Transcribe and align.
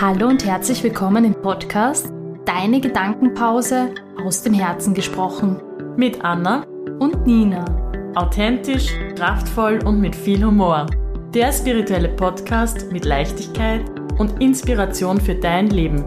Hallo 0.00 0.28
und 0.28 0.46
herzlich 0.46 0.82
willkommen 0.82 1.26
im 1.26 1.34
Podcast 1.34 2.10
Deine 2.46 2.80
Gedankenpause 2.80 3.94
aus 4.24 4.42
dem 4.42 4.54
Herzen 4.54 4.94
gesprochen. 4.94 5.60
Mit 5.94 6.24
Anna 6.24 6.64
Und 6.98 7.26
Nina. 7.26 7.66
authentisch, 8.14 8.94
kraftvoll 9.14 9.78
und 9.84 10.00
mit 10.00 10.16
viel 10.16 10.42
Humor. 10.42 10.86
Der 11.34 11.52
spirituelle 11.52 12.08
Podcast 12.08 12.90
mit 12.90 13.04
Leichtigkeit 13.04 13.82
und 14.18 14.40
Inspiration 14.40 15.20
für 15.20 15.34
dein 15.34 15.68
Leben. 15.68 16.02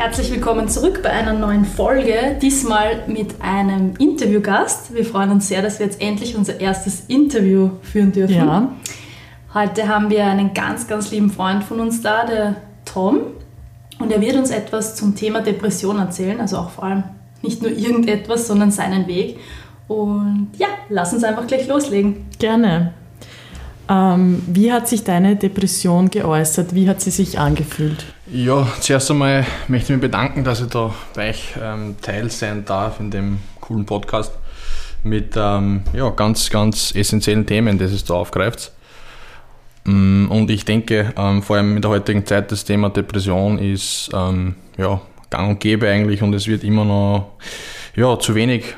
Herzlich 0.00 0.30
willkommen 0.30 0.66
zurück 0.66 1.02
bei 1.02 1.10
einer 1.10 1.34
neuen 1.34 1.66
Folge, 1.66 2.38
diesmal 2.40 3.06
mit 3.06 3.42
einem 3.42 3.96
Interviewgast. 3.98 4.94
Wir 4.94 5.04
freuen 5.04 5.30
uns 5.30 5.48
sehr, 5.48 5.60
dass 5.60 5.78
wir 5.78 5.84
jetzt 5.84 6.00
endlich 6.00 6.34
unser 6.34 6.58
erstes 6.58 7.04
Interview 7.08 7.72
führen 7.82 8.10
dürfen. 8.10 8.34
Ja. 8.34 8.72
Heute 9.52 9.88
haben 9.88 10.08
wir 10.08 10.24
einen 10.24 10.54
ganz, 10.54 10.88
ganz 10.88 11.10
lieben 11.10 11.28
Freund 11.28 11.64
von 11.64 11.80
uns 11.80 12.00
da, 12.00 12.24
der 12.24 12.56
Tom. 12.86 13.18
Und 13.98 14.10
er 14.10 14.22
wird 14.22 14.36
uns 14.36 14.48
etwas 14.50 14.96
zum 14.96 15.16
Thema 15.16 15.42
Depression 15.42 15.98
erzählen, 15.98 16.40
also 16.40 16.56
auch 16.56 16.70
vor 16.70 16.84
allem 16.84 17.04
nicht 17.42 17.60
nur 17.60 17.70
irgendetwas, 17.70 18.46
sondern 18.46 18.70
seinen 18.70 19.06
Weg. 19.06 19.36
Und 19.86 20.48
ja, 20.56 20.68
lass 20.88 21.12
uns 21.12 21.24
einfach 21.24 21.46
gleich 21.46 21.68
loslegen. 21.68 22.24
Gerne. 22.38 22.94
Ähm, 23.90 24.42
wie 24.46 24.72
hat 24.72 24.86
sich 24.86 25.02
deine 25.02 25.34
Depression 25.34 26.10
geäußert? 26.10 26.74
Wie 26.76 26.88
hat 26.88 27.00
sie 27.00 27.10
sich 27.10 27.40
angefühlt? 27.40 28.04
Ja, 28.32 28.68
zuerst 28.80 29.10
einmal 29.10 29.44
möchte 29.66 29.92
ich 29.92 29.96
mich 29.96 30.02
bedanken, 30.02 30.44
dass 30.44 30.60
ich 30.60 30.68
da 30.68 30.94
bei 31.14 31.30
euch 31.30 31.54
ähm, 31.60 31.96
Teil 32.00 32.30
sein 32.30 32.64
darf 32.64 33.00
in 33.00 33.10
dem 33.10 33.40
coolen 33.60 33.84
Podcast 33.84 34.32
mit 35.02 35.34
ähm, 35.36 35.82
ja, 35.92 36.08
ganz, 36.10 36.50
ganz 36.50 36.94
essentiellen 36.94 37.46
Themen, 37.46 37.78
das 37.78 37.90
es 37.90 38.04
da 38.04 38.14
aufgreift. 38.14 38.70
Mm, 39.84 40.26
Und 40.30 40.50
ich 40.50 40.64
denke, 40.64 41.12
ähm, 41.16 41.42
vor 41.42 41.56
allem 41.56 41.74
in 41.74 41.82
der 41.82 41.90
heutigen 41.90 42.24
Zeit, 42.24 42.52
das 42.52 42.64
Thema 42.64 42.90
Depression 42.90 43.58
ist 43.58 44.10
ähm, 44.14 44.54
ja, 44.76 45.00
gang 45.30 45.48
und 45.50 45.60
gäbe 45.60 45.88
eigentlich 45.88 46.22
und 46.22 46.32
es 46.34 46.46
wird 46.46 46.62
immer 46.62 46.84
noch 46.84 47.32
ja, 47.96 48.16
zu 48.20 48.36
wenig 48.36 48.76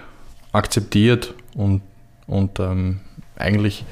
akzeptiert 0.53 1.35
und, 1.55 1.83
und 2.27 2.59
ähm, 2.61 3.01
eigentlich 3.37 3.85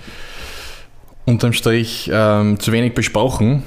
unterm 1.31 1.53
Strich 1.53 2.11
ähm, 2.13 2.59
zu 2.59 2.73
wenig 2.73 2.95
besprochen. 2.95 3.63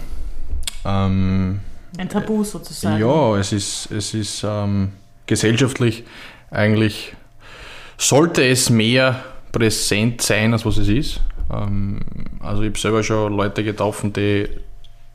Ähm, 0.85 1.61
Ein 1.97 2.09
Tabu 2.09 2.43
sozusagen. 2.43 2.99
ja, 2.99 3.37
es 3.37 3.53
ist, 3.53 3.91
es 3.91 4.13
ist 4.13 4.43
ähm, 4.47 4.91
gesellschaftlich 5.25 6.03
eigentlich, 6.51 7.13
sollte 7.97 8.43
es 8.45 8.69
mehr 8.69 9.23
präsent 9.51 10.21
sein, 10.21 10.53
als 10.53 10.65
was 10.65 10.77
es 10.77 10.87
ist. 10.87 11.21
Ähm, 11.51 11.99
also 12.39 12.63
ich 12.63 12.69
habe 12.69 12.79
selber 12.79 13.03
schon 13.03 13.33
Leute 13.33 13.63
getroffen, 13.63 14.11
die, 14.13 14.49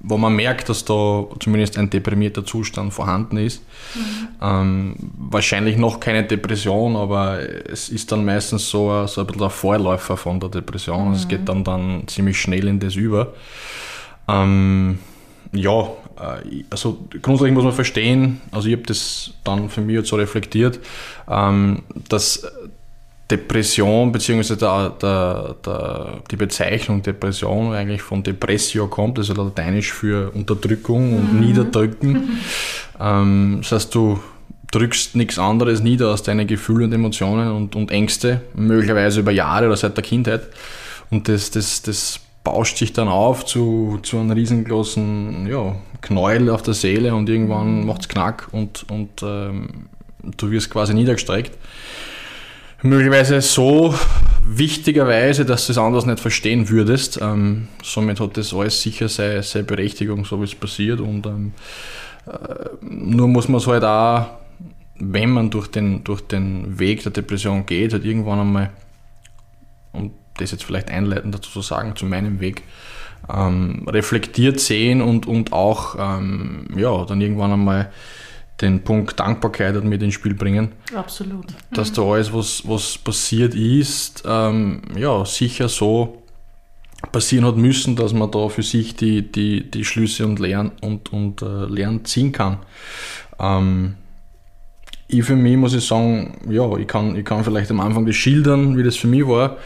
wo 0.00 0.16
man 0.16 0.34
merkt, 0.36 0.68
dass 0.68 0.84
da 0.84 1.24
zumindest 1.40 1.76
ein 1.76 1.90
deprimierter 1.90 2.44
Zustand 2.44 2.92
vorhanden 2.94 3.36
ist. 3.36 3.62
Ähm, 4.40 4.94
wahrscheinlich 5.18 5.76
noch 5.76 5.98
keine 5.98 6.22
Depression, 6.24 6.94
aber 6.96 7.40
es 7.68 7.88
ist 7.88 8.12
dann 8.12 8.24
meistens 8.24 8.70
so, 8.70 8.90
ein- 8.90 9.08
so 9.08 9.22
ein 9.22 9.26
bisschen 9.26 9.40
der 9.40 9.50
Vorläufer 9.50 10.16
von 10.16 10.38
der 10.38 10.50
Depression. 10.50 11.08
Also 11.08 11.22
es 11.22 11.28
geht 11.28 11.48
dann, 11.48 11.64
dann 11.64 12.04
ziemlich 12.06 12.40
schnell 12.40 12.68
in 12.68 12.78
das 12.78 12.94
über. 12.94 13.32
Ähm, 14.28 14.98
ja, 15.52 15.82
äh, 15.82 16.64
also 16.70 16.98
grundsätzlich 17.22 17.54
muss 17.54 17.64
man 17.64 17.72
verstehen, 17.72 18.40
also 18.52 18.68
ich 18.68 18.74
habe 18.74 18.82
das 18.84 19.32
dann 19.44 19.68
für 19.70 19.80
mich 19.80 19.96
jetzt 19.96 20.08
so 20.08 20.16
reflektiert, 20.16 20.78
ähm, 21.28 21.82
dass 22.08 22.46
Depression 23.30 24.10
bzw. 24.10 24.56
Der, 24.56 24.90
der, 25.00 25.56
der, 25.64 26.22
die 26.30 26.36
Bezeichnung 26.36 27.02
Depression 27.02 27.74
eigentlich 27.74 28.02
von 28.02 28.22
Depressio 28.22 28.88
kommt, 28.88 29.18
also 29.18 29.34
lateinisch 29.34 29.92
für 29.92 30.30
Unterdrückung 30.34 31.16
und 31.16 31.40
Niederdrücken. 31.40 32.38
Ähm, 33.00 33.58
das 33.62 33.70
heißt, 33.70 33.94
du 33.94 34.18
drückst 34.72 35.14
nichts 35.14 35.38
anderes 35.38 35.80
nieder 35.80 36.08
als 36.08 36.24
deine 36.24 36.46
Gefühle 36.46 36.86
und 36.86 36.92
Emotionen 36.92 37.52
und, 37.52 37.76
und 37.76 37.92
Ängste, 37.92 38.40
möglicherweise 38.54 39.20
über 39.20 39.30
Jahre 39.30 39.66
oder 39.66 39.76
seit 39.76 39.96
der 39.96 40.02
Kindheit. 40.02 40.48
Und 41.10 41.28
das, 41.28 41.52
das, 41.52 41.82
das 41.82 42.20
bauscht 42.44 42.78
sich 42.78 42.92
dann 42.92 43.08
auf 43.08 43.46
zu, 43.46 43.98
zu 44.02 44.18
einem 44.18 44.32
riesengroßen 44.32 45.46
ja, 45.48 45.76
Knäuel 46.00 46.50
auf 46.50 46.62
der 46.62 46.74
Seele 46.74 47.14
und 47.14 47.28
irgendwann 47.28 47.86
macht 47.86 48.02
es 48.02 48.08
Knack 48.08 48.48
und, 48.52 48.84
und 48.90 49.22
ähm, 49.22 49.86
du 50.36 50.50
wirst 50.50 50.70
quasi 50.70 50.94
niedergestreckt. 50.94 51.56
Möglicherweise 52.82 53.40
so 53.40 53.94
wichtigerweise, 54.44 55.44
dass 55.44 55.66
du 55.66 55.72
es 55.72 55.78
anders 55.78 56.06
nicht 56.06 56.20
verstehen 56.20 56.68
würdest. 56.68 57.18
Ähm, 57.20 57.68
somit 57.82 58.20
hat 58.20 58.36
das 58.36 58.54
alles 58.54 58.80
sicher 58.80 59.08
seine, 59.08 59.42
seine 59.42 59.64
Berechtigung, 59.64 60.24
so 60.24 60.40
wie 60.40 60.44
es 60.44 60.54
passiert. 60.54 61.00
Und 61.00 61.26
ähm, 61.26 61.54
äh, 62.26 62.30
nur 62.80 63.26
muss 63.28 63.48
man 63.48 63.60
es 63.60 63.66
halt 63.66 63.84
auch, 63.84 64.26
wenn 64.98 65.30
man 65.30 65.50
durch 65.50 65.68
den, 65.68 66.04
durch 66.04 66.20
den 66.20 66.78
Weg 66.78 67.02
der 67.02 67.12
Depression 67.12 67.66
geht, 67.66 67.92
halt 67.92 68.04
irgendwann 68.04 68.40
einmal, 68.40 68.70
um 69.92 70.12
das 70.36 70.52
jetzt 70.52 70.64
vielleicht 70.64 70.90
einleitend 70.90 71.34
dazu 71.34 71.50
zu 71.50 71.62
sagen, 71.62 71.96
zu 71.96 72.06
meinem 72.06 72.40
Weg, 72.40 72.62
ähm, 73.28 73.86
reflektiert 73.88 74.60
sehen 74.60 75.02
und, 75.02 75.26
und 75.26 75.52
auch 75.52 75.96
ähm, 75.98 76.68
ja, 76.76 77.04
dann 77.04 77.20
irgendwann 77.20 77.52
einmal 77.52 77.92
den 78.60 78.82
Punkt 78.82 79.18
Dankbarkeit 79.18 79.74
halt 79.74 79.84
mit 79.84 80.02
ins 80.02 80.14
Spiel 80.14 80.34
bringen 80.34 80.72
Absolut. 80.94 81.46
dass 81.72 81.92
da 81.92 82.02
alles, 82.02 82.32
was, 82.32 82.62
was 82.66 82.98
passiert 82.98 83.54
ist, 83.54 84.24
ähm, 84.26 84.82
ja, 84.96 85.24
sicher 85.24 85.68
so 85.68 86.22
passieren 87.12 87.44
hat 87.44 87.56
müssen, 87.56 87.94
dass 87.94 88.12
man 88.12 88.30
da 88.30 88.48
für 88.48 88.62
sich 88.62 88.96
die, 88.96 89.30
die, 89.30 89.70
die 89.70 89.84
Schlüsse 89.84 90.26
und 90.26 90.38
Lernen 90.38 90.72
und, 90.80 91.12
und 91.12 91.42
äh, 91.42 91.66
Lernen 91.66 92.04
ziehen 92.04 92.32
kann. 92.32 92.58
Ähm, 93.38 93.94
ich 95.06 95.24
für 95.24 95.36
mich 95.36 95.56
muss 95.56 95.74
ich 95.74 95.86
sagen, 95.86 96.38
ja, 96.50 96.76
ich 96.76 96.86
kann, 96.86 97.16
ich 97.16 97.24
kann 97.24 97.44
vielleicht 97.44 97.70
am 97.70 97.80
Anfang 97.80 98.04
das 98.04 98.16
schildern, 98.16 98.76
wie 98.76 98.82
das 98.82 98.96
für 98.96 99.06
mich 99.06 99.26
war. 99.26 99.56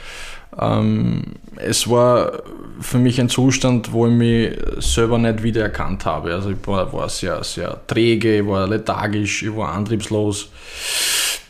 Ähm, 0.61 1.23
es 1.57 1.89
war 1.89 2.43
für 2.81 2.99
mich 2.99 3.21
ein 3.21 3.29
Zustand, 3.29 3.93
wo 3.93 4.07
ich 4.07 4.13
mich 4.13 4.59
selber 4.79 5.19
nicht 5.19 5.43
wiedererkannt 5.43 6.05
habe. 6.05 6.35
Also 6.35 6.51
ich 6.51 6.67
war, 6.67 6.93
war 6.93 7.09
sehr, 7.09 7.43
sehr 7.45 7.81
träge, 7.87 8.41
ich 8.41 8.47
war 8.47 8.67
lethargisch, 8.67 9.43
ich 9.43 9.57
war 9.57 9.73
antriebslos, 9.73 10.51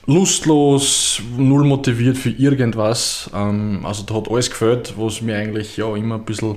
lustlos, 0.06 1.20
null 1.36 1.64
motiviert 1.64 2.16
für 2.16 2.30
irgendwas. 2.30 3.30
Ähm, 3.34 3.84
also 3.84 4.02
da 4.04 4.14
hat 4.14 4.30
alles 4.30 4.50
gefällt, 4.50 4.94
was 4.96 5.22
mir 5.22 5.36
eigentlich 5.36 5.76
ja 5.76 5.94
immer 5.96 6.16
ein 6.16 6.24
bisschen 6.24 6.56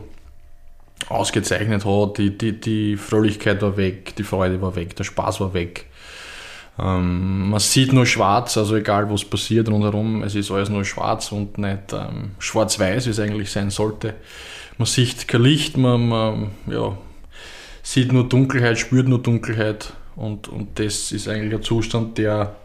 ausgezeichnet 1.10 1.86
hat. 1.86 2.18
Die, 2.18 2.38
die, 2.38 2.60
die 2.60 2.98
Fröhlichkeit 2.98 3.62
war 3.62 3.78
weg, 3.78 4.16
die 4.16 4.24
Freude 4.24 4.62
war 4.62 4.76
weg, 4.76 4.96
der 4.96 5.04
Spaß 5.04 5.40
war 5.40 5.54
weg. 5.54 5.86
Ähm, 6.78 7.50
man 7.52 7.60
sieht 7.60 7.94
nur 7.94 8.06
schwarz, 8.06 8.58
also 8.58 8.76
egal 8.76 9.10
was 9.10 9.24
passiert 9.24 9.70
rundherum, 9.70 10.24
es 10.24 10.36
ist 10.36 10.52
alles 10.52 10.70
nur 10.70 10.84
schwarz 10.84 11.32
und 11.32 11.58
nicht 11.58 11.94
ähm, 11.94 12.32
schwarz-weiß, 12.40 13.06
wie 13.06 13.12
es 13.12 13.20
eigentlich 13.20 13.50
sein 13.50 13.70
sollte. 13.70 14.16
Man 14.78 14.86
sieht 14.86 15.28
kein 15.28 15.42
Licht, 15.42 15.78
man, 15.78 16.10
man 16.10 16.52
ja, 16.68 16.98
sieht 17.82 18.12
nur 18.12 18.28
Dunkelheit, 18.28 18.78
spürt 18.78 19.08
nur 19.08 19.22
Dunkelheit 19.22 19.94
und, 20.18 20.50
und 20.50 20.78
das 20.78 21.14
ist 21.14 21.30
eigentlich 21.30 21.54
ein 21.54 21.64
Zustand, 21.64 22.18
der 22.18 22.56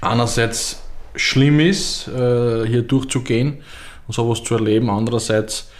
einerseits 0.00 0.82
schlimm 1.14 1.60
ist, 1.60 2.08
äh, 2.08 2.66
hier 2.66 2.82
durchzugehen 2.82 3.58
und 4.08 4.14
sowas 4.14 4.42
zu 4.42 4.54
erleben, 4.54 4.90
andererseits 4.90 5.70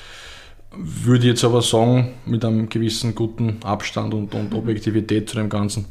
würde 0.71 1.21
ich 1.21 1.31
jetzt 1.31 1.45
aber 1.45 1.62
sagen, 1.62 2.15
mit 2.27 2.45
einem 2.45 2.69
gewissen 2.69 3.15
guten 3.15 3.59
Abstand 3.65 4.15
und, 4.15 4.34
und 4.34 4.55
Objektivität 4.55 5.28
zu 5.28 5.37
dem 5.37 5.49
Ganzen, 5.49 5.87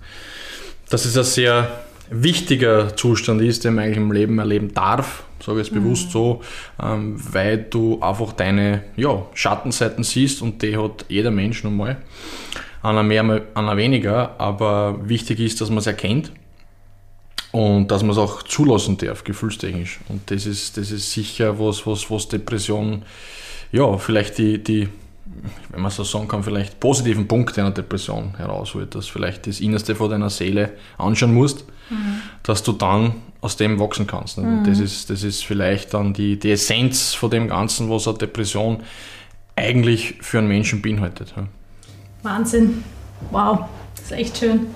dass 0.90 1.06
es 1.06 1.18
ein 1.18 1.24
sehr 1.24 1.82
wichtiger 2.10 2.96
Zustand 2.96 3.42
ist, 3.42 3.66
den 3.66 3.76
man 3.76 3.86
eigentlich 3.86 3.98
im 3.98 4.12
Leben 4.12 4.40
erleben 4.40 4.74
darf, 4.74 5.24
sage 5.44 5.60
ich 5.60 5.68
jetzt 5.68 5.74
bewusst 5.74 6.12
so, 6.12 6.42
ähm, 6.82 7.16
weil 7.32 7.58
du 7.70 8.02
einfach 8.02 8.34
deine 8.34 8.84
ja, 8.96 9.26
Schattenseiten 9.34 10.04
siehst 10.04 10.42
und 10.42 10.62
die 10.62 10.78
hat 10.78 11.06
jeder 11.10 11.32
Mensch 11.32 11.64
nun 11.64 11.78
mal. 11.78 11.98
Einer 12.82 13.04
mehr, 13.04 13.42
einer 13.54 13.76
weniger, 13.76 14.40
aber 14.40 14.98
wichtig 15.08 15.40
ist, 15.40 15.60
dass 15.60 15.70
man 15.70 15.80
es 15.80 15.88
erkennt 15.88 16.32
und 17.52 17.90
dass 17.90 18.04
man 18.04 18.12
es 18.12 18.18
auch 18.18 18.44
zulassen 18.44 18.98
darf, 18.98 19.24
gefühlstechnisch. 19.24 20.00
Und 20.10 20.30
das 20.32 20.46
ist, 20.46 20.78
das 20.78 20.92
ist 20.92 21.12
sicher 21.12 21.60
was, 21.60 21.86
was, 21.86 22.10
was 22.10 22.28
Depression, 22.28 23.04
ja, 23.72 23.98
vielleicht 23.98 24.38
die, 24.38 24.64
die, 24.64 24.88
wenn 25.70 25.82
man 25.82 25.92
so 25.92 26.04
sagen 26.04 26.28
kann, 26.28 26.44
vielleicht 26.44 26.80
positiven 26.80 27.28
Punkte 27.28 27.62
einer 27.62 27.72
Depression 27.72 28.36
herausholt, 28.38 28.96
dass 28.96 29.08
vielleicht 29.08 29.48
das 29.48 29.60
Innerste 29.60 29.96
von 29.96 30.10
deiner 30.10 30.30
Seele 30.30 30.74
anschauen 30.98 31.34
musst, 31.34 31.66
dass 32.44 32.64
du 32.64 32.74
dann 32.74 33.16
aus 33.42 33.56
dem 33.56 33.80
wachsen 33.80 34.08
kannst. 34.08 34.38
Und 34.38 34.64
das, 34.66 34.80
ist, 34.80 35.10
das 35.10 35.24
ist 35.24 35.46
vielleicht 35.46 35.94
dann 35.94 36.14
die, 36.14 36.38
die 36.38 36.52
Essenz 36.52 37.14
von 37.14 37.30
dem 37.30 37.48
Ganzen, 37.48 37.90
was 37.90 38.08
eine 38.08 38.18
Depression 38.18 38.84
eigentlich 39.56 40.16
für 40.22 40.40
einen 40.40 40.48
Menschen 40.48 40.82
beinhaltet. 40.82 41.34
Wahnsinn. 42.24 42.84
Wow, 43.32 43.66
das 43.96 44.06
ist 44.06 44.12
echt 44.12 44.38
schön. 44.38 44.68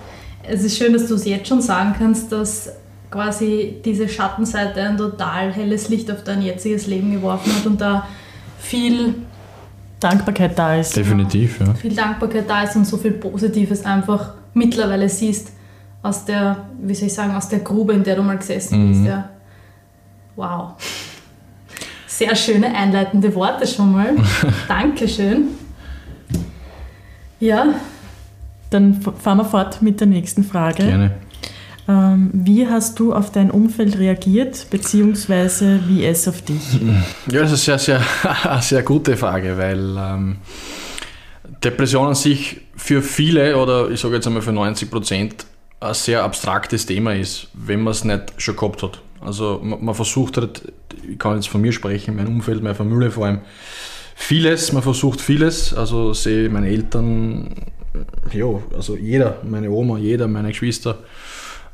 Es 0.44 0.64
ist 0.64 0.78
schön, 0.78 0.94
dass 0.94 1.08
du 1.08 1.16
es 1.16 1.26
jetzt 1.26 1.48
schon 1.48 1.62
sagen 1.62 1.94
kannst, 1.98 2.32
dass 2.32 2.72
quasi 3.12 3.82
diese 3.84 4.08
Schattenseite 4.08 4.82
ein 4.82 4.98
total 4.98 5.52
helles 5.54 5.90
Licht 5.90 6.10
auf 6.10 6.24
dein 6.24 6.42
jetziges 6.42 6.88
Leben 6.88 7.12
geworfen 7.12 7.54
hat 7.54 7.66
und 7.66 7.82
da 7.82 8.08
viel 8.58 9.16
Dankbarkeit 10.02 10.58
da 10.58 10.76
ist. 10.76 10.98
Definitiv, 10.98 11.60
ja. 11.60 11.74
viel 11.74 11.96
Dankbarkeit 11.96 12.50
da 12.50 12.64
ist 12.64 12.76
und 12.76 12.86
so 12.86 12.98
viel 12.98 13.12
Positives 13.12 13.86
einfach 13.86 14.34
mittlerweile 14.54 15.08
siehst 15.08 15.54
aus 16.04 16.26
der, 16.26 16.66
wie 16.82 16.94
soll 16.96 17.08
ich 17.08 17.14
sagen, 17.14 17.36
aus 17.36 17.48
der 17.48 17.60
Grube, 17.60 17.94
in 17.94 18.04
der 18.04 18.16
du 18.16 18.24
mal 18.24 18.38
gesessen 18.38 18.90
bist. 18.90 19.06
Ja. 19.06 19.30
Wow. 20.36 20.74
Sehr 22.08 22.36
schöne 22.36 22.76
einleitende 22.76 23.34
Worte 23.36 23.68
schon 23.68 23.92
mal. 23.92 24.16
Dankeschön. 24.68 25.50
Ja, 27.40 27.74
Dann 28.70 29.02
fahren 29.02 29.38
wir 29.38 29.46
fort 29.46 29.82
mit 29.82 30.00
der 30.00 30.08
nächsten 30.08 30.44
Frage. 30.44 30.84
Gerne. 30.86 31.12
Ähm, 31.92 32.30
wie 32.34 32.68
hast 32.68 33.00
du 33.00 33.14
auf 33.14 33.32
dein 33.32 33.52
Umfeld 33.52 34.00
reagiert, 34.00 34.68
beziehungsweise 34.70 35.82
wie 35.88 36.06
es 36.06 36.28
auf 36.28 36.42
dich? 36.42 36.80
Ja, 37.30 37.42
das 37.42 37.52
ist 37.52 37.68
eine 37.68 37.80
sehr, 37.80 38.00
sehr, 38.00 38.62
sehr 38.62 38.84
gute 38.84 39.18
Frage, 39.18 39.58
weil 39.58 39.98
ähm, 39.98 40.38
Depression 41.64 42.08
an 42.08 42.16
sich 42.16 42.62
für 42.78 43.02
viele 43.02 43.58
oder 43.58 43.90
ich 43.90 44.00
sage 44.00 44.16
jetzt 44.16 44.28
einmal 44.28 44.42
für 44.42 44.54
90 44.54 44.90
Prozent 44.90 45.46
ein 45.82 45.94
sehr 45.94 46.24
abstraktes 46.24 46.86
Thema 46.86 47.14
ist, 47.14 47.48
wenn 47.54 47.82
man 47.82 47.92
es 47.92 48.06
nicht 48.06 48.34
schon 48.38 48.56
gehabt 48.56 48.84
hat. 48.84 49.02
Also 49.20 49.60
man, 49.62 49.84
man 49.84 49.96
versucht 49.96 50.38
halt, 50.38 50.72
ich 51.10 51.20
kann 51.20 51.36
jetzt 51.36 51.50
von 51.50 51.62
mir 51.62 51.74
sprechen, 51.74 52.16
mein 52.16 52.28
Umfeld, 52.28 52.64
meine 52.64 52.76
Familie 52.76 53.12
vor 53.12 53.26
allem, 53.26 53.42
vieles, 54.16 54.72
man 54.72 54.84
versucht 54.84 55.20
vieles, 55.20 55.74
also 55.74 56.14
sehe 56.14 56.48
meine 56.50 56.70
Eltern, 56.70 57.54
ja, 58.32 58.46
also 58.76 58.96
jeder, 58.96 59.40
meine 59.44 59.72
Oma, 59.72 59.98
jeder, 59.98 60.28
meine 60.28 60.50
Geschwister, 60.50 61.00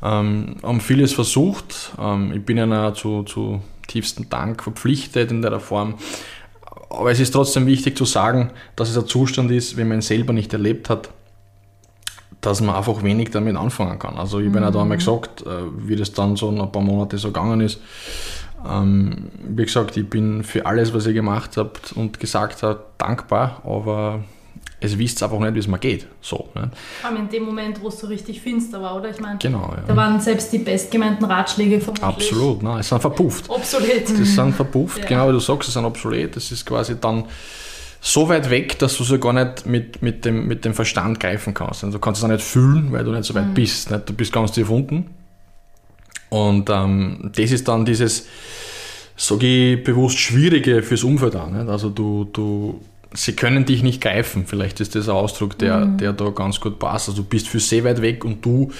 ähm, 0.02 0.56
haben 0.62 0.80
vieles 0.80 1.12
versucht. 1.12 1.92
Ähm, 2.00 2.32
ich 2.34 2.44
bin 2.44 2.58
ihnen 2.58 2.94
zu, 2.94 3.22
zu 3.24 3.62
tiefstem 3.86 4.28
Dank 4.28 4.62
verpflichtet 4.62 5.30
in 5.30 5.42
der 5.42 5.60
Form. 5.60 5.94
Aber 6.90 7.10
es 7.10 7.20
ist 7.20 7.32
trotzdem 7.32 7.66
wichtig 7.66 7.96
zu 7.96 8.04
sagen, 8.04 8.50
dass 8.76 8.88
es 8.88 8.96
ein 8.96 9.06
Zustand 9.06 9.50
ist, 9.50 9.76
wenn 9.76 9.88
man 9.88 9.98
ihn 9.98 10.02
selber 10.02 10.32
nicht 10.32 10.52
erlebt 10.52 10.88
hat, 10.88 11.10
dass 12.40 12.60
man 12.60 12.76
einfach 12.76 13.02
wenig 13.02 13.30
damit 13.30 13.56
anfangen 13.56 13.98
kann. 13.98 14.16
Also 14.16 14.38
ich 14.38 14.48
habe 14.48 14.60
mhm. 14.60 14.72
da 14.72 14.80
einmal 14.80 14.98
gesagt, 14.98 15.42
äh, 15.42 15.64
wie 15.76 15.96
das 15.96 16.12
dann 16.12 16.36
so 16.36 16.48
ein 16.50 16.72
paar 16.72 16.82
Monate 16.82 17.18
so 17.18 17.28
gegangen 17.28 17.60
ist. 17.60 17.80
Ähm, 18.66 19.30
wie 19.48 19.64
gesagt, 19.64 19.96
ich 19.96 20.08
bin 20.08 20.42
für 20.44 20.66
alles, 20.66 20.94
was 20.94 21.06
ihr 21.06 21.12
gemacht 21.12 21.56
habt 21.56 21.92
und 21.92 22.20
gesagt 22.20 22.62
habt, 22.62 23.00
dankbar, 23.00 23.60
aber 23.64 24.24
es 24.80 24.96
wisst 24.96 25.22
einfach 25.22 25.38
nicht, 25.40 25.54
wie 25.54 25.58
es 25.58 25.66
mir 25.66 25.78
geht. 25.78 26.06
So, 26.20 26.48
ne? 26.54 26.70
vor 27.00 27.10
allem 27.10 27.22
in 27.22 27.28
dem 27.28 27.44
Moment, 27.44 27.80
wo 27.82 27.88
es 27.88 27.98
so 27.98 28.06
richtig 28.06 28.40
finster 28.40 28.80
war, 28.80 28.94
oder? 28.96 29.10
Ich 29.10 29.18
meine, 29.20 29.38
Genau, 29.38 29.74
da 29.86 29.92
ja. 29.92 29.96
waren 29.96 30.20
selbst 30.20 30.52
die 30.52 30.58
bestgemeinten 30.58 31.24
Ratschläge 31.26 31.80
vermutlich 31.80 32.04
Absolut, 32.06 32.62
nein, 32.62 32.78
es 32.80 32.88
sind 32.88 33.00
verpufft. 33.00 33.50
obsolet. 33.50 34.08
Das 34.08 34.34
sind 34.34 34.54
verpufft, 34.54 34.98
Ja. 35.02 35.06
genau 35.06 35.28
wie 35.28 35.32
du 35.32 35.40
sagst, 35.40 35.66
sie 35.68 35.72
sind 35.72 35.84
obsolet. 35.84 36.36
Das 36.36 36.52
ist 36.52 36.64
quasi 36.64 36.94
dann 37.00 37.24
so 38.00 38.28
weit 38.28 38.48
weg, 38.50 38.78
dass 38.78 38.96
du 38.96 39.02
sie 39.02 39.18
gar 39.18 39.32
nicht 39.32 39.66
mit, 39.66 40.00
mit, 40.02 40.24
dem, 40.24 40.46
mit 40.46 40.64
dem 40.64 40.74
Verstand 40.74 41.18
greifen 41.18 41.52
kannst. 41.54 41.82
Also 41.82 41.98
du 41.98 42.00
kannst 42.00 42.20
es 42.20 42.24
auch 42.24 42.28
nicht 42.32 42.44
fühlen, 42.44 42.92
weil 42.92 43.02
du 43.04 43.10
nicht 43.10 43.24
so 43.24 43.34
weit 43.34 43.52
bist. 43.54 43.90
Nicht? 43.90 44.08
Du 44.08 44.12
bist 44.12 44.32
ganz 44.32 44.52
tief 44.52 44.70
unten. 44.70 45.06
Und 46.28 46.70
ähm, 46.70 47.32
das 47.34 47.50
ist 47.50 47.66
dann 47.66 47.84
dieses, 47.84 48.26
sage 49.16 49.46
ich 49.74 49.82
bewusst, 49.82 50.18
Schwierige 50.18 50.82
fürs 50.82 51.02
Umfeld. 51.02 51.34
Nicht? 51.34 51.68
Also 51.68 51.90
du, 51.90 52.28
du, 52.32 52.80
sie 53.14 53.32
können 53.32 53.64
dich 53.64 53.82
nicht 53.82 54.02
greifen. 54.02 54.44
Vielleicht 54.46 54.80
ist 54.80 54.94
das 54.94 55.08
ein 55.08 55.14
Ausdruck, 55.14 55.56
der, 55.58 55.86
der 55.86 56.12
da 56.12 56.28
ganz 56.30 56.60
gut 56.60 56.78
passt. 56.78 57.08
Also 57.08 57.22
du 57.22 57.28
bist 57.28 57.48
für 57.48 57.58
sehr 57.58 57.82
weit 57.84 58.02
weg 58.02 58.24
und 58.24 58.44
du 58.44 58.70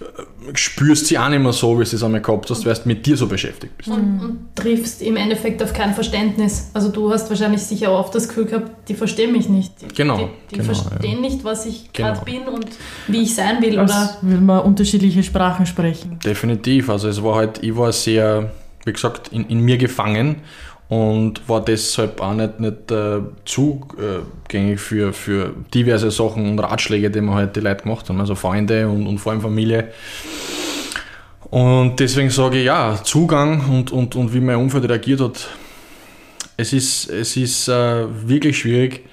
äh, 0.00 0.56
spürst 0.56 1.06
sie 1.06 1.18
auch 1.18 1.28
nicht 1.28 1.42
mehr 1.42 1.52
so, 1.52 1.72
wie 1.80 1.84
du 1.84 1.96
es 1.96 2.02
einmal 2.02 2.20
gehabt 2.20 2.48
hast, 2.50 2.64
weil 2.64 2.74
du 2.74 2.80
mit 2.84 3.04
dir 3.04 3.16
so 3.16 3.26
beschäftigt 3.26 3.76
bist. 3.76 3.88
und, 3.88 4.20
und 4.20 4.38
triffst 4.54 5.02
im 5.02 5.16
Endeffekt 5.16 5.62
auf 5.62 5.72
kein 5.72 5.92
Verständnis. 5.94 6.70
Also 6.72 6.88
du 6.90 7.10
hast 7.12 7.28
wahrscheinlich 7.30 7.62
sicher 7.62 7.90
auch 7.90 8.00
oft 8.00 8.14
das 8.14 8.28
Gefühl 8.28 8.44
gehabt, 8.44 8.88
die 8.88 8.94
verstehen 8.94 9.32
mich 9.32 9.48
nicht. 9.48 9.72
Die, 9.80 9.88
Genau, 9.88 10.18
Die, 10.18 10.26
die 10.50 10.60
genau, 10.60 10.72
verstehen 10.74 11.20
nicht, 11.20 11.44
was 11.44 11.66
ich 11.66 11.92
Genau. 11.92 12.12
gerade 12.12 12.24
bin 12.24 12.42
und 12.48 12.66
wie 13.08 13.22
ich 13.22 13.34
sein 13.34 13.60
will. 13.60 13.78
Als 13.78 13.90
Oder 13.90 14.16
will 14.22 14.40
man 14.40 14.60
unterschiedliche 14.60 15.22
Sprachen 15.22 15.66
sprechen. 15.66 16.18
Definitiv. 16.24 16.90
Also 16.90 17.08
es 17.08 17.22
war 17.22 17.34
halt, 17.36 17.62
ich 17.62 17.76
war 17.76 17.92
sehr, 17.92 18.52
wie 18.84 18.92
gesagt, 18.92 19.28
in, 19.32 19.46
in 19.46 19.60
mir 19.60 19.78
gefangen 19.78 20.36
und 20.88 21.48
war 21.48 21.64
deshalb 21.64 22.20
auch 22.20 22.34
nicht, 22.34 22.60
nicht 22.60 22.90
äh, 22.90 23.20
zugängig 23.44 24.80
für, 24.80 25.12
für 25.12 25.54
diverse 25.72 26.10
Sachen 26.10 26.50
und 26.50 26.58
Ratschläge, 26.58 27.10
die 27.10 27.20
mir 27.20 27.34
halt 27.34 27.56
die 27.56 27.60
Leute 27.60 27.84
gemacht 27.84 28.08
haben, 28.08 28.20
also 28.20 28.34
Freunde 28.34 28.88
und, 28.88 29.06
und 29.06 29.18
vor 29.18 29.32
allem 29.32 29.40
Familie. 29.40 29.88
Und 31.50 32.00
deswegen 32.00 32.30
sage 32.30 32.58
ich 32.58 32.66
ja, 32.66 32.98
Zugang 33.02 33.70
und, 33.70 33.92
und, 33.92 34.16
und 34.16 34.34
wie 34.34 34.40
mein 34.40 34.56
Umfeld 34.56 34.88
reagiert 34.88 35.20
hat, 35.20 35.48
es 36.56 36.72
ist, 36.72 37.08
es 37.10 37.36
ist 37.36 37.68
äh, 37.68 38.06
wirklich 38.28 38.58
schwierig. 38.58 39.06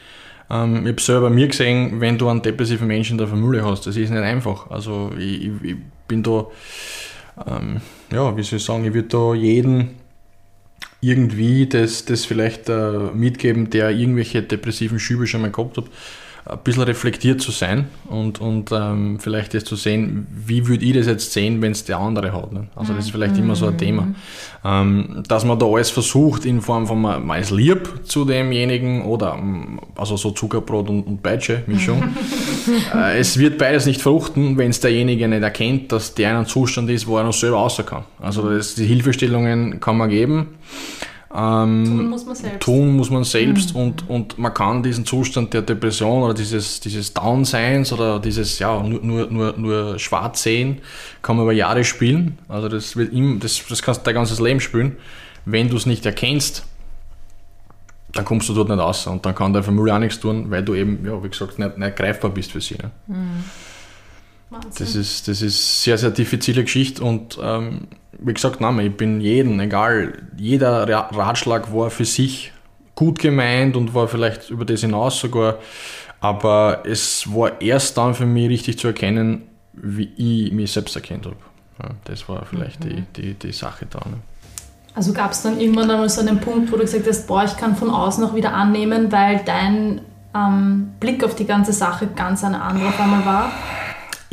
Ähm, 0.49 0.81
ich 0.83 0.91
habe 0.91 1.01
selber 1.01 1.29
mir 1.29 1.47
gesehen, 1.47 2.01
wenn 2.01 2.17
du 2.17 2.27
einen 2.27 2.41
depressiven 2.41 2.87
Menschen 2.87 3.13
in 3.13 3.17
der 3.19 3.27
Familie 3.27 3.63
hast, 3.63 3.87
das 3.87 3.95
ist 3.95 4.09
nicht 4.09 4.21
einfach. 4.21 4.69
Also 4.69 5.11
ich, 5.17 5.45
ich, 5.45 5.51
ich 5.63 5.75
bin 6.07 6.23
da, 6.23 6.47
ähm, 7.47 7.81
ja, 8.11 8.35
wie 8.35 8.43
soll 8.43 8.57
ich 8.57 8.65
sagen, 8.65 8.85
ich 8.85 8.93
würde 8.93 9.07
da 9.07 9.33
jeden 9.33 10.00
irgendwie 11.01 11.67
das, 11.67 12.05
das 12.05 12.25
vielleicht 12.25 12.69
äh, 12.69 13.11
mitgeben, 13.13 13.69
der 13.69 13.89
irgendwelche 13.89 14.43
depressiven 14.43 14.99
Schübe 14.99 15.27
schon 15.27 15.41
mal 15.41 15.51
gehabt 15.51 15.77
hat, 15.77 15.85
ein 16.45 16.57
bisschen 16.63 16.83
reflektiert 16.83 17.41
zu 17.41 17.51
sein 17.51 17.85
und, 18.09 18.41
und 18.41 18.71
ähm, 18.71 19.19
vielleicht 19.19 19.53
das 19.53 19.63
zu 19.63 19.75
sehen, 19.75 20.27
wie 20.45 20.67
würde 20.67 20.83
ich 20.83 20.93
das 20.93 21.05
jetzt 21.05 21.31
sehen, 21.33 21.61
wenn 21.61 21.71
es 21.71 21.85
der 21.85 21.99
andere 21.99 22.33
hat. 22.33 22.51
Ne? 22.51 22.67
Also 22.75 22.93
das 22.93 23.05
ist 23.05 23.11
vielleicht 23.11 23.37
immer 23.37 23.55
so 23.55 23.67
ein 23.67 23.77
Thema. 23.77 24.07
Ähm, 24.63 25.23
dass 25.27 25.45
man 25.45 25.57
da 25.57 25.65
alles 25.65 25.89
versucht 25.89 26.45
in 26.45 26.61
Form 26.61 26.87
von 26.87 27.01
man, 27.01 27.25
man 27.25 27.39
ist 27.39 27.51
lieb 27.51 27.89
zu 28.03 28.25
demjenigen 28.25 29.03
oder 29.03 29.35
ähm, 29.35 29.79
also 29.95 30.17
so 30.17 30.31
Zuckerbrot 30.31 30.89
und, 30.89 31.03
und 31.03 31.23
Peitsche 31.23 31.63
Mischung. 31.67 32.03
äh, 32.95 33.19
es 33.19 33.37
wird 33.37 33.57
beides 33.57 33.85
nicht 33.85 34.01
fruchten, 34.01 34.57
wenn 34.57 34.71
es 34.71 34.79
derjenige 34.79 35.27
nicht 35.27 35.43
erkennt, 35.43 35.91
dass 35.91 36.15
der 36.15 36.31
in 36.31 36.35
einem 36.37 36.45
Zustand 36.47 36.89
ist, 36.89 37.07
wo 37.07 37.17
er 37.17 37.23
noch 37.23 37.33
selber 37.33 37.57
raus 37.57 37.81
kann. 37.85 38.03
Also 38.19 38.49
das, 38.49 38.75
die 38.75 38.85
Hilfestellungen 38.85 39.79
kann 39.79 39.97
man 39.97 40.09
geben. 40.09 40.47
Ähm, 41.33 41.85
tun 41.85 42.09
muss 42.09 42.25
man 42.25 42.35
selbst. 42.35 42.59
tun 42.61 42.95
muss 42.97 43.09
man 43.09 43.23
selbst 43.23 43.75
und, 43.75 44.09
und 44.09 44.37
man 44.37 44.53
kann 44.53 44.83
diesen 44.83 45.05
Zustand 45.05 45.53
der 45.53 45.61
Depression 45.61 46.23
oder 46.23 46.33
dieses, 46.33 46.79
dieses 46.81 47.13
Downseins 47.13 47.93
oder 47.93 48.19
dieses 48.19 48.59
ja, 48.59 48.81
nur, 48.83 48.99
nur, 49.01 49.27
nur, 49.27 49.53
nur 49.57 49.99
schwarz 49.99 50.43
sehen, 50.43 50.79
kann 51.21 51.37
man 51.37 51.45
über 51.45 51.53
Jahre 51.53 51.83
spielen. 51.83 52.37
Also 52.49 52.67
das 52.67 52.97
wird 52.97 53.13
ihm, 53.13 53.39
das, 53.39 53.61
das 53.69 53.81
kannst 53.81 54.01
du 54.01 54.05
dein 54.05 54.15
ganzes 54.15 54.39
Leben 54.39 54.59
spielen. 54.59 54.97
Wenn 55.45 55.69
du 55.69 55.77
es 55.77 55.85
nicht 55.85 56.05
erkennst, 56.05 56.65
dann 58.13 58.25
kommst 58.25 58.49
du 58.49 58.53
dort 58.53 58.67
nicht 58.67 58.79
raus 58.79 59.07
und 59.07 59.25
dann 59.25 59.33
kann 59.33 59.53
deine 59.53 59.63
Familie 59.63 59.95
auch 59.95 59.99
nichts 59.99 60.19
tun, 60.19 60.51
weil 60.51 60.63
du 60.63 60.75
eben, 60.75 61.05
ja, 61.05 61.23
wie 61.23 61.29
gesagt, 61.29 61.59
nicht, 61.59 61.77
nicht 61.77 61.95
greifbar 61.95 62.31
bist 62.31 62.51
für 62.51 62.59
sie. 62.59 62.75
Ne? 62.75 62.91
Wahnsinn. 64.51 64.71
Das 64.77 64.95
ist, 64.95 65.27
das 65.27 65.41
ist 65.41 65.83
sehr, 65.83 65.97
sehr 65.97 66.11
diffizile 66.11 66.63
Geschichte 66.63 67.03
und 67.03 67.39
ähm, 67.41 67.87
wie 68.19 68.33
gesagt, 68.33 68.61
nein, 68.61 68.77
ich 68.79 68.95
bin 68.95 69.21
jeden, 69.21 69.59
egal, 69.59 70.13
jeder 70.37 70.87
Ra- 70.87 71.09
Ratschlag 71.11 71.73
war 71.73 71.89
für 71.89 72.05
sich 72.05 72.51
gut 72.93 73.17
gemeint 73.19 73.75
und 73.75 73.95
war 73.95 74.07
vielleicht 74.07 74.49
über 74.49 74.65
das 74.65 74.81
hinaus 74.81 75.19
sogar, 75.19 75.57
aber 76.19 76.83
es 76.85 77.33
war 77.33 77.59
erst 77.61 77.97
dann 77.97 78.13
für 78.13 78.25
mich 78.27 78.49
richtig 78.49 78.77
zu 78.77 78.87
erkennen, 78.87 79.43
wie 79.73 80.11
ich 80.17 80.51
mich 80.51 80.71
selbst 80.71 80.95
erkannt 80.95 81.25
habe. 81.25 81.37
Ja, 81.81 81.89
das 82.03 82.29
war 82.29 82.45
vielleicht 82.45 82.83
die, 82.83 83.03
die, 83.15 83.33
die 83.33 83.51
Sache 83.53 83.87
da. 83.89 83.99
Ne? 83.99 84.17
Also 84.93 85.13
gab 85.13 85.31
es 85.31 85.41
dann 85.41 85.59
irgendwann 85.59 85.89
einmal 85.89 86.09
so 86.09 86.21
einen 86.21 86.39
Punkt, 86.39 86.71
wo 86.71 86.75
du 86.75 86.81
gesagt 86.81 87.07
hast, 87.07 87.25
boah, 87.25 87.45
ich 87.45 87.55
kann 87.55 87.75
von 87.75 87.89
außen 87.89 88.23
auch 88.25 88.35
wieder 88.35 88.53
annehmen, 88.53 89.11
weil 89.11 89.41
dein 89.45 90.01
ähm, 90.35 90.91
Blick 90.99 91.23
auf 91.23 91.33
die 91.35 91.45
ganze 91.45 91.71
Sache 91.73 92.07
ganz 92.15 92.43
ein 92.43 92.53
anderer 92.53 92.89
auf 92.89 92.99
einmal 92.99 93.25
war? 93.25 93.51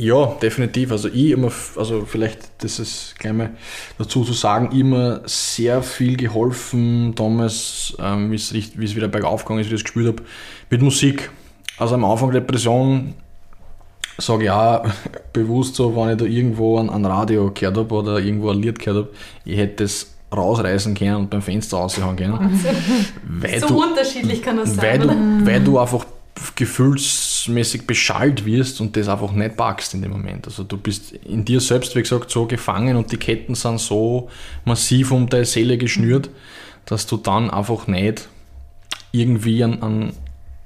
Ja, 0.01 0.27
definitiv. 0.41 0.93
Also 0.93 1.09
ich 1.09 1.33
immer, 1.33 1.51
also 1.77 2.05
vielleicht, 2.07 2.63
das 2.63 2.79
ist 2.79 3.19
gleich 3.19 3.33
mal 3.33 3.51
dazu 3.99 4.23
zu 4.23 4.33
sagen, 4.33 4.71
immer 4.79 5.23
sehr 5.27 5.83
viel 5.83 6.17
geholfen 6.17 7.17
damals, 7.17 7.97
ähm, 8.01 8.31
wie 8.31 8.37
es 8.37 8.53
wieder 8.95 9.09
bergauf 9.09 9.45
gegangen 9.45 9.61
ist, 9.61 9.71
wie 9.71 9.75
ich 9.75 9.81
das 9.81 9.85
gespürt 9.85 10.07
habe, 10.07 10.23
mit 10.71 10.83
Musik. 10.83 11.31
Also 11.79 11.97
am 11.97 12.05
Anfang 12.05 12.31
Depression 12.31 13.15
sage 14.19 14.45
ich 14.45 14.51
auch 14.51 14.87
bewusst 15.33 15.75
so, 15.75 15.97
wenn 15.97 16.11
ich 16.11 16.17
da 16.17 16.25
irgendwo 16.27 16.79
ein, 16.79 16.91
ein 16.91 17.05
Radio 17.05 17.51
gehört 17.53 17.77
habe 17.77 17.93
oder 17.93 18.21
irgendwo 18.21 18.51
ein 18.51 18.63
Lied 18.63 18.79
gehört 18.79 19.07
habe, 19.07 19.17
ich 19.45 19.59
hätte 19.59 19.83
das 19.83 20.15
rausreißen 20.33 20.95
können 20.95 21.17
und 21.17 21.31
beim 21.31 21.43
Fenster 21.43 21.79
raushauen 21.79 22.15
können. 22.15 22.39
Weil 23.25 23.61
So 23.61 23.67
du, 23.67 23.83
unterschiedlich 23.83 24.43
kann 24.43 24.59
das 24.59 24.77
weil 24.77 25.01
sein, 25.01 25.01
du, 25.01 25.07
oder? 25.09 25.47
weil 25.47 25.61
du 25.65 25.79
einfach 25.79 26.07
gefühlsmäßig 27.39 27.87
beschallt 27.87 28.45
wirst 28.45 28.81
und 28.81 28.97
das 28.97 29.09
einfach 29.09 29.33
nicht 29.33 29.57
packst 29.57 29.95
in 29.95 30.03
dem 30.03 30.13
Moment. 30.13 30.47
Also 30.47 30.65
du 30.65 30.77
bist 30.77 31.13
in 31.13 31.45
dir 31.45 31.61
selbst, 31.61 31.95
wie 31.97 32.03
gesagt, 32.03 32.31
so 32.31 32.47
gefangen 32.47 32.97
und 32.97 33.13
die 33.13 33.17
Ketten 33.17 33.55
sind 33.55 33.81
so 33.81 34.29
massiv 34.65 35.13
um 35.13 35.29
deine 35.29 35.45
Seele 35.45 35.79
geschnürt, 35.79 36.31
dass 36.87 37.07
du 37.07 37.17
dann 37.17 37.51
einfach 37.51 37.87
nicht 37.87 38.29
irgendwie 39.13 39.65
an, 39.65 39.83
an 39.83 40.13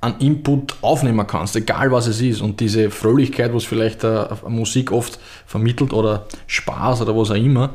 an 0.01 0.19
Input 0.19 0.75
aufnehmen 0.81 1.25
kannst, 1.29 1.55
egal 1.55 1.93
was 1.93 2.09
es 2.09 2.21
ist. 2.21 2.41
Und 2.41 2.59
diese 2.59 2.91
Fröhlichkeit, 2.91 3.55
was 3.55 3.63
vielleicht 3.63 4.05
Musik 4.49 4.91
oft 4.91 5.21
vermittelt 5.47 5.93
oder 5.93 6.27
Spaß 6.49 7.03
oder 7.03 7.17
was 7.17 7.31
auch 7.31 7.37
immer, 7.37 7.71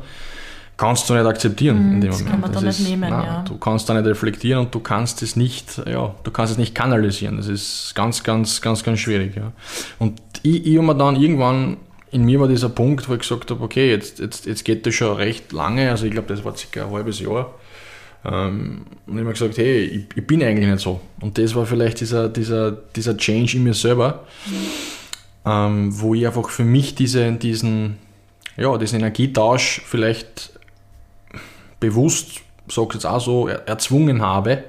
kannst 0.78 1.10
du 1.10 1.14
nicht 1.14 1.26
akzeptieren 1.26 1.76
Mhm, 1.88 1.94
in 1.96 2.00
dem 2.00 2.10
das 2.12 2.20
Moment. 2.20 2.30
kann 2.30 2.40
man 2.40 2.52
da 2.52 2.60
nicht 2.62 2.88
nehmen, 2.88 3.10
nein, 3.10 3.24
ja. 3.24 3.42
Du 3.46 3.58
kannst 3.58 3.88
da 3.88 3.94
nicht 3.94 4.06
reflektieren 4.06 4.60
und 4.64 4.74
du 4.74 4.80
kannst 4.80 5.22
es 5.22 5.36
nicht, 5.36 5.82
ja, 5.86 6.14
du 6.22 6.30
kannst 6.30 6.52
es 6.52 6.58
nicht 6.58 6.74
kanalisieren. 6.74 7.36
Das 7.36 7.48
ist 7.48 7.92
ganz, 7.94 8.22
ganz, 8.22 8.62
ganz, 8.62 8.82
ganz 8.82 9.00
schwierig. 9.00 9.36
Ja. 9.36 9.52
Und 9.98 10.22
ich, 10.42 10.64
ich 10.66 10.76
habe 10.78 10.86
mir 10.86 10.94
dann 10.94 11.16
irgendwann, 11.16 11.76
in 12.10 12.24
mir 12.24 12.40
war 12.40 12.48
dieser 12.48 12.70
Punkt, 12.70 13.06
wo 13.08 13.12
ich 13.14 13.20
gesagt 13.20 13.50
habe, 13.50 13.62
okay, 13.62 13.90
jetzt, 13.90 14.18
jetzt, 14.20 14.46
jetzt 14.46 14.64
geht 14.64 14.86
das 14.86 14.94
schon 14.94 15.14
recht 15.16 15.52
lange, 15.52 15.90
also 15.90 16.06
ich 16.06 16.12
glaube, 16.12 16.28
das 16.28 16.42
war 16.44 16.56
circa 16.56 16.86
ein 16.86 16.92
halbes 16.92 17.20
Jahr. 17.20 17.52
Ähm, 18.24 18.82
und 19.06 19.12
ich 19.14 19.18
habe 19.18 19.24
mir 19.24 19.32
gesagt, 19.32 19.58
hey, 19.58 19.82
ich, 19.84 20.06
ich 20.16 20.26
bin 20.26 20.42
eigentlich 20.42 20.68
nicht 20.68 20.80
so. 20.80 21.00
Und 21.20 21.38
das 21.38 21.54
war 21.54 21.66
vielleicht 21.66 22.00
dieser, 22.00 22.28
dieser, 22.28 22.70
dieser 22.70 23.16
Change 23.16 23.56
in 23.58 23.64
mir 23.64 23.74
selber, 23.74 24.24
ähm, 25.44 25.88
wo 26.00 26.14
ich 26.14 26.26
einfach 26.26 26.48
für 26.50 26.64
mich 26.64 26.94
diese, 26.94 27.32
diesen, 27.32 27.98
ja, 28.56 28.76
diesen 28.76 29.00
Energietausch 29.00 29.82
vielleicht 29.84 30.52
bewusst, 31.80 32.40
sag 32.68 32.94
jetzt 32.94 33.06
auch 33.06 33.20
so, 33.20 33.48
er, 33.48 33.66
erzwungen 33.68 34.22
habe, 34.22 34.64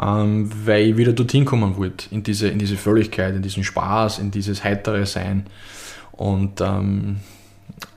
ähm, 0.00 0.50
weil 0.64 0.88
ich 0.88 0.96
wieder 0.96 1.12
dorthin 1.12 1.44
kommen 1.44 1.76
wollte, 1.76 2.06
in 2.10 2.22
diese, 2.22 2.48
in 2.48 2.58
diese 2.58 2.76
Fröhlichkeit, 2.76 3.34
in 3.34 3.42
diesen 3.42 3.64
Spaß, 3.64 4.18
in 4.18 4.30
dieses 4.30 4.64
heitere 4.64 5.06
Sein. 5.06 5.46
Und 6.12 6.60
ähm, 6.60 7.20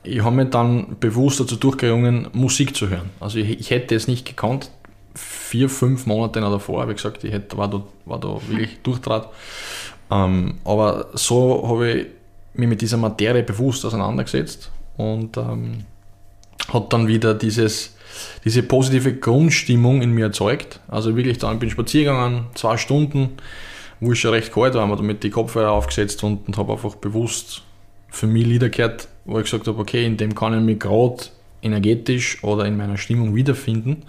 ich 0.04 0.24
habe 0.24 0.36
mich 0.36 0.50
dann 0.50 0.98
bewusst 1.00 1.40
dazu 1.40 1.56
durchgerungen, 1.56 2.28
Musik 2.34 2.76
zu 2.76 2.90
hören. 2.90 3.10
Also 3.20 3.40
ich, 3.40 3.60
ich 3.60 3.70
hätte 3.70 3.96
es 3.96 4.08
nicht 4.08 4.26
gekannt, 4.26 4.72
vier, 5.16 5.70
fünf 5.70 6.06
Monate 6.06 6.40
noch 6.40 6.52
davor, 6.52 6.82
habe 6.82 6.92
ich 6.92 6.98
gesagt, 6.98 7.24
ich 7.24 7.34
hätte, 7.34 7.58
war, 7.58 7.70
da, 7.70 7.84
war 8.06 8.20
da 8.20 8.40
wirklich 8.48 8.80
durchtrat. 8.84 9.30
Ähm, 10.10 10.60
aber 10.64 11.10
so 11.14 11.68
habe 11.68 11.92
ich 11.92 12.08
mich 12.54 12.70
mit 12.70 12.82
dieser 12.82 12.98
Materie 12.98 13.44
bewusst 13.44 13.86
auseinandergesetzt 13.86 14.72
und 14.96 15.38
ähm, 15.38 15.86
hat 16.70 16.94
dann 16.94 17.08
wieder 17.08 17.34
dieses, 17.34 17.97
diese 18.46 18.64
positive 18.64 19.14
Grundstimmung 19.16 20.02
in 20.02 20.12
mir 20.12 20.26
erzeugt. 20.26 20.80
Also 20.88 21.16
wirklich 21.16 21.38
dann 21.38 21.60
bin 21.60 21.68
ich 21.68 21.74
spazieren 21.74 22.16
gegangen, 22.16 22.46
zwei 22.56 22.78
Stunden, 22.78 23.38
wo 24.00 24.12
ich 24.12 24.20
schon 24.20 24.32
recht 24.32 24.54
kalt 24.54 24.74
war, 24.74 24.88
habe 24.88 24.96
damit 24.96 25.24
die 25.24 25.30
Kopfhörer 25.30 25.72
aufgesetzt 25.72 26.24
und, 26.24 26.48
und 26.48 26.58
habe 26.58 26.74
einfach 26.74 26.96
bewusst 26.96 27.64
für 28.10 28.28
mich 28.28 28.46
Lieder 28.46 28.70
gehört, 28.70 29.08
wo 29.26 29.38
ich 29.38 29.46
gesagt 29.46 29.68
habe, 29.68 29.80
okay, 29.80 30.06
in 30.06 30.18
dem 30.18 30.36
kann 30.36 30.54
ich 30.54 30.62
mich 30.62 30.80
gerade 30.80 31.24
energetisch 31.62 32.44
oder 32.44 32.66
in 32.66 32.78
meiner 32.78 32.98
Stimmung 32.98 33.36
wiederfinden. 33.36 34.04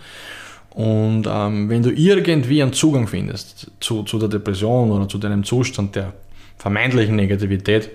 Und 0.71 1.27
ähm, 1.29 1.69
wenn 1.69 1.83
du 1.83 1.91
irgendwie 1.91 2.63
einen 2.63 2.73
Zugang 2.73 3.09
findest 3.09 3.71
zu, 3.81 4.05
zu 4.05 4.19
der 4.19 4.29
Depression 4.29 4.93
oder 4.93 5.09
zu 5.09 5.19
deinem 5.19 5.43
Zustand 5.43 5.97
der 5.97 6.13
vermeintlichen 6.57 7.17
Negativität, 7.17 7.91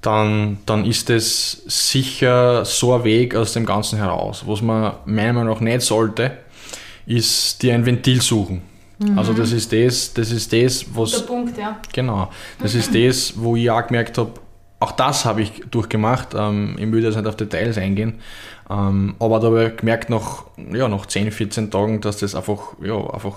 dann, 0.00 0.58
dann 0.66 0.84
ist 0.84 1.10
es 1.10 1.62
sicher 1.66 2.64
so 2.64 2.94
ein 2.94 3.04
Weg 3.04 3.34
aus 3.34 3.52
dem 3.52 3.66
Ganzen 3.66 3.98
heraus. 3.98 4.44
Was 4.46 4.62
man 4.62 4.94
meiner 5.04 5.32
Meinung 5.34 5.54
nach 5.54 5.60
nicht 5.60 5.82
sollte, 5.82 6.32
ist 7.06 7.62
dir 7.62 7.74
ein 7.74 7.84
Ventil 7.84 8.22
suchen. 8.22 8.62
Also 9.16 9.32
das 9.32 9.52
ist 9.52 9.72
das, 9.72 10.12
das 10.12 10.30
ist 10.30 10.52
das, 10.52 10.84
was 10.94 11.12
Der 11.12 11.18
Punkt, 11.20 11.56
ja. 11.56 11.80
Genau. 11.92 12.30
Das 12.58 12.74
ist 12.74 12.94
das, 12.94 13.32
wo 13.36 13.56
ich 13.56 13.70
auch 13.70 13.86
gemerkt 13.86 14.18
habe, 14.18 14.32
auch 14.78 14.92
das 14.92 15.24
habe 15.24 15.40
ich 15.40 15.62
durchgemacht. 15.70 16.34
Ähm, 16.34 16.76
ich 16.78 16.90
will 16.92 17.02
jetzt 17.02 17.16
nicht 17.16 17.26
auf 17.26 17.36
Details 17.36 17.78
eingehen. 17.78 18.20
Ähm, 18.68 19.14
aber 19.18 19.40
da 19.40 19.46
habe 19.46 19.68
ich 19.68 19.76
gemerkt, 19.78 20.10
nach, 20.10 20.44
ja, 20.72 20.86
nach 20.88 21.06
10, 21.06 21.32
14 21.32 21.70
Tagen, 21.70 22.02
dass 22.02 22.18
das 22.18 22.34
einfach, 22.34 22.74
ja, 22.82 22.98
einfach 23.10 23.36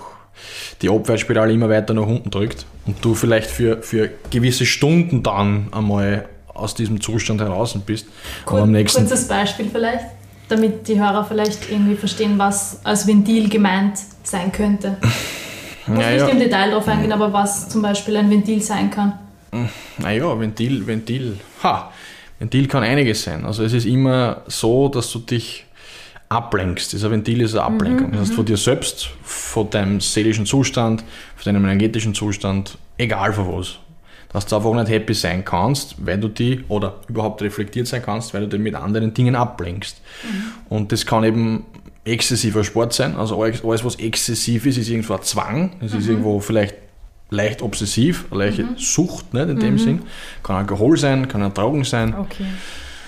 die 0.82 0.90
Abwärtsspirale 0.90 1.54
immer 1.54 1.70
weiter 1.70 1.94
nach 1.94 2.08
unten 2.08 2.30
drückt 2.30 2.66
und 2.86 3.04
du 3.06 3.14
vielleicht 3.14 3.50
für, 3.50 3.82
für 3.84 4.10
gewisse 4.32 4.66
Stunden 4.66 5.24
dann 5.24 5.68
einmal 5.72 6.28
aus 6.54 6.76
diesem 6.76 7.02
Zustand 7.02 7.42
heraus 7.42 7.78
bist. 7.86 8.08
Kur 8.46 8.58
aber 8.58 8.64
am 8.64 8.72
nächsten 8.72 9.02
Kurzes 9.02 9.28
Beispiel 9.28 9.70
vielleicht, 9.72 10.06
damit 10.50 10.88
die 10.88 11.00
Hörer 11.00 11.26
vielleicht 11.26 11.70
irgendwie 11.70 11.96
verstehen, 11.96 12.38
was 12.38 12.80
als 12.84 13.08
Ventil 13.08 13.50
gemeint 13.50 13.98
sein 14.24 14.52
könnte. 14.52 14.98
Muss 15.88 16.00
Ja, 16.00 16.12
nicht 16.12 16.30
im 16.30 16.40
Detail 16.40 16.72
drauf 16.72 16.88
eingehen, 16.88 17.12
aber 17.12 17.34
was 17.34 17.68
zum 17.68 17.82
Beispiel 17.82 18.16
ein 18.16 18.30
Ventil 18.30 18.62
sein 18.62 18.90
kann. 18.90 19.20
Naja, 19.98 20.40
Ventil, 20.40 20.88
Ventil, 20.88 21.38
ha, 21.62 21.92
Ventil 22.40 22.68
kann 22.68 22.84
einiges 22.84 23.24
sein. 23.24 23.46
Also 23.46 23.64
es 23.64 23.74
ist 23.74 23.86
immer 23.86 24.42
so, 24.48 24.88
dass 24.90 25.12
du 25.12 25.20
dich 25.20 25.66
ablenkst. 26.30 26.94
Dieser 26.94 27.12
Ventil 27.12 27.42
ist 27.42 27.54
eine 27.54 27.64
Ablenkung. 27.64 28.12
das 28.12 28.22
heißt, 28.22 28.34
von 28.34 28.46
dir 28.46 28.58
selbst, 28.58 29.10
von 29.24 29.70
deinem 29.70 30.02
seelischen 30.02 30.46
Zustand, 30.46 31.04
von 31.36 31.54
deinem 31.54 31.66
energetischen 31.66 32.16
Zustand, 32.16 32.78
egal 32.98 33.34
von 33.34 33.48
was. 33.54 33.80
Dass 34.34 34.48
du 34.48 34.56
einfach 34.56 34.74
nicht 34.74 34.90
happy 34.90 35.14
sein 35.14 35.46
kannst, 35.46 35.96
weil 36.06 36.18
du 36.18 36.28
die, 36.28 36.64
oder 36.68 36.96
überhaupt 37.08 37.42
reflektiert 37.44 37.88
sein 37.88 38.02
kannst, 38.04 38.34
weil 38.34 38.42
du 38.42 38.48
dich 38.48 38.60
mit 38.60 38.76
anderen 38.76 39.14
Dingen 39.14 39.36
ablenkst. 39.36 40.02
Und 40.70 40.92
das 40.92 41.06
kann 41.06 41.24
eben 41.24 41.66
exzessiver 42.04 42.64
Sport 42.64 42.94
sein. 42.94 43.16
Also 43.16 43.42
alles, 43.42 43.64
was 43.64 43.96
exzessiv 43.96 44.66
ist, 44.66 44.78
ist 44.78 44.90
irgendwo 44.90 45.14
ein 45.14 45.22
Zwang. 45.22 45.72
Es 45.82 45.94
ist 45.94 46.08
irgendwo 46.08 46.40
vielleicht 46.40 46.76
leicht 47.30 47.62
obsessiv, 47.62 48.26
eine 48.32 48.46
leichte 48.46 48.68
Sucht 48.78 49.34
nicht, 49.34 49.50
in 49.50 49.60
dem 49.60 49.78
Sinn. 49.78 50.04
Kann 50.44 50.56
Alkohol 50.58 50.98
sein, 50.98 51.28
kann 51.28 51.44
ein 51.44 51.54
Drogen 51.54 51.84
sein. 51.84 52.14
Okay. 52.16 52.46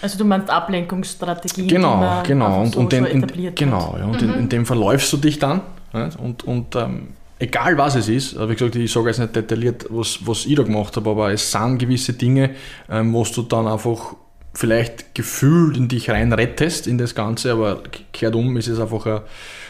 Also 0.01 0.17
du 0.17 0.25
meinst 0.25 0.49
Ablenkungsstrategien, 0.49 1.67
die 1.67 1.73
Genau, 1.73 2.21
genau. 2.23 2.61
Und, 2.61 2.73
so 2.73 2.79
und, 2.79 2.91
den, 2.91 3.07
schon 3.07 3.23
in, 3.23 3.55
genau, 3.55 3.95
ja, 3.97 4.05
und 4.05 4.21
in, 4.21 4.33
in 4.33 4.49
dem 4.49 4.65
verläufst 4.65 5.11
du 5.13 5.17
dich 5.17 5.39
dann. 5.39 5.61
Nicht? 5.93 6.19
Und, 6.19 6.43
und 6.43 6.75
ähm, 6.75 7.07
egal 7.39 7.77
was 7.77 7.95
es 7.95 8.07
ist, 8.09 8.39
wie 8.39 8.53
gesagt, 8.55 8.75
ich 8.75 8.91
sage 8.91 9.07
jetzt 9.07 9.19
nicht 9.19 9.35
detailliert, 9.35 9.85
was, 9.89 10.19
was 10.25 10.45
ich 10.45 10.55
da 10.55 10.63
gemacht 10.63 10.95
habe, 10.95 11.09
aber 11.09 11.31
es 11.31 11.51
sind 11.51 11.77
gewisse 11.79 12.13
Dinge, 12.13 12.51
ähm, 12.89 13.13
was 13.13 13.31
du 13.31 13.41
dann 13.43 13.67
einfach 13.67 14.15
vielleicht 14.53 15.13
gefühlt 15.13 15.75
in 15.75 15.87
dich 15.89 16.09
rein 16.09 16.31
rettest 16.31 16.87
in 16.87 16.97
das 16.97 17.13
Ganze, 17.13 17.51
aber 17.51 17.83
kehrt 18.13 18.35
um 18.35 18.55
ist 18.55 18.67
es 18.69 18.79
einfach 18.79 19.05
ein, 19.05 19.19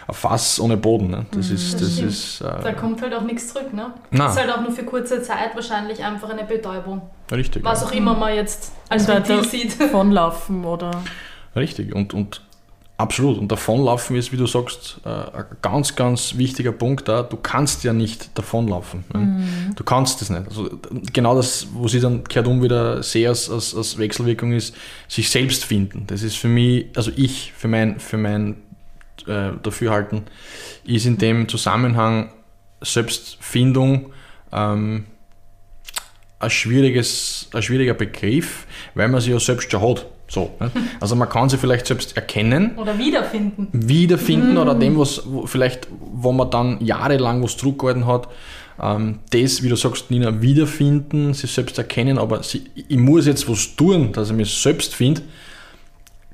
ein 0.08 0.14
Fass 0.14 0.60
ohne 0.60 0.78
Boden. 0.78 1.10
Ne? 1.10 1.26
Das 1.32 1.50
ist, 1.50 1.74
Das 1.74 1.82
das 1.82 2.00
ist 2.00 2.42
Da 2.42 2.60
äh, 2.70 2.74
kommt 2.74 3.02
halt 3.02 3.12
auch 3.16 3.24
nichts 3.24 3.48
zurück, 3.52 3.74
ne? 3.74 3.92
Nein. 4.12 4.20
Das 4.20 4.34
ist 4.36 4.42
halt 4.42 4.52
auch 4.52 4.62
nur 4.62 4.72
für 4.72 4.84
kurze 4.84 5.24
Zeit 5.24 5.56
wahrscheinlich 5.56 6.04
einfach 6.04 6.30
eine 6.30 6.44
Betäubung. 6.44 7.02
richtig. 7.32 7.64
Was 7.64 7.82
ja. 7.82 7.88
auch 7.88 7.92
immer 7.94 8.14
man 8.14 8.36
jetzt 8.36 8.72
als 8.88 9.08
Da- 9.08 9.16
Ventil 9.16 9.38
da- 9.38 9.44
sieht. 9.44 9.80
davonlaufen 9.82 10.64
oder 10.66 10.92
Richtig. 11.56 11.96
Und, 11.96 12.14
und 12.14 12.42
absolut. 12.98 13.38
Und 13.38 13.52
davonlaufen 13.52 14.16
ist, 14.16 14.32
wie 14.32 14.38
du 14.38 14.48
sagst, 14.48 15.02
äh, 15.06 15.10
ein 15.10 15.46
ganz, 15.62 15.96
ganz 15.96 16.38
wichtiger 16.38 16.72
Punkt 16.72 17.08
da. 17.08 17.24
Du 17.24 17.38
kannst 17.38 17.84
ja 17.84 17.94
nicht 17.94 18.38
davonlaufen. 18.38 19.04
ne? 19.14 19.72
Du 19.76 19.84
kannst 19.84 20.22
es 20.22 20.30
nicht. 20.30 20.48
Also 20.48 20.70
genau 21.14 21.36
das, 21.36 21.68
was 21.74 21.94
ich 21.94 22.02
dann 22.02 22.24
kehrt 22.24 22.48
um 22.48 22.64
wieder 22.64 23.04
sehe 23.04 23.30
als, 23.30 23.50
als, 23.50 23.76
als 23.76 23.98
Wechselwirkung 23.98 24.52
ist, 24.54 24.76
sich 25.08 25.30
selbst 25.30 25.66
finden. 25.66 26.06
Das 26.08 26.24
ist 26.24 26.38
für 26.38 26.48
mich, 26.48 26.88
also 26.96 27.12
ich, 27.16 27.54
für 27.54 27.68
mein, 27.68 28.00
für 28.00 28.18
mein 28.18 28.58
äh, 29.28 29.52
Dafürhalten, 29.62 30.24
ist 30.86 31.06
in 31.06 31.18
dem 31.18 31.48
Zusammenhang 31.48 32.32
Selbstfindung 32.82 34.14
ähm, 34.52 35.06
ein, 36.40 36.50
schwieriges, 36.50 37.50
ein 37.54 37.62
schwieriger 37.62 37.94
Begriff, 37.94 38.68
weil 38.94 39.08
man 39.08 39.22
sie 39.22 39.32
ja 39.32 39.40
selbst 39.40 39.72
schon 39.72 39.82
hat. 39.82 40.06
So, 40.28 40.52
ne? 40.60 40.72
Also 41.00 41.16
man 41.16 41.30
kann 41.30 41.50
sie 41.50 41.58
vielleicht 41.58 41.86
selbst 41.86 42.16
erkennen, 42.16 42.76
Oder 42.78 42.98
wiederfinden. 42.98 43.68
wiederfinden 43.72 44.58
oder 44.58 44.74
dem, 44.74 44.98
was 44.98 45.22
wo 45.26 45.46
vielleicht, 45.46 45.88
wo 46.14 46.32
man 46.32 46.50
dann 46.50 46.84
jahrelang 46.84 47.44
was 47.44 47.58
zurückgehalten 47.58 48.08
hat, 48.08 48.28
ähm, 48.82 49.20
das, 49.30 49.62
wie 49.62 49.70
du 49.70 49.76
sagst, 49.76 50.10
Nina, 50.12 50.42
wiederfinden, 50.42 51.34
sich 51.34 51.52
selbst 51.52 51.78
erkennen, 51.78 52.18
aber 52.18 52.42
sie, 52.44 52.64
ich 52.76 52.98
muss 52.98 53.28
jetzt 53.28 53.48
was 53.50 53.76
tun, 53.76 54.12
dass 54.14 54.30
ich 54.32 54.36
mich 54.36 54.54
selbst 54.58 54.96
finde, 54.96 55.22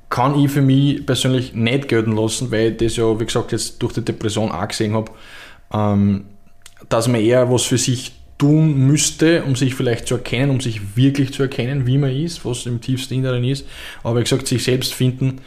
kann 0.08 0.38
ich 0.38 0.50
für 0.50 0.62
mich 0.62 1.06
persönlich 1.06 1.54
nicht 1.54 1.88
gelten 1.88 2.12
lassen, 2.12 2.50
weil 2.50 2.72
ich 2.72 2.76
das 2.78 2.96
ja, 2.96 3.18
wie 3.18 3.24
gesagt, 3.24 3.52
jetzt 3.52 3.82
durch 3.82 3.92
die 3.94 4.04
Depression 4.04 4.50
auch 4.50 4.68
gesehen 4.68 4.94
habe, 4.94 5.12
ähm, 5.72 6.24
dass 6.88 7.08
man 7.08 7.20
eher 7.20 7.50
was 7.50 7.62
für 7.62 7.78
sich 7.78 8.12
tun 8.38 8.86
müsste, 8.86 9.42
um 9.44 9.54
sich 9.54 9.74
vielleicht 9.74 10.06
zu 10.08 10.14
erkennen, 10.14 10.50
um 10.50 10.60
sich 10.60 10.96
wirklich 10.96 11.32
zu 11.32 11.42
erkennen, 11.42 11.86
wie 11.86 11.98
man 11.98 12.10
ist, 12.10 12.44
was 12.44 12.66
im 12.66 12.80
tiefsten 12.80 13.14
Inneren 13.14 13.44
ist. 13.44 13.66
Aber 14.02 14.18
wie 14.18 14.24
gesagt, 14.24 14.46
sich 14.48 14.64
selbst 14.64 14.94
finden 14.94 15.40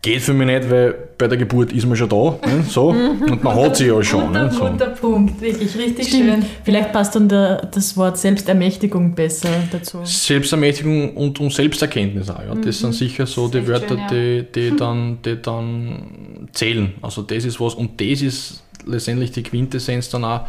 geht 0.00 0.22
für 0.22 0.32
mich 0.32 0.46
nicht, 0.46 0.70
weil 0.70 0.94
bei 1.18 1.26
der 1.26 1.36
Geburt 1.36 1.72
ist 1.72 1.84
man 1.86 1.96
schon 1.96 2.08
da, 2.08 2.38
ne? 2.46 2.64
so, 2.68 2.88
und 2.88 3.42
man 3.42 3.56
hat 3.56 3.76
sie 3.76 3.86
ja 3.86 4.02
schon. 4.02 4.28
Guter, 4.28 4.44
Ne? 4.44 4.52
So. 4.52 4.66
guter 4.66 4.86
Punkt, 4.86 5.40
wirklich 5.40 5.76
richtig 5.76 6.08
Stimmt. 6.08 6.24
schön. 6.24 6.46
Vielleicht 6.64 6.92
passt 6.92 7.16
dann 7.16 7.28
der, 7.28 7.66
das 7.66 7.96
Wort 7.96 8.16
Selbstermächtigung 8.16 9.14
besser 9.14 9.48
dazu. 9.72 9.98
Selbstermächtigung 10.04 11.16
und, 11.16 11.40
und 11.40 11.52
Selbsterkenntnis 11.52 12.30
auch. 12.30 12.40
Ja. 12.40 12.54
Das 12.54 12.78
sind 12.78 12.94
sicher 12.94 13.26
so 13.26 13.48
die 13.48 13.66
Wörter, 13.66 13.88
schön, 13.88 13.98
ja. 13.98 14.06
die, 14.08 14.46
die, 14.54 14.76
dann, 14.76 15.18
die 15.24 15.42
dann 15.42 16.48
zählen. 16.52 16.94
Also 17.02 17.22
das 17.22 17.44
ist 17.44 17.60
was, 17.60 17.74
und 17.74 18.00
das 18.00 18.22
ist 18.22 18.62
letztendlich 18.86 19.32
die 19.32 19.42
Quintessenz 19.42 20.08
dann 20.10 20.24
auch 20.24 20.42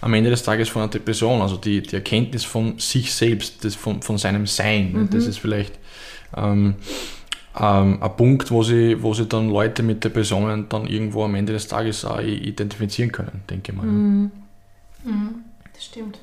am 0.00 0.14
Ende 0.14 0.30
des 0.30 0.42
Tages 0.42 0.68
von 0.68 0.82
einer 0.82 0.90
Depression, 0.90 1.40
also 1.40 1.56
die, 1.56 1.82
die 1.82 1.94
Erkenntnis 1.96 2.44
von 2.44 2.78
sich 2.78 3.12
selbst, 3.14 3.64
das 3.64 3.74
von, 3.74 4.02
von 4.02 4.18
seinem 4.18 4.46
Sein. 4.46 4.92
ne. 4.92 5.08
Das 5.10 5.26
ist 5.26 5.38
vielleicht 5.38 5.78
ähm, 6.36 6.74
ähm, 7.58 8.02
ein 8.02 8.16
Punkt, 8.16 8.50
wo 8.50 8.62
sie, 8.62 9.02
wo 9.02 9.14
sie 9.14 9.26
dann 9.26 9.48
Leute 9.50 9.82
mit 9.82 10.04
Depressionen 10.04 10.68
dann 10.68 10.86
irgendwo 10.86 11.24
am 11.24 11.34
Ende 11.34 11.52
des 11.54 11.66
Tages 11.68 12.04
auch 12.04 12.20
identifizieren 12.20 13.10
können, 13.12 13.42
denke 13.48 13.72
ich 13.72 13.78
mal. 13.78 14.30
Das 15.74 15.84
stimmt. 15.84 16.18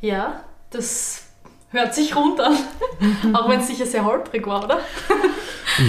Ja, 0.00 0.44
das 0.70 1.24
hört 1.70 1.94
sich 1.94 2.14
rund 2.16 2.40
an. 2.40 2.54
Auch 3.34 3.48
wenn 3.48 3.60
es 3.60 3.68
sicher 3.68 3.86
sehr 3.86 4.04
holprig 4.04 4.46
war, 4.46 4.64
oder? 4.64 4.78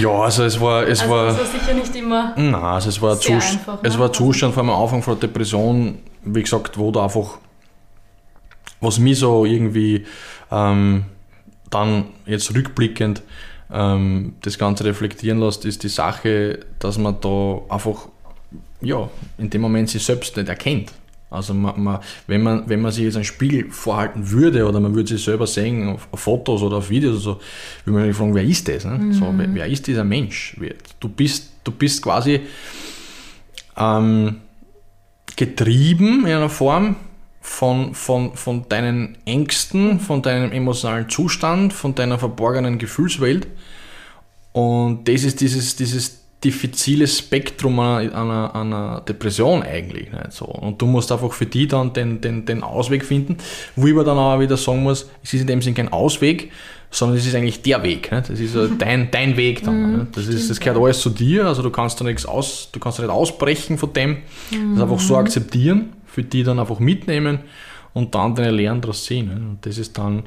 Ja, 0.00 0.10
also 0.10 0.44
es 0.44 0.60
war, 0.60 0.86
es 0.86 1.00
Also 1.00 1.12
war, 1.12 1.26
das 1.26 1.38
war 1.38 1.44
sicher 1.60 1.74
nicht 1.74 1.94
immer. 1.96 2.34
nein, 2.36 2.54
also 2.54 2.88
es 2.88 3.02
war, 3.02 3.14
ein 3.14 3.18
Sehr 3.18 3.40
Zus- 3.40 3.50
einfach, 3.52 3.82
ne? 3.82 3.88
es 3.88 3.98
war 3.98 4.06
ein 4.08 4.14
Zustand 4.14 4.54
vor 4.54 4.62
allem 4.62 4.70
am 4.70 4.80
Anfang 4.80 5.02
von 5.02 5.18
der 5.18 5.28
Depression, 5.28 5.98
wie 6.24 6.42
gesagt, 6.42 6.78
wo 6.78 6.90
da 6.90 7.04
einfach, 7.04 7.38
was 8.80 8.98
mich 8.98 9.18
so 9.18 9.44
irgendwie 9.44 10.06
ähm, 10.50 11.04
dann 11.70 12.06
jetzt 12.26 12.54
rückblickend 12.54 13.22
ähm, 13.70 14.34
das 14.42 14.58
Ganze 14.58 14.84
reflektieren 14.84 15.40
lässt, 15.40 15.64
ist 15.64 15.82
die 15.82 15.88
Sache, 15.88 16.60
dass 16.78 16.98
man 16.98 17.16
da 17.20 17.60
einfach, 17.68 18.08
ja, 18.80 19.08
in 19.38 19.50
dem 19.50 19.62
Moment 19.62 19.88
sich 19.88 20.04
selbst 20.04 20.36
nicht 20.36 20.48
erkennt. 20.48 20.92
Also 21.30 21.54
man, 21.54 21.82
man, 21.82 22.00
wenn, 22.26 22.42
man, 22.42 22.68
wenn 22.68 22.82
man 22.82 22.92
sich 22.92 23.04
jetzt 23.04 23.16
einen 23.16 23.24
Spiegel 23.24 23.70
vorhalten 23.70 24.30
würde 24.30 24.66
oder 24.66 24.80
man 24.80 24.94
würde 24.94 25.08
sich 25.08 25.24
selber 25.24 25.46
sehen 25.46 25.88
auf, 25.88 26.06
auf 26.12 26.20
Fotos 26.20 26.60
oder 26.60 26.76
auf 26.76 26.90
Videos 26.90 27.14
oder 27.14 27.20
so, 27.22 27.40
würde 27.84 27.98
man 27.98 28.08
sich 28.08 28.16
fragen, 28.16 28.34
wer 28.34 28.44
ist 28.44 28.68
das? 28.68 28.84
Ne? 28.84 29.14
So, 29.14 29.32
wer, 29.34 29.54
wer 29.54 29.66
ist 29.66 29.86
dieser 29.86 30.04
Mensch? 30.04 30.54
Du 31.00 31.08
bist, 31.08 31.52
du 31.64 31.72
bist 31.72 32.02
quasi 32.02 32.42
ähm, 33.78 34.36
getrieben 35.36 36.26
in 36.26 36.32
einer 36.32 36.48
Form 36.48 36.96
von, 37.40 37.94
von, 37.94 38.34
von 38.34 38.68
deinen 38.68 39.18
Ängsten, 39.24 39.98
von 40.00 40.22
deinem 40.22 40.52
emotionalen 40.52 41.08
Zustand, 41.08 41.72
von 41.72 41.94
deiner 41.94 42.18
verborgenen 42.18 42.78
Gefühlswelt. 42.78 43.48
Und 44.52 45.08
das 45.08 45.24
ist 45.24 45.40
dieses, 45.40 45.76
dieses 45.76 46.22
diffizile 46.44 47.06
Spektrum 47.06 47.78
einer, 47.78 48.14
einer, 48.14 48.54
einer 48.54 49.00
Depression 49.00 49.62
eigentlich. 49.62 50.10
Nicht? 50.12 50.32
So. 50.32 50.46
Und 50.46 50.80
du 50.80 50.86
musst 50.86 51.10
einfach 51.12 51.32
für 51.32 51.46
die 51.46 51.66
dann 51.66 51.92
den, 51.92 52.20
den, 52.20 52.44
den 52.44 52.62
Ausweg 52.62 53.04
finden, 53.04 53.36
wo 53.76 53.86
ich 53.86 53.92
aber 53.92 54.04
dann 54.04 54.18
auch 54.18 54.40
wieder 54.40 54.56
sagen 54.56 54.82
muss, 54.82 55.08
es 55.22 55.34
ist 55.34 55.40
in 55.40 55.46
dem 55.46 55.62
Sinn 55.62 55.74
kein 55.74 55.92
Ausweg, 55.92 56.50
sondern 56.92 57.18
es 57.18 57.26
ist 57.26 57.34
eigentlich 57.34 57.62
der 57.62 57.82
Weg. 57.82 58.12
Nicht? 58.12 58.28
Das 58.28 58.38
ist 58.38 58.52
so 58.52 58.68
dein, 58.78 59.10
dein 59.10 59.36
Weg 59.36 59.64
dann. 59.64 59.98
nicht? 59.98 60.16
Das, 60.16 60.26
ist, 60.28 60.50
das 60.50 60.60
gehört 60.60 60.80
alles 60.80 61.00
zu 61.00 61.10
dir, 61.10 61.46
also 61.46 61.62
du 61.62 61.70
kannst 61.70 62.00
da 62.00 62.04
nichts 62.04 62.26
aus, 62.26 62.68
du 62.70 62.78
kannst 62.78 62.98
da 62.98 63.02
nicht 63.02 63.10
ausbrechen 63.10 63.78
von 63.78 63.92
dem, 63.92 64.18
das 64.74 64.82
einfach 64.82 65.00
so 65.00 65.16
akzeptieren, 65.16 65.94
für 66.06 66.22
die 66.22 66.44
dann 66.44 66.60
einfach 66.60 66.78
mitnehmen 66.78 67.40
und 67.94 68.14
dann 68.14 68.34
deine 68.34 68.50
Lehren 68.50 68.80
daraus 68.80 69.04
ziehen. 69.04 69.28
nicht? 69.28 69.36
Und 69.38 69.58
das 69.62 69.78
ist 69.78 69.96
dann 69.96 70.24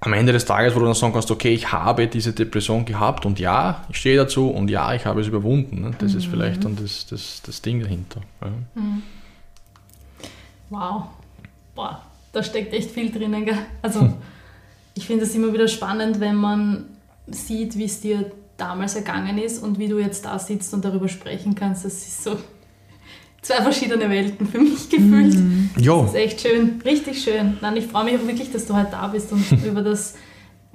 am 0.00 0.12
Ende 0.12 0.32
des 0.32 0.44
Tages, 0.44 0.74
wo 0.74 0.80
du 0.80 0.84
dann 0.84 0.94
sagen 0.94 1.12
kannst, 1.12 1.30
okay, 1.30 1.54
ich 1.54 1.72
habe 1.72 2.08
diese 2.08 2.32
Depression 2.32 2.84
gehabt 2.84 3.24
und 3.24 3.38
ja, 3.38 3.84
ich 3.88 3.96
stehe 3.96 4.16
dazu 4.16 4.50
und 4.50 4.68
ja, 4.68 4.92
ich 4.92 5.06
habe 5.06 5.20
es 5.20 5.28
überwunden. 5.28 5.82
Ne? 5.82 5.92
Das 5.98 6.14
ist 6.14 6.26
vielleicht 6.26 6.64
dann 6.64 6.76
das, 6.76 7.06
das, 7.06 7.42
das 7.44 7.62
Ding 7.62 7.80
dahinter. 7.80 8.20
Ja. 8.42 8.50
Wow. 10.68 11.02
Boah, 11.74 12.02
da 12.32 12.42
steckt 12.42 12.74
echt 12.74 12.90
viel 12.90 13.10
drinnen. 13.10 13.44
Gell? 13.44 13.58
Also, 13.82 14.12
ich 14.96 15.06
finde 15.06 15.24
es 15.24 15.34
immer 15.34 15.52
wieder 15.52 15.68
spannend, 15.68 16.20
wenn 16.20 16.36
man 16.36 16.86
sieht, 17.26 17.76
wie 17.76 17.84
es 17.84 18.00
dir 18.00 18.32
damals 18.56 18.96
ergangen 18.96 19.36
ist 19.36 19.62
und 19.62 19.78
wie 19.78 19.88
du 19.88 19.98
jetzt 19.98 20.24
da 20.24 20.38
sitzt 20.38 20.72
und 20.72 20.84
darüber 20.84 21.08
sprechen 21.08 21.54
kannst. 21.54 21.84
Das 21.84 21.92
ist 21.92 22.24
so 22.24 22.36
zwei 23.42 23.62
verschiedene 23.62 24.08
Welten 24.08 24.46
für 24.46 24.58
mich 24.58 24.88
gefühlt. 24.88 25.36
Ja, 25.78 26.00
Das 26.00 26.10
ist 26.10 26.16
echt 26.16 26.40
schön, 26.40 26.80
richtig 26.82 27.22
schön. 27.22 27.58
Nein, 27.60 27.76
ich 27.76 27.86
freue 27.86 28.04
mich 28.04 28.16
auch 28.16 28.26
wirklich, 28.26 28.50
dass 28.50 28.64
du 28.64 28.74
heute 28.74 28.92
da 28.92 29.06
bist 29.08 29.30
und 29.32 29.44
über 29.66 29.82
das 29.82 30.14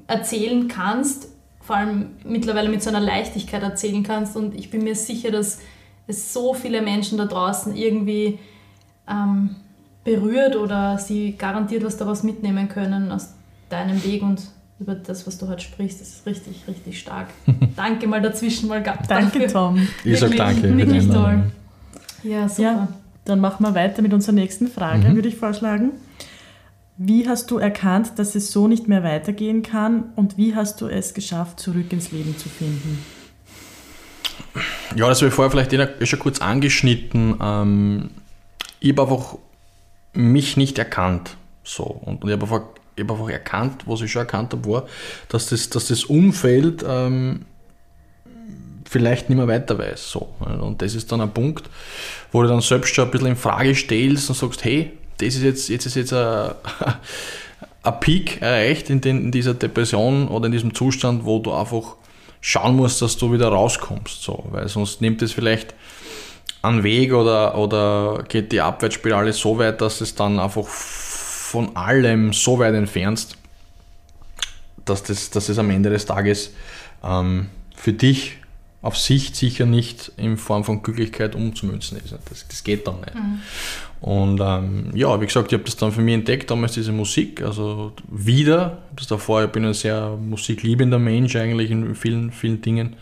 erzählen 0.05 0.67
kannst, 0.67 1.29
vor 1.59 1.77
allem 1.77 2.11
mittlerweile 2.23 2.69
mit 2.69 2.83
so 2.83 2.89
einer 2.89 2.99
Leichtigkeit 2.99 3.63
erzählen 3.63 4.03
kannst. 4.03 4.35
Und 4.37 4.53
ich 4.53 4.69
bin 4.69 4.83
mir 4.83 4.95
sicher, 4.95 5.31
dass 5.31 5.59
es 6.05 6.31
so 6.31 6.53
viele 6.53 6.83
Menschen 6.83 7.17
da 7.17 7.25
draußen 7.25 7.75
irgendwie 7.75 8.37
ähm, 9.09 9.55
berührt 10.03 10.55
oder 10.55 10.99
sie 10.99 11.35
garantiert 11.35 11.83
was 11.83 11.97
daraus 11.97 12.21
mitnehmen 12.21 12.69
können 12.69 13.11
aus 13.11 13.29
deinem 13.71 14.03
Weg 14.03 14.21
und 14.21 14.41
über 14.79 14.95
das, 14.95 15.27
was 15.27 15.37
du 15.37 15.47
heute 15.47 15.61
sprichst. 15.61 16.01
Das 16.01 16.09
ist 16.09 16.25
richtig, 16.25 16.63
richtig 16.67 16.99
stark. 16.99 17.27
Danke 17.75 18.07
mal 18.07 18.21
dazwischen 18.21 18.67
mal 18.67 18.81
Danke, 18.81 19.07
dafür. 19.39 19.47
Tom. 19.47 19.87
ich 20.03 20.19
sage 20.19 20.35
danke. 20.35 20.75
Wirklich 20.75 21.07
toll. 21.07 21.43
Ja, 22.23 22.49
super. 22.49 22.61
Ja, 22.61 22.87
dann 23.25 23.39
machen 23.39 23.63
wir 23.65 23.75
weiter 23.75 24.01
mit 24.01 24.13
unserer 24.13 24.33
nächsten 24.33 24.67
Frage, 24.67 25.09
Mhm. 25.09 25.15
würde 25.15 25.27
ich 25.29 25.35
vorschlagen. 25.35 25.91
Wie 26.97 27.27
hast 27.27 27.49
du 27.51 27.57
erkannt, 27.57 28.13
dass 28.17 28.35
es 28.35 28.51
so 28.51 28.67
nicht 28.67 28.87
mehr 28.87 29.03
weitergehen 29.03 29.63
kann 29.63 30.05
und 30.15 30.37
wie 30.37 30.55
hast 30.55 30.81
du 30.81 30.87
es 30.87 31.13
geschafft, 31.13 31.59
zurück 31.59 31.91
ins 31.93 32.11
Leben 32.11 32.37
zu 32.37 32.47
finden? 32.49 33.03
Ja, 34.95 35.07
das 35.07 35.19
habe 35.19 35.29
ich 35.29 35.33
vorher 35.33 35.49
vielleicht 35.51 35.73
eh 35.73 36.05
schon 36.05 36.19
kurz 36.19 36.41
angeschnitten. 36.41 37.35
Ähm, 37.41 38.09
ich 38.79 38.91
habe 38.91 39.03
einfach 39.03 39.37
mich 40.13 40.57
nicht 40.57 40.77
erkannt. 40.77 41.37
So. 41.63 41.83
Und, 41.83 42.23
und 42.23 42.29
ich 42.29 42.33
habe 42.33 42.43
einfach, 42.43 42.61
ich 42.95 43.03
hab 43.03 43.11
einfach 43.11 43.29
erkannt, 43.29 43.83
was 43.85 44.01
ich 44.01 44.11
schon 44.11 44.21
erkannt 44.21 44.53
habe, 44.53 44.67
war, 44.69 44.85
dass 45.29 45.47
das, 45.47 45.69
dass 45.69 45.87
das 45.87 46.03
Umfeld 46.05 46.83
ähm, 46.87 47.45
vielleicht 48.89 49.29
nicht 49.29 49.37
mehr 49.37 49.47
weiter 49.47 49.77
weiß. 49.77 50.11
So. 50.11 50.33
Und 50.39 50.81
das 50.81 50.95
ist 50.95 51.11
dann 51.11 51.21
ein 51.21 51.33
Punkt, 51.33 51.69
wo 52.31 52.41
du 52.41 52.49
dann 52.49 52.61
selbst 52.61 52.93
schon 52.93 53.05
ein 53.05 53.11
bisschen 53.11 53.27
in 53.27 53.35
Frage 53.35 53.73
stellst 53.73 54.29
und 54.29 54.35
sagst, 54.35 54.65
hey, 54.65 54.91
das 55.17 55.35
ist 55.35 55.43
jetzt, 55.43 55.69
jetzt 55.69 55.85
ist 55.85 55.95
jetzt 55.95 56.13
ein, 56.13 56.51
ein 57.83 57.99
Peak 58.01 58.41
erreicht 58.41 58.89
in, 58.89 58.99
den, 58.99 59.25
in 59.25 59.31
dieser 59.31 59.53
Depression 59.53 60.27
oder 60.27 60.47
in 60.47 60.51
diesem 60.51 60.75
Zustand, 60.75 61.23
wo 61.23 61.39
du 61.39 61.53
einfach 61.53 61.95
schauen 62.41 62.75
musst, 62.75 63.01
dass 63.01 63.17
du 63.17 63.31
wieder 63.31 63.47
rauskommst. 63.47 64.21
So. 64.21 64.43
Weil 64.49 64.67
sonst 64.67 64.99
nimmt 64.99 65.21
es 65.21 65.31
vielleicht 65.31 65.73
einen 66.61 66.83
Weg 66.83 67.13
oder, 67.13 67.57
oder 67.57 68.23
geht 68.27 68.51
die 68.51 68.61
Abwärtsspirale 68.61 69.33
so 69.33 69.57
weit, 69.57 69.81
dass 69.81 70.01
es 70.01 70.15
dann 70.15 70.39
einfach 70.39 70.67
von 71.51 71.75
allem 71.75 72.31
so 72.31 72.59
weit 72.59 72.73
entfernst, 72.73 73.35
dass 74.85 75.03
das, 75.03 75.31
dass 75.31 75.47
das 75.47 75.59
am 75.59 75.69
Ende 75.69 75.89
des 75.89 76.05
Tages 76.05 76.53
ähm, 77.03 77.47
für 77.75 77.91
dich 77.91 78.37
auf 78.81 78.97
Sicht 78.97 79.35
sicher 79.35 79.65
nicht 79.65 80.13
in 80.15 80.37
Form 80.37 80.63
von 80.63 80.81
Glücklichkeit 80.81 81.35
umzumünzen 81.35 81.97
ist. 81.97 82.13
Das, 82.29 82.47
das 82.47 82.63
geht 82.63 82.87
dann 82.87 83.01
nicht. 83.01 83.13
Und 83.99 84.39
ähm, 84.41 84.91
ja, 84.95 85.19
wie 85.19 85.25
gesagt, 85.25 85.51
ich 85.51 85.53
habe 85.53 85.65
das 85.65 85.75
dann 85.75 85.91
für 85.91 86.01
mich 86.01 86.15
entdeckt, 86.15 86.49
damals 86.49 86.71
diese 86.71 86.93
Musik, 86.93 87.41
also 87.43 87.91
wieder, 88.09 88.79
das 88.95 89.07
davor, 89.07 89.43
ich 89.43 89.51
bin 89.51 89.65
ein 89.65 89.73
sehr 89.73 90.17
musikliebender 90.17 90.99
Mensch 90.99 91.35
eigentlich 91.35 91.69
in 91.69 91.93
vielen, 91.95 92.31
vielen 92.31 92.61
Dingen. 92.61 92.95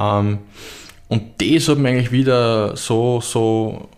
Ähm, 0.00 0.38
und 1.08 1.22
das 1.38 1.68
hat 1.68 1.76
mich 1.76 1.92
eigentlich 1.92 2.10
wieder 2.10 2.74
so, 2.74 3.20
so 3.20 3.90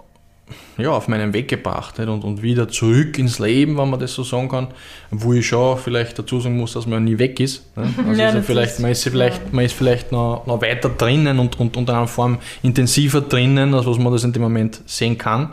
ja, 0.79 0.91
auf 0.91 1.07
meinen 1.09 1.33
Weg 1.33 1.49
gebracht 1.49 1.99
nicht? 1.99 2.09
Und, 2.09 2.25
und 2.25 2.43
wieder 2.43 2.69
zurück 2.69 3.19
ins 3.19 3.39
Leben, 3.39 3.77
wenn 3.79 3.91
man 3.91 4.01
das 4.01 4.15
so 4.15 4.25
sagen 4.25 4.49
kann, 4.49 4.69
wo 5.11 5.33
ich 5.33 5.47
schon 5.47 5.79
vielleicht 5.79 6.19
dazu 6.19 6.41
sagen 6.41 6.57
muss, 6.57 6.73
dass 6.73 6.87
man 6.87 7.05
nie 7.05 7.19
weg 7.19 7.39
ist. 7.41 7.65
Also 7.77 8.21
Ja, 8.21 8.29
ist 8.29 8.35
ja 8.35 8.43
vielleicht, 8.43 8.73
ist- 8.75 8.81
man, 8.81 8.91
ist 8.91 9.05
ja 9.05 9.11
vielleicht, 9.11 9.53
man 9.53 9.65
ist 9.65 9.75
vielleicht 9.75 10.13
noch, 10.13 10.47
noch 10.47 10.61
weiter 10.63 10.89
drinnen 10.89 11.39
und, 11.39 11.59
und, 11.61 11.77
in 11.77 11.89
einer 11.89 12.07
Form 12.09 12.39
intensiver 12.63 13.21
drinnen, 13.21 13.73
als 13.75 13.87
was 13.87 13.99
man 13.99 14.13
das 14.13 14.25
in 14.25 14.33
dem 14.33 14.43
Moment 14.43 14.81
sehen 14.87 15.17
kann. 15.19 15.51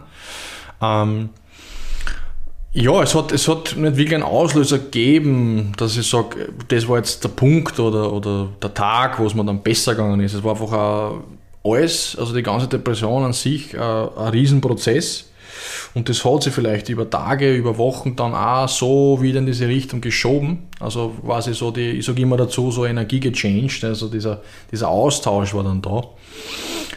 Ähm, 0.81 1.29
ja, 2.73 3.03
es 3.03 3.13
hat, 3.15 3.33
es 3.33 3.47
hat 3.49 3.75
nicht 3.75 3.97
wirklich 3.97 4.13
einen 4.15 4.23
Auslöser 4.23 4.79
gegeben, 4.79 5.73
dass 5.75 5.97
ich 5.97 6.07
sage, 6.09 6.53
das 6.69 6.87
war 6.87 6.97
jetzt 6.97 7.21
der 7.23 7.27
Punkt 7.29 7.77
oder, 7.81 8.13
oder 8.13 8.47
der 8.61 8.73
Tag, 8.73 9.19
wo 9.19 9.25
es 9.25 9.35
mir 9.35 9.43
dann 9.43 9.61
besser 9.61 9.93
gegangen 9.93 10.21
ist. 10.21 10.33
Es 10.33 10.41
war 10.43 10.51
einfach 10.51 10.71
ein, 10.71 11.21
alles, 11.63 12.17
also 12.17 12.33
die 12.33 12.43
ganze 12.43 12.67
Depression 12.67 13.23
an 13.23 13.33
sich, 13.33 13.77
ein, 13.77 13.81
ein 13.81 14.29
Riesenprozess. 14.29 15.31
Und 15.93 16.07
das 16.07 16.23
hat 16.23 16.43
sich 16.43 16.53
vielleicht 16.53 16.89
über 16.89 17.09
Tage, 17.09 17.53
über 17.53 17.77
Wochen 17.77 18.15
dann 18.15 18.33
auch 18.33 18.67
so 18.69 19.21
wieder 19.21 19.39
in 19.39 19.45
diese 19.45 19.67
Richtung 19.67 20.01
geschoben. 20.01 20.67
Also 20.79 21.13
quasi 21.23 21.53
so 21.53 21.71
die, 21.71 21.91
ich 21.91 22.05
sage 22.05 22.21
immer 22.21 22.37
dazu, 22.37 22.71
so 22.71 22.85
Energie 22.85 23.19
gechanged. 23.19 23.83
Also 23.83 24.07
dieser, 24.07 24.41
dieser 24.71 24.87
Austausch 24.87 25.53
war 25.53 25.63
dann 25.63 25.81
da. 25.81 26.03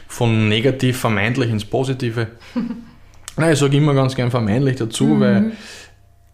Von 0.07 0.49
negativ 0.49 0.99
vermeintlich 0.99 1.51
ins 1.51 1.65
Positive. 1.65 2.29
Nein, 3.37 3.53
ich 3.53 3.59
sage 3.59 3.77
immer 3.77 3.95
ganz 3.95 4.15
gern 4.15 4.31
vermeintlich 4.31 4.77
dazu, 4.77 5.19
weil 5.19 5.53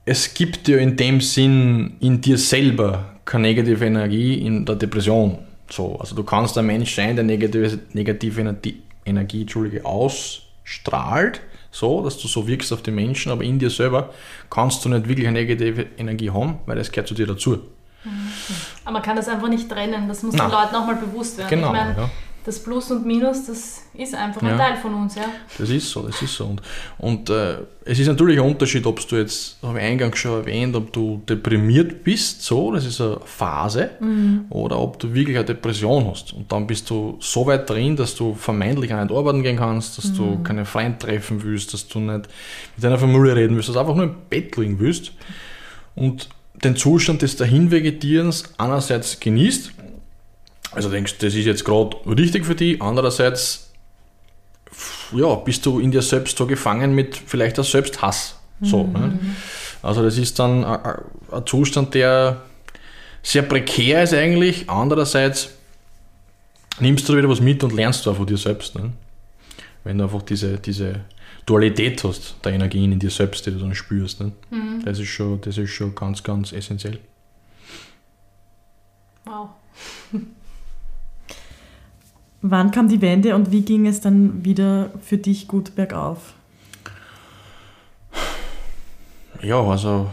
es 0.04 0.34
gibt 0.34 0.68
ja 0.68 0.76
in 0.76 0.96
dem 0.96 1.20
Sinn 1.22 1.94
in 2.00 2.20
dir 2.20 2.36
selber 2.36 3.16
keine 3.24 3.48
negative 3.48 3.86
Energie 3.86 4.34
in 4.34 4.66
der 4.66 4.76
Depression. 4.76 5.38
So, 5.70 5.96
also 5.98 6.14
du 6.14 6.24
kannst 6.24 6.58
ein 6.58 6.66
Mensch 6.66 6.94
sein, 6.94 7.16
der 7.16 7.24
negative, 7.24 7.78
negative 7.92 8.40
Energie, 8.40 8.82
Energie 9.04 9.42
Entschuldige, 9.42 9.84
ausstrahlt, 9.84 11.40
so, 11.70 12.02
dass 12.02 12.18
du 12.18 12.26
so 12.28 12.46
wirkst 12.46 12.72
auf 12.72 12.82
die 12.82 12.90
Menschen, 12.90 13.30
aber 13.30 13.44
in 13.44 13.58
dir 13.58 13.70
selber 13.70 14.12
kannst 14.50 14.84
du 14.84 14.88
nicht 14.88 15.08
wirklich 15.08 15.28
eine 15.28 15.38
negative 15.38 15.86
Energie 15.96 16.30
haben, 16.30 16.58
weil 16.66 16.76
das 16.76 16.90
gehört 16.90 17.08
zu 17.08 17.14
dir 17.14 17.26
dazu. 17.26 17.60
Aber 18.84 18.94
man 18.94 19.02
kann 19.02 19.16
das 19.16 19.28
einfach 19.28 19.48
nicht 19.48 19.68
trennen. 19.68 20.08
Das 20.08 20.22
muss 20.22 20.34
Nein. 20.34 20.48
den 20.48 20.58
Leuten 20.58 20.74
auch 20.74 20.86
mal 20.86 20.96
bewusst 20.96 21.38
werden. 21.38 21.50
Genau, 21.50 21.68
ich 21.68 21.72
meine, 21.72 21.96
ja. 21.96 22.10
Das 22.44 22.58
Plus 22.58 22.90
und 22.90 23.06
Minus, 23.06 23.46
das 23.46 23.82
ist 23.94 24.14
einfach 24.14 24.42
ein 24.42 24.48
Ja. 24.48 24.56
Teil 24.56 24.76
von 24.76 24.94
uns, 24.94 25.14
ja. 25.14 25.24
Das 25.58 25.68
ist 25.68 25.90
so, 25.90 26.02
das 26.02 26.20
ist 26.22 26.34
so. 26.34 26.46
Und, 26.46 26.62
und 26.98 27.28
äh, 27.28 27.58
es 27.84 27.98
ist 27.98 28.06
natürlich 28.06 28.38
ein 28.38 28.46
Unterschied, 28.46 28.86
ob 28.86 29.06
du 29.06 29.16
jetzt, 29.16 29.58
habe 29.62 29.78
ich 29.78 29.84
eingangs 29.84 30.18
schon 30.18 30.40
erwähnt, 30.40 30.74
ob 30.74 30.92
du 30.92 31.22
deprimiert 31.28 32.02
bist, 32.02 32.42
so, 32.42 32.72
das 32.72 32.86
ist 32.86 33.00
eine 33.00 33.18
Phase, 33.24 33.90
oder 34.48 34.78
ob 34.78 34.98
du 34.98 35.12
wirklich 35.12 35.36
eine 35.36 35.44
Depression 35.44 36.06
hast. 36.10 36.32
Und 36.32 36.50
dann 36.50 36.66
bist 36.66 36.88
du 36.88 37.16
so 37.20 37.46
weit 37.46 37.68
drin, 37.68 37.96
dass 37.96 38.14
du 38.14 38.34
vermeintlich 38.34 38.94
auch 38.94 39.02
nicht 39.02 39.14
arbeiten 39.14 39.42
gehen 39.42 39.56
kannst, 39.56 39.98
dass 39.98 40.12
du 40.12 40.42
keine 40.42 40.64
Freunde 40.64 40.98
treffen 40.98 41.42
willst, 41.42 41.74
dass 41.74 41.88
du 41.88 41.98
nicht 42.00 42.28
mit 42.76 42.84
deiner 42.84 42.98
Familie 42.98 43.36
reden 43.36 43.54
willst, 43.56 43.68
dass 43.68 43.74
du 43.74 43.80
einfach 43.80 43.94
nur 43.96 44.04
im 44.04 44.14
Bett 44.30 44.56
liegen 44.56 44.78
willst. 44.78 45.12
Und 45.94 46.28
den 46.62 46.76
Zustand 46.76 47.22
des 47.22 47.36
Dahinvegetierens 47.36 48.54
einerseits 48.58 49.18
genießt, 49.20 49.72
also 50.72 50.90
denkst, 50.90 51.18
das 51.18 51.34
ist 51.34 51.46
jetzt 51.46 51.64
gerade 51.64 51.96
richtig 52.06 52.44
für 52.46 52.54
dich, 52.54 52.80
andererseits 52.80 53.70
ja, 55.12 55.34
bist 55.34 55.66
du 55.66 55.80
in 55.80 55.90
dir 55.90 56.02
selbst 56.02 56.38
so 56.38 56.46
gefangen 56.46 56.94
mit 56.94 57.16
vielleicht 57.16 57.58
auch 57.58 57.64
Selbsthass. 57.64 58.36
So, 58.62 58.86
ne? 58.86 59.18
Also 59.82 60.02
das 60.02 60.18
ist 60.18 60.38
dann 60.38 60.64
ein- 60.64 61.46
Zustand, 61.46 61.94
der 61.94 62.42
sehr 63.22 63.42
prekär 63.42 64.02
ist 64.02 64.12
eigentlich. 64.14 64.68
Andererseits 64.68 65.50
nimmst 66.78 67.08
du 67.08 67.16
wieder 67.16 67.28
was 67.28 67.40
mit 67.40 67.64
und 67.64 67.72
lernst 67.72 68.04
du 68.04 68.10
auch 68.10 68.16
von 68.16 68.26
dir 68.26 68.36
selbst. 68.36 68.74
Ne? 68.74 68.92
Wenn 69.82 69.98
du 69.98 70.04
einfach 70.04 70.22
diese, 70.22 70.58
diese 70.58 71.00
Dualität 71.46 72.04
hast, 72.04 72.36
der 72.44 72.52
Energien 72.52 72.92
in 72.92 72.98
dir 72.98 73.10
selbst, 73.10 73.46
die 73.46 73.50
du 73.50 73.58
dann 73.58 73.74
spürst. 73.74 74.20
Ne? 74.20 74.32
Das, 74.84 74.98
ist 74.98 75.08
schon, 75.08 75.40
das 75.40 75.56
ist 75.58 75.70
schon 75.70 75.94
ganz, 75.94 76.22
ganz 76.22 76.52
essentiell. 76.52 76.98
Wow. 79.24 79.50
Wann 82.42 82.70
kam 82.70 82.88
die 82.88 83.02
Wende 83.02 83.34
und 83.34 83.52
wie 83.52 83.62
ging 83.62 83.86
es 83.86 84.00
dann 84.00 84.44
wieder 84.44 84.90
für 85.02 85.18
dich 85.18 85.46
gut 85.46 85.74
bergauf? 85.74 86.34
Ja, 89.42 89.62
also 89.62 90.08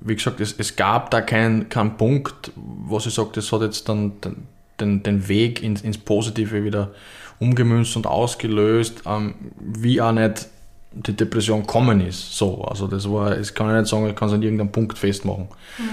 wie 0.00 0.16
gesagt, 0.16 0.40
es, 0.40 0.54
es 0.58 0.76
gab 0.76 1.10
da 1.10 1.20
keinen 1.20 1.68
keinen 1.68 1.96
Punkt, 1.96 2.52
was 2.56 3.06
ich 3.06 3.14
sage, 3.14 3.30
das 3.34 3.52
hat 3.52 3.62
jetzt 3.62 3.88
dann 3.88 4.20
den, 4.20 4.36
den, 4.80 5.02
den 5.02 5.28
Weg 5.28 5.62
ins, 5.62 5.82
ins 5.82 5.98
Positive 5.98 6.64
wieder 6.64 6.90
umgemünzt 7.38 7.96
und 7.96 8.06
ausgelöst, 8.06 9.02
ähm, 9.06 9.34
wie 9.58 10.00
auch 10.00 10.12
nicht 10.12 10.48
die 10.92 11.14
Depression 11.14 11.66
kommen 11.66 12.00
ist. 12.00 12.36
So, 12.36 12.64
also 12.64 12.88
das 12.88 13.08
war, 13.08 13.36
das 13.36 13.54
kann 13.54 13.70
ich 13.70 13.80
nicht 13.80 13.88
sagen, 13.88 14.08
ich 14.08 14.16
kann 14.16 14.28
es 14.28 14.34
an 14.34 14.42
irgendeinem 14.42 14.72
Punkt 14.72 14.98
festmachen. 14.98 15.48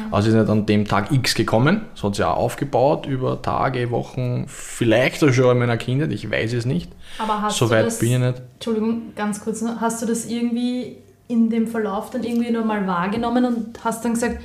Also 0.09 0.29
es 0.29 0.33
ist 0.33 0.41
nicht 0.41 0.49
an 0.49 0.65
dem 0.65 0.87
Tag 0.87 1.11
X 1.11 1.35
gekommen, 1.35 1.81
es 1.95 2.03
hat 2.03 2.15
sich 2.15 2.25
auch 2.25 2.37
aufgebaut 2.37 3.05
über 3.05 3.41
Tage, 3.41 3.91
Wochen, 3.91 4.45
vielleicht 4.47 5.23
auch 5.23 5.31
schon 5.31 5.51
in 5.51 5.59
meiner 5.59 5.77
Kindheit, 5.77 6.11
ich 6.11 6.29
weiß 6.31 6.53
es 6.53 6.65
nicht. 6.65 6.91
Aber 7.19 7.43
hast 7.43 7.57
so 7.57 7.67
du 7.67 7.75
das, 7.75 7.99
bin 7.99 8.13
ich 8.13 8.19
nicht. 8.19 8.41
Entschuldigung, 8.55 9.13
ganz 9.15 9.43
kurz 9.43 9.63
hast 9.79 10.01
du 10.01 10.07
das 10.07 10.25
irgendwie 10.25 10.97
in 11.27 11.49
dem 11.49 11.67
Verlauf 11.67 12.09
dann 12.09 12.23
irgendwie 12.23 12.51
nochmal 12.51 12.87
wahrgenommen 12.87 13.45
und 13.45 13.83
hast 13.83 14.03
dann 14.03 14.13
gesagt, 14.13 14.39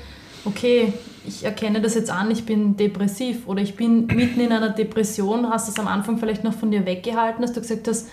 okay, 0.45 0.93
ich 1.27 1.45
erkenne 1.45 1.81
das 1.81 1.95
jetzt 1.95 2.11
an, 2.11 2.31
ich 2.31 2.45
bin 2.45 2.77
depressiv 2.77 3.47
oder 3.47 3.63
ich 3.63 3.77
bin 3.77 4.07
mitten 4.07 4.41
in 4.41 4.53
einer 4.53 4.71
Depression, 4.71 5.49
hast 5.49 5.69
du 5.69 5.73
es 5.73 5.79
am 5.79 5.87
Anfang 5.87 6.19
vielleicht 6.19 6.45
noch 6.45 6.53
von 6.53 6.71
dir 6.71 6.85
weggehalten, 6.85 7.41
dass 7.41 7.53
du 7.53 7.61
gesagt 7.61 7.89
hast, 7.89 8.09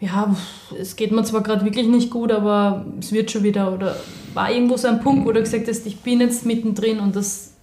ja, 0.00 0.34
es 0.78 0.96
geht 0.96 1.12
mir 1.12 1.24
zwar 1.24 1.42
gerade 1.42 1.64
wirklich 1.64 1.86
nicht 1.86 2.10
gut, 2.10 2.30
aber 2.30 2.84
es 3.00 3.12
wird 3.12 3.30
schon 3.30 3.42
wieder. 3.42 3.72
Oder 3.72 3.96
war 4.34 4.50
irgendwo 4.50 4.76
so 4.76 4.88
ein 4.88 5.00
Punkt, 5.00 5.26
wo 5.26 5.32
du 5.32 5.40
gesagt 5.40 5.68
hast, 5.68 5.86
ich 5.86 6.00
bin 6.00 6.20
jetzt 6.20 6.44
mittendrin 6.44 7.00
und 7.00 7.16
das 7.16 7.54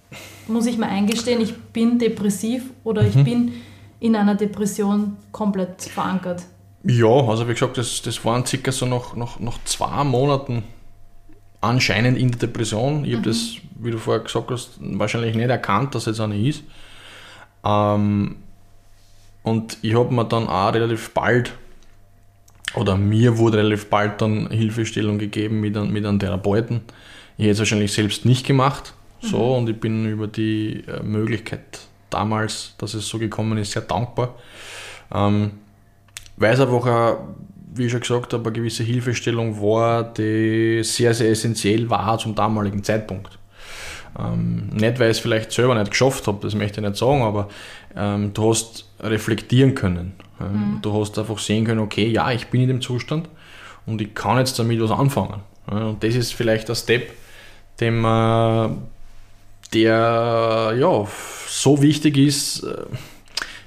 muss 0.48 0.66
ich 0.66 0.76
mir 0.76 0.86
eingestehen, 0.86 1.40
ich 1.40 1.56
bin 1.56 1.98
depressiv 1.98 2.70
oder 2.82 3.02
ich 3.02 3.14
bin 3.24 3.52
in 4.00 4.16
einer 4.16 4.34
Depression 4.34 5.16
komplett 5.32 5.82
verankert. 5.82 6.42
Ja, 6.82 7.06
also 7.06 7.48
wie 7.48 7.54
gesagt, 7.54 7.78
das, 7.78 8.02
das 8.02 8.22
waren 8.24 8.44
circa 8.44 8.70
so 8.70 8.84
nach, 8.84 9.16
nach, 9.16 9.40
nach 9.40 9.58
zwei 9.64 10.04
Monaten 10.04 10.64
anscheinend 11.62 12.18
in 12.18 12.30
der 12.30 12.40
Depression. 12.40 13.04
Ich 13.06 13.14
habe 13.14 13.24
das, 13.24 13.54
wie 13.78 13.90
du 13.90 13.98
vorher 13.98 14.22
gesagt 14.22 14.50
hast, 14.50 14.78
wahrscheinlich 14.80 15.34
nicht 15.34 15.48
erkannt, 15.48 15.94
dass 15.94 16.06
es 16.06 16.20
eine 16.20 16.36
ist. 16.36 16.62
Ähm, 17.64 18.36
und 19.42 19.78
ich 19.80 19.94
habe 19.94 20.12
mir 20.12 20.24
dann 20.24 20.46
auch 20.46 20.74
relativ 20.74 21.10
bald, 21.14 21.52
oder 22.76 22.96
mir 22.96 23.38
wurde 23.38 23.58
relativ 23.58 23.86
bald 23.86 24.20
dann 24.20 24.50
Hilfestellung 24.50 25.18
gegeben 25.18 25.60
mit, 25.60 25.76
einem- 25.76 25.92
mit 25.92 26.04
einem 26.04 26.18
Therapeuten. 26.18 26.80
Ich 27.36 27.44
hätte 27.44 27.52
es 27.52 27.58
wahrscheinlich 27.60 27.92
selbst 27.92 28.24
nicht 28.24 28.46
gemacht. 28.46 28.94
So, 29.20 29.54
und 29.56 29.68
ich 29.70 29.80
bin 29.80 30.04
über 30.06 30.26
die 30.26 30.84
äh, 30.86 31.02
Möglichkeit 31.02 31.80
damals, 32.10 32.74
dass 32.76 32.92
es 32.92 33.08
so 33.08 33.18
gekommen 33.18 33.56
ist, 33.56 33.72
sehr 33.72 33.80
dankbar. 33.82 34.34
Ähm, 35.12 35.52
weil 36.36 36.52
es 36.52 36.60
einfach, 36.60 36.86
auch, 36.86 37.18
wie 37.74 37.86
ich 37.86 37.90
schon 37.92 38.00
gesagt 38.00 38.34
habe, 38.34 38.44
eine 38.44 38.52
gewisse 38.52 38.82
Hilfestellung 38.82 39.60
war, 39.62 40.04
die 40.12 40.82
sehr, 40.84 41.14
sehr 41.14 41.30
essentiell 41.30 41.88
war 41.88 42.18
zum 42.18 42.34
damaligen 42.34 42.84
Zeitpunkt. 42.84 43.38
Ähm, 44.18 44.68
nicht, 44.74 45.00
weil 45.00 45.10
ich 45.10 45.16
es 45.16 45.20
vielleicht 45.20 45.52
selber 45.52 45.74
nicht 45.74 45.90
geschafft 45.90 46.26
habe, 46.26 46.38
das 46.42 46.54
möchte 46.54 46.80
ich 46.80 46.86
nicht 46.86 46.98
sagen, 46.98 47.22
aber 47.22 47.48
ähm, 47.96 48.32
du 48.34 48.50
hast 48.50 48.88
reflektieren 49.00 49.74
können. 49.74 50.12
Ähm, 50.40 50.78
Du 50.82 50.92
hast 51.00 51.18
einfach 51.18 51.38
sehen 51.38 51.64
können, 51.64 51.80
okay, 51.80 52.08
ja, 52.08 52.30
ich 52.32 52.48
bin 52.48 52.62
in 52.62 52.68
dem 52.68 52.80
Zustand 52.80 53.28
und 53.86 54.00
ich 54.00 54.14
kann 54.14 54.38
jetzt 54.38 54.58
damit 54.58 54.80
was 54.80 54.90
anfangen. 54.90 55.40
Und 55.66 56.02
das 56.02 56.14
ist 56.14 56.34
vielleicht 56.34 56.68
der 56.68 56.74
Step, 56.74 57.10
den 57.80 58.00
man, 58.00 58.82
der 59.72 60.74
ja, 60.78 61.06
so 61.48 61.82
wichtig 61.82 62.16
ist, 62.16 62.62
äh, 62.64 62.76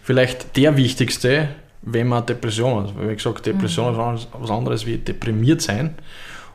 vielleicht 0.03 0.56
der 0.56 0.77
wichtigste, 0.77 1.49
wenn 1.82 2.08
man 2.08 2.25
Depression 2.25 2.84
hat. 2.84 2.97
Weil, 2.97 3.10
Wie 3.10 3.15
gesagt, 3.15 3.45
Depression 3.45 3.93
ist 4.15 4.27
was- 4.39 4.51
anderes 4.51 4.86
wie 4.86 4.97
deprimiert 4.97 5.62
sein. 5.62 5.95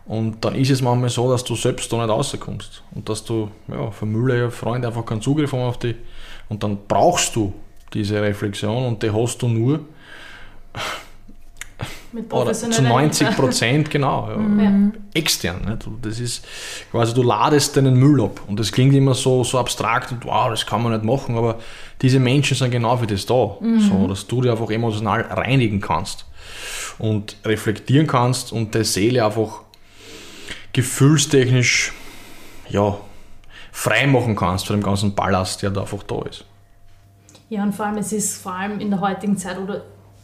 Und 0.04 0.44
dann 0.44 0.54
ist 0.56 0.70
es 0.70 0.82
manchmal 0.82 1.10
so, 1.10 1.30
dass 1.30 1.44
du 1.44 1.54
selbst 1.54 1.92
da 1.92 1.98
nicht 1.98 2.08
rauskommst. 2.08 2.82
Und 2.94 3.08
dass 3.08 3.24
du, 3.24 3.50
ja, 3.68 3.90
Familie, 3.90 4.50
Freunde 4.50 4.88
einfach 4.88 5.06
keinen 5.06 5.22
Zugriff 5.22 5.52
haben 5.52 5.62
auf 5.62 5.78
dich. 5.78 5.96
Und 6.48 6.62
dann 6.62 6.78
brauchst 6.88 7.36
du 7.36 7.52
diese 7.94 8.20
Reflexion 8.20 8.84
und 8.86 9.02
die 9.02 9.10
hast 9.12 9.40
du 9.42 9.48
nur 9.48 9.80
Mit 12.14 12.24
zu 12.24 12.28
professioneller 12.28 12.88
90 12.88 13.26
Hilfe. 13.26 13.42
Prozent, 13.42 13.90
genau. 13.90 14.28
Ja, 14.28 14.36
Ja. 14.64 14.90
extern. 15.14 15.64
Nicht? 15.64 15.86
Und 15.86 16.04
Das 16.04 16.20
ist 16.20 16.44
quasi, 16.90 17.14
du 17.14 17.22
ladest 17.22 17.74
deinen 17.76 17.94
Müll 17.94 18.20
ab. 18.22 18.40
Und 18.46 18.60
das 18.60 18.70
klingt 18.70 18.94
immer 18.94 19.14
so, 19.14 19.44
so 19.44 19.58
abstrakt 19.58 20.12
und 20.12 20.24
wow, 20.26 20.50
das 20.50 20.66
kann 20.66 20.82
man 20.82 20.92
nicht 20.92 21.04
machen, 21.04 21.36
aber 21.38 21.58
diese 22.02 22.18
Menschen 22.20 22.54
sind 22.56 22.70
genau 22.70 22.96
für 22.98 23.06
das 23.06 23.24
da. 23.24 23.56
So, 23.88 24.06
dass 24.08 24.26
du 24.26 24.42
dich 24.42 24.50
einfach 24.50 24.70
emotional 24.70 25.22
reinigen 25.22 25.80
kannst 25.80 26.26
und 26.98 27.36
reflektieren 27.46 28.06
kannst 28.06 28.52
und 28.52 28.74
der 28.74 28.84
Seele 28.84 29.24
einfach 29.24 29.62
gefühlstechnisch 30.74 31.92
ja, 32.68 32.96
frei 33.70 34.06
machen 34.06 34.36
kannst 34.36 34.66
von 34.66 34.76
dem 34.76 34.82
ganzen 34.82 35.14
Ballast, 35.14 35.62
der 35.62 35.70
da 35.70 35.82
einfach 35.82 36.02
da 36.02 36.22
ist. 36.22 36.44
Ja, 37.48 37.62
und 37.62 37.74
vor 37.74 37.86
allem, 37.86 37.98
es 37.98 38.12
ist 38.12 38.42
vor 38.42 38.52
allem 38.52 38.80
in 38.80 38.90
der 38.90 39.00
heutigen 39.00 39.36
Zeit, 39.36 39.58
oder 39.58 39.82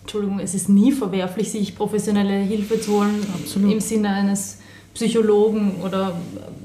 Entschuldigung, 0.09 0.41
es 0.41 0.55
ist 0.55 0.71
nie 0.71 0.91
verwerflich, 0.91 1.51
sich 1.51 1.77
professionelle 1.77 2.33
Hilfe 2.33 2.81
zu 2.81 2.93
holen, 2.93 3.27
Absolut. 3.35 3.73
im 3.73 3.81
Sinne 3.81 4.09
eines 4.09 4.57
Psychologen 4.95 5.83
oder 5.85 6.17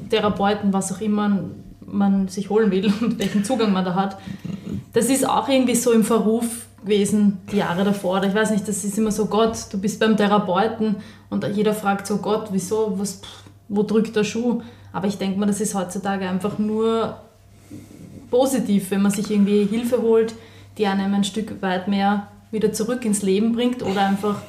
Therapeuten, 0.09 0.71
was 0.71 0.93
auch 0.93 1.01
immer 1.01 1.39
man 1.85 2.29
sich 2.29 2.49
holen 2.49 2.71
will 2.71 2.85
und 3.01 3.19
welchen 3.19 3.43
Zugang 3.43 3.73
man 3.73 3.83
da 3.83 3.95
hat. 3.95 4.17
Das 4.93 5.09
ist 5.09 5.27
auch 5.27 5.49
irgendwie 5.49 5.75
so 5.75 5.91
im 5.91 6.05
Verruf 6.05 6.67
gewesen, 6.85 7.39
die 7.51 7.57
Jahre 7.57 7.83
davor. 7.83 8.23
Ich 8.23 8.33
weiß 8.33 8.51
nicht, 8.51 8.65
das 8.65 8.85
ist 8.85 8.97
immer 8.97 9.11
so, 9.11 9.25
Gott, 9.25 9.57
du 9.71 9.77
bist 9.77 9.99
beim 9.99 10.15
Therapeuten 10.15 10.95
und 11.29 11.45
jeder 11.53 11.73
fragt 11.73 12.07
so, 12.07 12.19
Gott, 12.19 12.47
wieso, 12.51 12.97
was, 12.97 13.19
wo 13.67 13.83
drückt 13.83 14.15
der 14.15 14.23
Schuh? 14.23 14.61
Aber 14.93 15.07
ich 15.07 15.17
denke 15.17 15.37
mal, 15.37 15.47
das 15.47 15.59
ist 15.59 15.75
heutzutage 15.75 16.29
einfach 16.29 16.59
nur 16.59 17.17
positiv, 18.31 18.89
wenn 18.91 19.01
man 19.01 19.11
sich 19.11 19.29
irgendwie 19.29 19.65
Hilfe 19.65 20.01
holt, 20.01 20.33
die 20.77 20.87
einem 20.87 21.13
ein 21.13 21.25
Stück 21.25 21.61
weit 21.61 21.89
mehr 21.89 22.29
wieder 22.53 22.71
zurück 22.71 23.03
ins 23.03 23.21
Leben 23.21 23.51
bringt 23.51 23.83
oder 23.83 24.07
einfach 24.07 24.41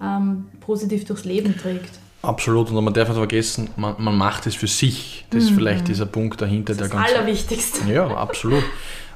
ähm, 0.00 0.46
positiv 0.60 1.04
durchs 1.04 1.24
Leben 1.24 1.56
trägt. 1.56 1.98
Absolut, 2.22 2.70
und 2.70 2.84
man 2.84 2.92
darf 2.94 3.08
nicht 3.08 3.16
vergessen, 3.16 3.70
man, 3.76 3.94
man 3.98 4.16
macht 4.16 4.46
es 4.46 4.54
für 4.54 4.66
sich. 4.66 5.24
Das 5.30 5.44
ist 5.44 5.50
vielleicht 5.50 5.86
dieser 5.88 6.06
Punkt 6.06 6.40
dahinter, 6.40 6.74
Das 6.74 6.78
der 6.78 6.86
ist 6.86 6.94
das 6.94 7.02
ganz 7.02 7.12
Allerwichtigste. 7.12 7.92
Ja, 7.92 8.08
absolut. 8.08 8.64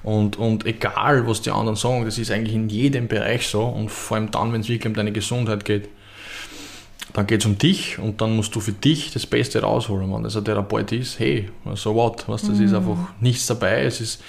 Und, 0.04 0.36
und 0.36 0.66
egal, 0.66 1.26
was 1.26 1.42
die 1.42 1.50
anderen 1.50 1.76
sagen, 1.76 2.04
das 2.04 2.18
ist 2.18 2.30
eigentlich 2.30 2.54
in 2.54 2.68
jedem 2.68 3.08
Bereich 3.08 3.46
so. 3.46 3.64
Und 3.64 3.90
vor 3.90 4.16
allem 4.16 4.30
dann, 4.30 4.52
wenn 4.52 4.60
es 4.60 4.68
wirklich 4.68 4.86
um 4.86 4.94
deine 4.94 5.12
Gesundheit 5.12 5.64
geht, 5.64 5.88
dann 7.12 7.26
geht 7.26 7.40
es 7.40 7.46
um 7.46 7.58
dich 7.58 7.98
und 7.98 8.20
dann 8.20 8.34
musst 8.36 8.54
du 8.54 8.60
für 8.60 8.72
dich 8.72 9.12
das 9.12 9.26
Beste 9.26 9.60
rausholen. 9.60 10.12
Wenn 10.12 10.22
das 10.22 10.36
ein 10.36 10.44
Therapeut 10.44 10.92
ist, 10.92 11.18
hey, 11.18 11.50
so 11.74 11.94
what? 11.94 12.24
Was, 12.26 12.42
das 12.42 12.58
ist 12.58 12.72
einfach 12.72 12.96
nichts 13.20 13.46
dabei. 13.46 13.82
Es 13.82 14.00
ist, 14.00 14.22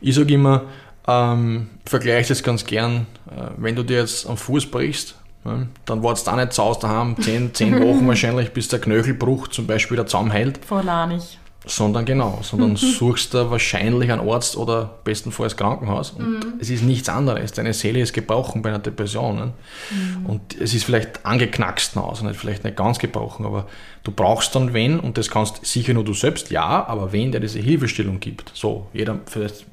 ich 0.00 0.14
sage 0.14 0.34
immer, 0.34 0.62
ähm, 1.06 1.70
vergleiche 1.84 2.28
das 2.28 2.42
ganz 2.42 2.64
gern, 2.64 3.06
äh, 3.30 3.50
wenn 3.56 3.76
du 3.76 3.82
dir 3.82 3.98
jetzt 3.98 4.26
am 4.26 4.36
Fuß 4.36 4.70
brichst, 4.70 5.16
ja, 5.44 5.66
dann 5.84 6.02
wartest 6.02 6.26
du 6.26 6.30
auch 6.30 6.36
nicht 6.36 6.52
zu 6.52 6.62
Hause 6.62 6.80
daheim, 6.80 7.16
zehn, 7.20 7.52
zehn 7.52 7.80
Wochen 7.86 8.06
wahrscheinlich, 8.08 8.52
bis 8.52 8.68
der 8.68 8.80
Knöchelbruch 8.80 9.48
zum 9.48 9.66
Beispiel 9.66 9.98
wieder 9.98 10.06
zusammenhält. 10.06 10.64
Vor 10.64 10.82
nicht. 11.06 11.38
sondern 11.66 12.06
genau, 12.06 12.38
sondern 12.42 12.76
suchst 12.76 13.34
du 13.34 13.50
wahrscheinlich 13.50 14.10
einen 14.10 14.26
Arzt 14.26 14.56
oder 14.56 14.98
bestenfalls 15.04 15.58
Krankenhaus. 15.58 16.12
Und 16.12 16.30
mhm. 16.30 16.54
es 16.60 16.70
ist 16.70 16.82
nichts 16.82 17.10
anderes. 17.10 17.52
Deine 17.52 17.74
Seele 17.74 18.00
ist 18.00 18.14
gebrochen 18.14 18.62
bei 18.62 18.70
einer 18.70 18.78
Depression. 18.78 19.36
Ne? 19.36 19.52
Mhm. 19.90 20.26
Und 20.26 20.58
es 20.58 20.72
ist 20.72 20.84
vielleicht 20.84 21.26
angeknackst 21.26 21.98
aus, 21.98 22.22
nicht, 22.22 22.36
vielleicht 22.36 22.64
nicht 22.64 22.76
ganz 22.76 22.98
gebrochen, 22.98 23.44
aber 23.44 23.66
du 24.04 24.12
brauchst 24.12 24.54
dann 24.54 24.72
wen, 24.72 24.98
und 24.98 25.18
das 25.18 25.30
kannst 25.30 25.66
sicher 25.66 25.92
nur 25.92 26.04
du 26.04 26.14
selbst, 26.14 26.50
ja, 26.50 26.86
aber 26.86 27.12
wen, 27.12 27.32
der 27.32 27.42
diese 27.42 27.58
Hilfestellung 27.58 28.20
gibt. 28.20 28.50
So, 28.54 28.86
jeder, 28.94 29.20
vielleicht 29.26 29.66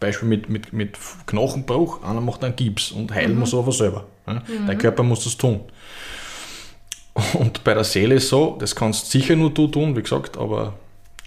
Beispiel 0.00 0.28
mit, 0.28 0.48
mit, 0.48 0.72
mit 0.72 0.98
Knochenbruch, 1.26 2.02
einer 2.02 2.20
macht 2.20 2.42
einen 2.44 2.56
Gips 2.56 2.92
und 2.92 3.12
heilen 3.14 3.34
mhm. 3.34 3.40
muss 3.40 3.54
aber 3.54 3.72
selber. 3.72 4.06
Ne? 4.26 4.42
Der 4.66 4.76
Körper 4.76 5.02
muss 5.02 5.24
das 5.24 5.36
tun. 5.36 5.60
Und 7.34 7.64
bei 7.64 7.74
der 7.74 7.84
Seele 7.84 8.16
ist 8.16 8.28
so, 8.28 8.56
das 8.58 8.74
kannst 8.74 9.10
sicher 9.10 9.36
nur 9.36 9.50
du 9.50 9.66
tun, 9.66 9.96
wie 9.96 10.02
gesagt, 10.02 10.38
aber 10.38 10.74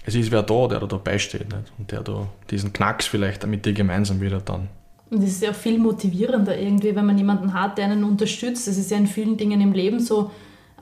es 0.04 0.14
ist 0.14 0.30
wer 0.30 0.42
da, 0.42 0.66
der 0.66 0.80
da 0.80 0.86
dabei 0.86 1.18
steht 1.18 1.52
nicht? 1.52 1.72
und 1.78 1.90
der 1.92 2.02
da 2.02 2.26
diesen 2.50 2.72
Knacks 2.72 3.06
vielleicht 3.06 3.46
mit 3.46 3.64
dir 3.64 3.72
gemeinsam 3.72 4.20
wieder 4.20 4.40
dann. 4.40 4.68
Und 5.10 5.22
es 5.22 5.32
ist 5.32 5.42
ja 5.42 5.52
viel 5.52 5.78
motivierender 5.78 6.58
irgendwie, 6.58 6.96
wenn 6.96 7.04
man 7.04 7.18
jemanden 7.18 7.52
hat, 7.52 7.76
der 7.76 7.84
einen 7.84 8.02
unterstützt. 8.02 8.66
Das 8.66 8.78
ist 8.78 8.90
ja 8.90 8.96
in 8.96 9.06
vielen 9.06 9.36
Dingen 9.36 9.60
im 9.60 9.72
Leben 9.72 10.00
so, 10.00 10.30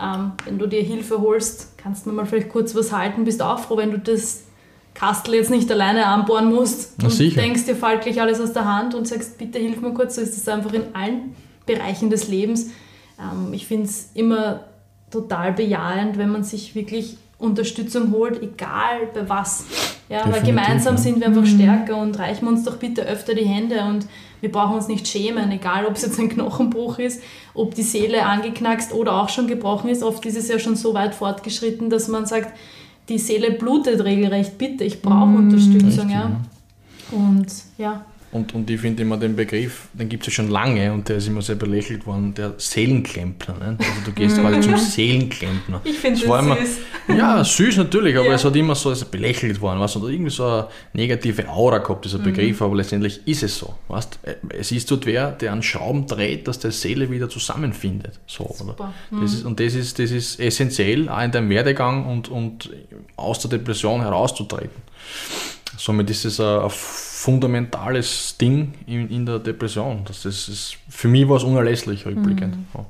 ähm, 0.01 0.33
wenn 0.45 0.59
du 0.59 0.67
dir 0.67 0.83
Hilfe 0.83 1.21
holst, 1.21 1.77
kannst 1.77 2.07
du 2.07 2.13
mal 2.13 2.27
vielleicht 2.27 2.49
kurz 2.49 2.75
was 2.75 2.93
halten, 2.93 3.25
bist 3.25 3.43
auch 3.43 3.59
froh, 3.59 3.77
wenn 3.77 3.91
du 3.91 3.99
das 3.99 4.45
Kastel 4.95 5.35
jetzt 5.35 5.51
nicht 5.51 5.71
alleine 5.71 6.07
anbohren 6.07 6.53
musst 6.53 6.95
Na, 6.99 7.05
und 7.05 7.11
sicher. 7.11 7.41
denkst, 7.41 7.65
dir 7.65 7.77
fällt 7.77 8.03
gleich 8.03 8.21
alles 8.21 8.41
aus 8.41 8.53
der 8.53 8.65
Hand 8.65 8.95
und 8.95 9.07
sagst, 9.07 9.39
bitte 9.39 9.59
hilf 9.59 9.81
mir 9.81 9.95
kurz. 9.95 10.17
So 10.17 10.21
ist 10.21 10.37
es 10.37 10.49
einfach 10.49 10.73
in 10.73 10.95
allen 10.95 11.35
Bereichen 11.67 12.11
des 12.11 12.29
Lebens. 12.29 12.71
Ähm, 13.19 13.53
ich 13.53 13.67
finde 13.67 13.87
es 13.87 14.11
immer 14.15 14.65
total 15.11 15.53
bejahend, 15.53 16.19
wenn 16.19 16.31
man 16.31 16.45
sich 16.45 16.75
wirklich 16.75 17.17
Unterstützung 17.39 18.13
holt, 18.13 18.43
egal 18.43 19.09
bei 19.15 19.29
was. 19.29 19.65
Ja, 20.09 20.31
weil 20.31 20.43
gemeinsam 20.43 20.97
ja. 20.97 21.01
sind 21.01 21.21
wir 21.21 21.29
einfach 21.29 21.43
mhm. 21.43 21.47
stärker 21.47 21.97
und 21.97 22.19
reichen 22.19 22.49
uns 22.49 22.65
doch 22.65 22.77
bitte 22.77 23.03
öfter 23.03 23.35
die 23.35 23.45
Hände 23.45 23.85
und 23.85 24.07
wir 24.41 24.51
brauchen 24.51 24.75
uns 24.75 24.89
nicht 24.89 25.07
schämen, 25.07 25.51
egal 25.53 25.87
ob 25.87 25.95
es 25.95 26.03
jetzt 26.03 26.19
ein 26.19 26.29
Knochenbruch 26.29 26.99
ist, 26.99 27.23
ob 27.55 27.75
die 27.75 27.83
Seele 27.83 28.25
angeknackst 28.27 28.93
oder 28.93 29.21
auch 29.21 29.29
schon 29.29 29.47
gebrochen 29.47 29.89
ist. 29.89 30.03
Oft 30.03 30.25
ist 30.27 30.37
es 30.37 30.49
ja 30.49 30.59
schon 30.59 30.77
so 30.77 30.95
weit 30.95 31.15
fortgeschritten, 31.15 31.91
dass 31.91 32.09
man 32.09 32.27
sagt, 32.27 32.57
die 33.11 33.19
Seele 33.19 33.51
blutet 33.51 34.03
regelrecht, 34.03 34.57
bitte, 34.57 34.85
ich 34.85 35.03
brauche 35.03 35.27
mhm. 35.27 35.37
Unterstützung. 35.37 35.87
Richtig, 35.87 36.11
ja. 36.11 36.41
Und 37.11 37.47
ja, 37.77 38.05
und, 38.33 38.55
und 38.55 38.71
ich 38.71 38.81
finde 38.81 39.03
immer 39.03 39.17
den 39.17 39.35
Begriff, 39.35 39.89
den 39.93 40.09
gibt 40.09 40.23
es 40.23 40.33
ja 40.33 40.43
schon 40.43 40.51
lange 40.51 40.93
und 40.93 41.09
der 41.09 41.17
ist 41.17 41.27
immer 41.27 41.43
sehr 41.43 41.57
belächelt 41.57 42.07
worden, 42.07 42.33
der 42.33 42.55
Seelenklempner. 42.59 43.55
Ne? 43.59 43.77
Also 43.79 43.93
du 44.05 44.13
gehst 44.13 44.39
quasi 44.39 44.61
zum 44.61 44.77
Seelenklempner. 44.77 45.81
Ich 45.83 45.99
finde 45.99 46.21
das, 46.21 46.29
das 46.29 46.45
immer, 46.45 46.57
süß. 46.57 46.79
Ja, 47.19 47.43
süß 47.43 47.77
natürlich, 47.79 48.17
aber 48.17 48.29
ja. 48.29 48.35
es 48.35 48.45
hat 48.45 48.55
immer 48.55 48.77
so 48.77 48.91
also 48.91 49.07
belächelt 49.07 49.61
worden, 49.61 49.81
was? 49.81 49.97
Oder 49.97 50.11
irgendwie 50.11 50.31
so 50.31 50.45
eine 50.45 50.69
negative 50.93 51.49
Aura 51.49 51.79
gehabt, 51.79 52.05
dieser 52.05 52.19
Begriff, 52.19 52.61
mhm. 52.61 52.67
aber 52.67 52.77
letztendlich 52.77 53.21
ist 53.27 53.43
es 53.43 53.59
so. 53.59 53.75
Weißt? 53.89 54.21
Es 54.57 54.71
ist 54.71 54.89
dort 54.93 55.07
wer, 55.07 55.33
der 55.33 55.51
einen 55.51 55.65
Schrauben 55.65 56.07
dreht, 56.07 56.47
dass 56.47 56.61
der 56.61 56.71
Seele 56.71 57.11
wieder 57.11 57.29
zusammenfindet. 57.29 58.21
So, 58.29 58.55
Super. 58.57 58.95
Mhm. 59.11 59.23
Das 59.23 59.33
ist, 59.33 59.45
und 59.45 59.59
das 59.59 59.75
ist, 59.75 59.99
das 59.99 60.13
ist 60.13 60.39
essentiell, 60.39 61.09
auch 61.09 61.23
in 61.23 61.33
deinem 61.33 61.51
Werdegang 61.51 62.07
und, 62.07 62.29
und 62.29 62.71
aus 63.17 63.41
der 63.41 63.51
Depression 63.51 64.03
herauszutreten. 64.03 64.83
Somit 65.77 66.11
ist 66.11 66.25
es 66.27 66.39
ein, 66.39 66.61
ein 66.61 66.71
fundamentales 67.21 68.39
Ding 68.39 68.73
in, 68.87 69.11
in, 69.11 69.27
der 69.27 69.41
Depression. 69.41 70.05
Das 70.07 70.25
ist, 70.25 70.49
ist, 70.49 70.79
für 70.89 71.07
mich 71.07 71.29
war 71.29 71.37
es 71.37 71.45
unerlässlich 71.45 72.07
rückblickend. 72.07 72.57
Mhm. 72.57 72.67
Ja. 72.73 72.87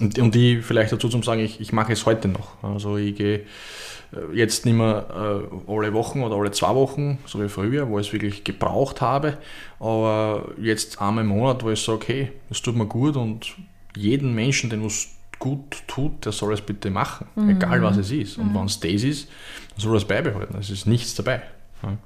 Und, 0.00 0.18
und 0.18 0.34
ich 0.34 0.64
vielleicht 0.64 0.90
dazu 0.90 1.08
zum 1.08 1.22
sagen, 1.22 1.40
ich, 1.40 1.60
ich 1.60 1.72
mache 1.72 1.92
es 1.92 2.06
heute 2.06 2.26
noch. 2.26 2.60
Also 2.64 2.96
ich 2.96 3.14
gehe 3.14 3.36
äh, 3.36 4.34
jetzt 4.34 4.66
nicht 4.66 4.74
mehr 4.74 5.06
äh, 5.08 5.72
alle 5.72 5.94
Wochen 5.94 6.24
oder 6.24 6.34
alle 6.34 6.50
zwei 6.50 6.74
Wochen, 6.74 7.18
so 7.24 7.40
wie 7.40 7.48
früher, 7.48 7.88
wo 7.88 8.00
ich 8.00 8.08
es 8.08 8.12
wirklich 8.12 8.42
gebraucht 8.42 9.00
habe. 9.00 9.38
Aber 9.78 10.48
jetzt 10.60 11.00
einmal 11.00 11.22
im 11.22 11.28
Monat, 11.28 11.62
wo 11.62 11.70
ich 11.70 11.80
sage, 11.80 11.98
okay, 11.98 12.32
es 12.50 12.60
tut 12.62 12.74
mir 12.74 12.86
gut 12.86 13.16
und 13.16 13.54
jeden 13.94 14.34
Menschen, 14.34 14.70
den 14.70 14.84
es 14.84 15.08
gut 15.38 15.84
tut, 15.86 16.24
der 16.24 16.32
soll 16.32 16.52
es 16.52 16.62
bitte 16.62 16.90
machen, 16.90 17.28
mhm. 17.36 17.50
egal 17.50 17.80
was 17.80 17.96
es 17.96 18.10
ist. 18.10 18.38
Und 18.38 18.50
mhm. 18.50 18.56
wenn 18.56 18.64
es 18.64 18.80
das 18.80 19.04
ist, 19.04 19.28
dann 19.70 19.80
soll 19.80 19.92
er 19.92 19.98
es 19.98 20.04
beibehalten. 20.04 20.56
Es 20.58 20.68
ist 20.68 20.88
nichts 20.88 21.14
dabei. 21.14 21.42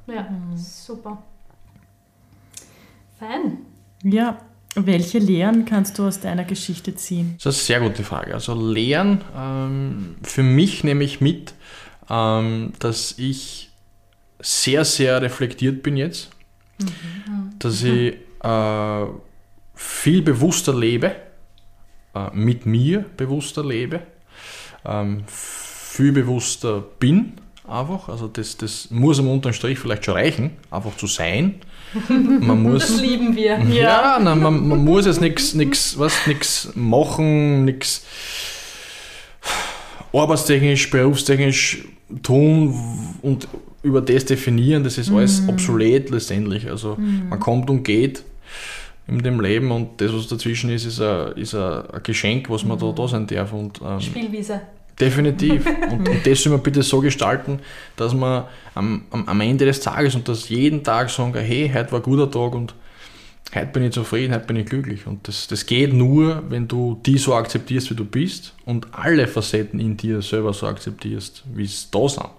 Ja, 0.07 0.23
mhm. 0.23 0.57
super. 0.57 1.23
Fein. 3.19 3.59
Ja, 4.03 4.39
welche 4.75 5.19
Lehren 5.19 5.65
kannst 5.65 5.99
du 5.99 6.07
aus 6.07 6.21
deiner 6.21 6.45
Geschichte 6.45 6.95
ziehen? 6.95 7.37
Das 7.43 7.57
ist 7.57 7.71
eine 7.71 7.81
sehr 7.81 7.89
gute 7.89 8.05
Frage. 8.05 8.35
Also 8.35 8.55
Lehren, 8.55 9.21
ähm, 9.37 10.17
für 10.23 10.43
mich 10.43 10.85
nehme 10.85 11.05
ich 11.05 11.21
mit, 11.21 11.55
ähm, 12.11 12.73
dass 12.81 13.19
ich 13.19 13.71
sehr, 14.41 14.85
sehr 14.85 15.23
reflektiert 15.23 15.83
bin 15.83 15.97
jetzt, 15.97 16.31
mhm. 16.79 17.59
dass 17.59 17.83
ich 17.83 18.17
äh, 18.43 19.07
viel 19.75 20.23
bewusster 20.23 20.75
lebe, 20.75 21.17
äh, 22.15 22.31
mit 22.33 22.67
mir 22.67 23.05
bewusster 23.17 23.65
lebe, 23.65 24.01
ähm, 24.85 25.25
viel 25.27 26.13
bewusster 26.13 26.81
bin 26.99 27.35
einfach. 27.67 28.09
Also 28.09 28.29
das, 28.29 28.57
das 28.57 28.91
muss 28.91 29.19
am 29.19 29.29
unteren 29.29 29.55
Strich 29.55 29.79
vielleicht 29.79 30.05
schon 30.05 30.15
reichen, 30.15 30.51
einfach 30.71 30.97
zu 30.97 31.07
sein. 31.07 31.57
Man 32.09 32.63
muss, 32.63 32.89
das 32.89 33.01
lieben 33.01 33.37
wir. 33.37 33.59
Ja, 33.71 34.19
nein, 34.21 34.41
man, 34.41 34.67
man 34.69 34.85
muss 34.85 35.07
jetzt 35.07 35.21
nichts 35.21 35.99
was 35.99 36.27
nix 36.27 36.73
machen, 36.75 37.65
nichts 37.65 38.05
arbeitstechnisch, 40.13 40.91
berufstechnisch 40.91 41.85
tun 42.23 42.75
und 43.23 43.49
über 43.83 44.01
das 44.01 44.25
definieren, 44.25 44.83
das 44.83 44.99
ist 44.99 45.13
alles 45.13 45.43
mm. 45.43 45.49
obsolet 45.51 46.11
letztendlich. 46.11 46.71
Also 46.71 46.97
mm. 46.97 47.29
man 47.29 47.39
kommt 47.39 47.69
und 47.69 47.83
geht 47.83 48.25
in 49.07 49.19
dem 49.23 49.41
Leben 49.41 49.71
und 49.71 50.01
das, 50.01 50.13
was 50.13 50.27
dazwischen 50.29 50.71
ist, 50.71 50.87
ist 50.87 51.01
ein, 51.01 51.37
ist 51.37 51.55
ein, 51.55 51.83
Geschenk, 52.03 52.49
was 52.49 52.65
man 52.65 52.79
mm. 52.79 52.81
da, 52.81 52.93
da 52.93 53.09
sein 53.09 53.27
darf. 53.27 53.53
Und, 53.53 53.81
ähm, 53.85 54.01
Spielwiese. 54.01 54.63
Definitiv. 55.01 55.67
Und, 55.91 56.09
und 56.09 56.27
das 56.27 56.45
man 56.47 56.63
bitte 56.63 56.83
so 56.83 57.01
gestalten, 57.01 57.61
dass 57.97 58.15
man 58.15 58.45
am, 58.75 59.05
am, 59.11 59.29
am 59.29 59.41
Ende 59.41 59.65
des 59.65 59.81
Tages 59.81 60.15
und 60.15 60.29
das 60.29 60.49
jeden 60.49 60.85
Tag 60.85 61.11
sagen, 61.11 61.35
hey, 61.35 61.71
heute 61.75 61.93
war 61.93 61.99
ein 61.99 62.03
guter 62.03 62.31
Tag 62.31 62.55
und 62.55 62.75
heute 63.55 63.67
bin 63.67 63.85
ich 63.85 63.93
zufrieden, 63.93 64.33
heute 64.35 64.47
bin 64.47 64.57
ich 64.57 64.67
glücklich. 64.67 65.07
Und 65.07 65.27
das, 65.27 65.49
das 65.49 65.67
geht 65.67 65.93
nur, 65.93 66.45
wenn 66.49 66.69
du 66.69 67.01
die 67.05 67.19
so 67.19 67.35
akzeptierst, 67.35 67.91
wie 67.91 67.95
du 67.95 68.05
bist 68.05 68.55
und 68.65 68.87
alle 68.93 69.27
Facetten 69.27 69.81
in 69.81 69.97
dir 69.97 70.23
selber 70.23 70.53
so 70.53 70.67
akzeptierst, 70.67 71.43
wie 71.55 71.65
es 71.65 71.91
da 71.91 72.09
sind. 72.09 72.31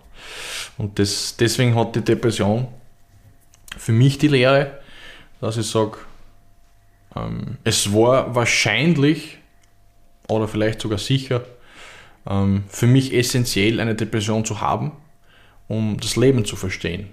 Und 0.78 0.98
das, 0.98 1.36
deswegen 1.38 1.76
hat 1.76 1.96
die 1.96 2.02
Depression 2.02 2.68
für 3.78 3.92
mich 3.92 4.18
die 4.18 4.30
Lehre, 4.30 4.80
dass 5.42 5.58
ich 5.58 5.68
sage, 5.68 5.98
ähm, 7.16 7.58
es 7.64 7.94
war 7.94 8.34
wahrscheinlich 8.34 9.38
oder 10.28 10.48
vielleicht 10.48 10.82
sogar 10.82 10.98
sicher 10.98 11.44
für 12.26 12.88
mich 12.88 13.14
essentiell, 13.14 13.80
eine 13.80 13.94
Depression 13.94 14.46
zu 14.46 14.60
haben, 14.60 14.94
um 15.68 15.98
das 16.00 16.16
Leben 16.16 16.44
zu 16.44 16.56
verstehen. 16.56 17.10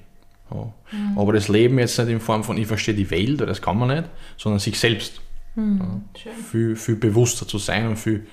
Mhm. 0.50 1.18
Aber 1.18 1.32
das 1.32 1.48
Leben 1.48 1.78
jetzt 1.78 1.98
nicht 1.98 2.08
in 2.08 2.20
Form 2.20 2.44
von, 2.44 2.56
ich 2.56 2.66
verstehe 2.66 2.94
die 2.94 3.10
Welt, 3.10 3.40
das 3.40 3.62
kann 3.62 3.78
man 3.78 3.88
nicht, 3.88 4.08
sondern 4.36 4.58
sich 4.58 4.78
selbst. 4.78 5.20
Mhm. 5.54 6.04
Ja. 6.24 6.30
Viel, 6.50 6.76
viel 6.76 6.96
bewusster 6.96 7.46
zu 7.46 7.58
sein 7.58 7.88
und 7.88 7.98
viel 7.98 8.26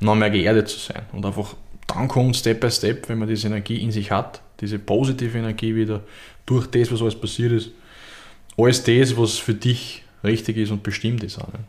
noch 0.00 0.14
mehr 0.14 0.30
geerdet 0.30 0.68
zu 0.68 0.78
sein. 0.78 1.02
Und 1.12 1.24
einfach 1.24 1.54
dann 1.86 2.08
kommt 2.08 2.36
Step 2.36 2.60
by 2.60 2.70
Step, 2.70 3.08
wenn 3.08 3.18
man 3.18 3.28
diese 3.28 3.46
Energie 3.46 3.80
in 3.82 3.92
sich 3.92 4.10
hat, 4.10 4.40
diese 4.60 4.78
positive 4.78 5.38
Energie 5.38 5.74
wieder 5.76 6.02
durch 6.44 6.66
das, 6.66 6.90
was 6.90 7.02
alles 7.02 7.20
passiert 7.20 7.52
ist, 7.52 7.70
alles 8.56 8.82
das, 8.82 9.16
was 9.16 9.38
für 9.38 9.54
dich 9.54 10.02
richtig 10.24 10.56
ist 10.56 10.70
und 10.70 10.82
bestimmt 10.82 11.22
ist. 11.22 11.38
Auch, 11.38 11.52
ne? 11.52 11.60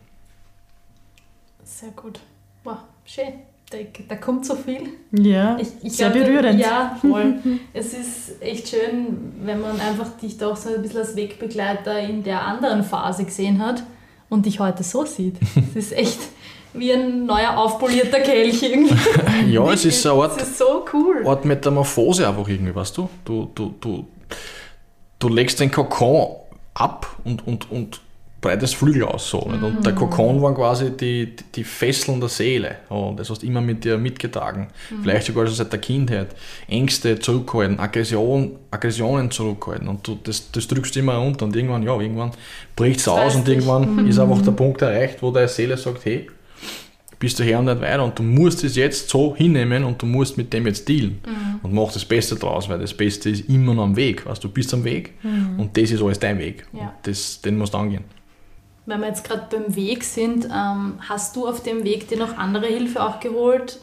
Sehr 1.63 1.91
gut. 1.91 2.19
Wow, 2.63 2.77
schön 3.05 3.33
da, 3.69 3.77
da 4.07 4.15
kommt 4.15 4.45
so 4.45 4.55
viel. 4.55 4.89
Ja, 5.11 5.57
ich, 5.59 5.67
ich 5.83 5.93
sehr 5.93 6.09
glaub, 6.09 6.25
berührend. 6.25 6.59
Ja, 6.59 6.97
voll. 7.01 7.39
es 7.73 7.93
ist 7.93 8.41
echt 8.41 8.69
schön, 8.69 9.33
wenn 9.43 9.59
man 9.59 9.79
einfach 9.79 10.17
dich 10.21 10.37
doch 10.37 10.55
so 10.55 10.73
ein 10.73 10.81
bisschen 10.81 10.99
als 10.99 11.15
Wegbegleiter 11.15 11.99
in 11.99 12.23
der 12.23 12.45
anderen 12.45 12.83
Phase 12.83 13.25
gesehen 13.25 13.63
hat 13.63 13.83
und 14.29 14.45
dich 14.45 14.59
heute 14.59 14.83
so 14.83 15.05
sieht. 15.05 15.35
Es 15.75 15.75
ist 15.75 15.93
echt 15.93 16.19
wie 16.73 16.93
ein 16.93 17.25
neuer 17.25 17.57
aufpolierter 17.57 18.19
Kelch 18.19 18.63
irgendwie. 18.63 18.95
ja, 19.51 19.71
es 19.71 19.83
ist 19.83 20.05
eine 20.05 20.21
Art, 20.21 20.41
ist 20.41 20.57
so 20.57 20.85
cool. 20.93 21.25
Art 21.25 21.43
Metamorphose 21.43 22.27
einfach 22.27 22.47
irgendwie, 22.47 22.73
weißt 22.73 22.97
du? 22.97 23.09
Du, 23.25 23.51
du, 23.53 23.73
du, 23.81 24.07
du 25.19 25.29
legst 25.29 25.59
den 25.59 25.71
Kokon 25.71 26.37
ab 26.73 27.17
und, 27.25 27.45
und, 27.45 27.69
und 27.71 28.01
breites 28.47 28.73
Flügel 28.73 29.03
aus. 29.03 29.29
So, 29.29 29.41
mhm. 29.41 29.63
Und 29.63 29.85
der 29.85 29.93
mhm. 29.93 29.97
Kokon 29.97 30.41
waren 30.41 30.55
quasi 30.55 30.91
die, 30.91 31.35
die 31.55 31.63
Fesseln 31.63 32.19
der 32.19 32.29
Seele. 32.29 32.77
Und 32.89 33.19
das 33.19 33.29
hast 33.29 33.43
du 33.43 33.47
immer 33.47 33.61
mit 33.61 33.83
dir 33.83 33.97
mitgetragen. 33.97 34.67
Mhm. 34.89 35.03
Vielleicht 35.03 35.27
sogar 35.27 35.45
schon 35.45 35.55
seit 35.55 35.71
der 35.71 35.79
Kindheit. 35.79 36.27
Ängste 36.67 37.19
zurückhalten, 37.19 37.79
Aggression, 37.79 38.55
Aggressionen 38.71 39.29
zurückhalten. 39.31 39.87
Und 39.87 40.07
du, 40.07 40.17
das, 40.23 40.51
das 40.51 40.67
drückst 40.67 40.95
du 40.95 40.99
immer 40.99 41.15
runter. 41.15 41.45
Und 41.45 41.55
irgendwann, 41.55 41.83
ja, 41.83 41.99
irgendwann 41.99 42.31
bricht 42.75 42.99
es 42.99 43.07
aus 43.07 43.35
und 43.35 43.47
irgendwann 43.47 43.95
mhm. 43.95 44.07
ist 44.07 44.19
einfach 44.19 44.41
der 44.41 44.51
Punkt 44.51 44.81
erreicht, 44.81 45.21
wo 45.21 45.31
deine 45.31 45.47
Seele 45.47 45.77
sagt, 45.77 46.05
hey, 46.05 46.27
bist 47.19 47.39
du 47.39 47.43
her 47.43 47.59
und 47.59 47.65
nicht 47.65 47.81
weiter 47.81 48.03
und 48.03 48.17
du 48.19 48.23
musst 48.23 48.63
es 48.63 48.75
jetzt 48.75 49.09
so 49.09 49.35
hinnehmen 49.35 49.83
und 49.83 49.99
du 49.99 50.05
musst 50.05 50.37
mit 50.37 50.53
dem 50.53 50.67
jetzt 50.67 50.87
dealen 50.87 51.19
Mhm. 51.25 51.59
und 51.63 51.73
mach 51.73 51.91
das 51.91 52.05
Beste 52.05 52.35
draus, 52.35 52.69
weil 52.69 52.77
das 52.77 52.93
Beste 52.93 53.31
ist 53.31 53.49
immer 53.49 53.73
noch 53.73 53.85
am 53.85 53.95
Weg. 53.95 54.25
Weißt, 54.25 54.43
du 54.43 54.49
bist 54.49 54.71
am 54.73 54.83
Weg 54.83 55.13
und 55.57 55.75
das 55.75 55.89
ist 55.89 56.01
alles 56.01 56.19
dein 56.19 56.37
Weg. 56.37 56.65
Ja. 56.73 56.81
Und 56.81 56.91
das, 57.03 57.41
den 57.41 57.57
musst 57.57 57.73
du 57.73 57.79
angehen. 57.79 58.03
Wenn 58.87 59.01
wir 59.01 59.07
jetzt 59.07 59.25
gerade 59.25 59.43
beim 59.51 59.75
Weg 59.75 60.03
sind, 60.05 60.45
ähm, 60.45 60.93
hast 61.07 61.35
du 61.35 61.45
auf 61.45 61.61
dem 61.61 61.83
Weg 61.83 62.07
dir 62.07 62.17
noch 62.17 62.37
andere 62.37 62.65
Hilfe 62.67 63.03
auch 63.03 63.19
geholt? 63.19 63.79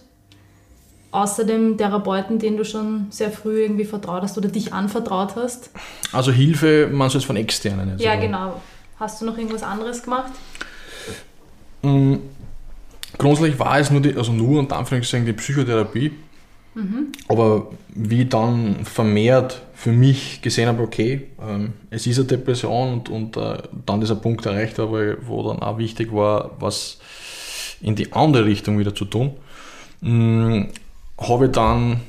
Außer 1.10 1.44
dem 1.44 1.76
Therapeuten, 1.76 2.38
den 2.38 2.56
du 2.56 2.64
schon 2.64 3.06
sehr 3.10 3.30
früh 3.30 3.62
irgendwie 3.62 3.84
vertraut 3.84 4.22
hast 4.22 4.36
oder 4.38 4.48
dich 4.48 4.72
anvertraut 4.72 5.36
hast? 5.36 5.70
Also 6.10 6.32
Hilfe, 6.32 6.88
man 6.90 7.10
soll 7.10 7.18
es 7.20 7.24
von 7.26 7.36
externen. 7.36 7.90
Jetzt 7.90 8.00
Ja, 8.02 8.12
aber- 8.14 8.22
genau. 8.22 8.60
Hast 8.98 9.20
du 9.20 9.26
noch 9.26 9.36
irgendwas 9.36 9.62
anderes 9.62 10.02
gemacht? 10.02 10.32
Mm, 11.82 12.14
Grundsätzlich 13.18 13.58
war 13.60 13.78
es 13.78 13.90
nur, 13.90 14.00
die, 14.00 14.16
also 14.16 14.32
nur 14.32 14.58
unter 14.58 14.76
Anführungszeichen 14.76 15.26
die 15.26 15.32
Psychotherapie. 15.34 16.12
Aber 17.28 17.70
wie 17.88 18.24
dann 18.24 18.84
vermehrt 18.84 19.62
für 19.74 19.92
mich 19.92 20.42
gesehen 20.42 20.68
habe, 20.68 20.82
okay, 20.82 21.28
ähm, 21.40 21.72
es 21.90 22.06
ist 22.06 22.18
eine 22.18 22.26
Depression 22.26 22.94
und, 22.94 23.08
und 23.08 23.37
äh, 23.37 23.58
dann 23.87 24.00
dieser 24.00 24.16
Punkt 24.16 24.44
erreicht 24.46 24.78
habe, 24.78 25.18
wo 25.22 25.48
dann 25.48 25.60
auch 25.60 25.78
wichtig 25.78 26.12
war, 26.12 26.50
was 26.58 26.98
in 27.80 27.94
die 27.94 28.12
andere 28.12 28.46
Richtung 28.46 28.78
wieder 28.78 28.94
zu 28.94 29.04
tun, 29.04 29.32
mh, 30.00 30.66
habe 31.18 31.46
ich 31.46 31.52
dann 31.52 32.00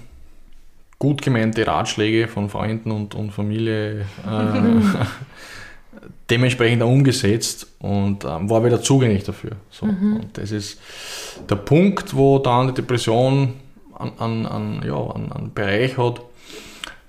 gut 0.97 1.21
gemeinte 1.21 1.67
Ratschläge 1.67 2.27
von 2.27 2.49
Freunden 2.49 2.91
und, 2.91 3.13
und 3.13 3.31
Familie 3.31 4.01
äh, 4.01 4.05
dementsprechend 6.29 6.81
auch 6.81 6.89
umgesetzt 6.89 7.67
und 7.79 8.25
ähm, 8.25 8.49
war 8.49 8.65
wieder 8.65 8.81
zugänglich 8.81 9.23
dafür. 9.23 9.51
So. 9.69 9.85
Und 9.85 10.29
das 10.33 10.51
ist 10.51 10.79
der 11.49 11.57
Punkt, 11.57 12.15
wo 12.15 12.39
dann 12.39 12.67
die 12.67 12.73
Depression 12.73 13.53
an, 13.97 14.45
an, 14.45 14.83
ja, 14.85 14.95
an, 14.95 15.31
an 15.31 15.53
Bereich 15.53 15.97
hat, 15.97 16.21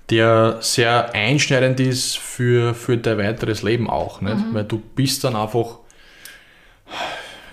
der 0.09 0.57
sehr 0.61 1.13
einschneidend 1.13 1.79
ist 1.79 2.17
für, 2.17 2.73
für 2.73 2.97
dein 2.97 3.17
weiteres 3.17 3.63
Leben 3.63 3.89
auch. 3.89 4.21
Nicht? 4.21 4.37
Weil 4.53 4.63
du 4.63 4.79
bist 4.79 5.23
dann 5.23 5.35
einfach, 5.35 5.79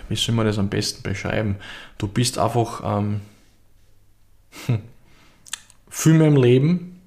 wie 0.07 0.15
soll 0.15 0.35
man 0.35 0.45
das 0.45 0.57
am 0.57 0.69
besten 0.69 1.03
beschreiben? 1.03 1.57
Du 1.97 2.07
bist 2.07 2.37
einfach 2.37 2.81
ähm, 2.83 3.21
hm, 4.67 4.79
viel 5.89 6.13
mehr 6.13 6.27
im 6.27 6.37
Leben 6.37 7.01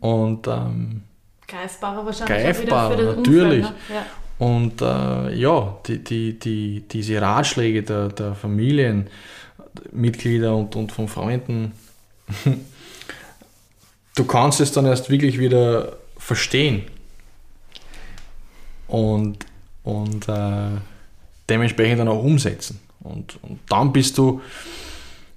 und 0.00 0.46
ähm, 0.46 1.02
Greifbarer 1.48 2.04
wahrscheinlich. 2.04 2.44
Greifbarer, 2.44 3.16
natürlich. 3.16 3.64
Umfeld, 3.64 3.88
ne? 3.88 3.94
ja. 3.94 4.06
Und 4.38 4.82
äh, 4.82 5.34
ja, 5.34 5.76
die, 5.86 6.04
die, 6.04 6.38
die, 6.38 6.84
diese 6.88 7.22
Ratschläge 7.22 7.82
der, 7.82 8.08
der 8.08 8.34
Familienmitglieder 9.76 10.54
und, 10.54 10.76
und 10.76 10.92
von 10.92 11.08
Freunden, 11.08 11.72
du 14.16 14.24
kannst 14.24 14.60
es 14.60 14.72
dann 14.72 14.86
erst 14.86 15.10
wirklich 15.10 15.38
wieder 15.38 15.96
verstehen. 16.18 16.82
Und, 18.88 19.46
und 19.82 20.28
äh, 20.28 20.70
dementsprechend 21.48 22.00
dann 22.00 22.08
auch 22.08 22.22
umsetzen. 22.22 22.80
Und, 23.00 23.38
und 23.42 23.58
dann 23.68 23.92
bist 23.92 24.16
du, 24.18 24.40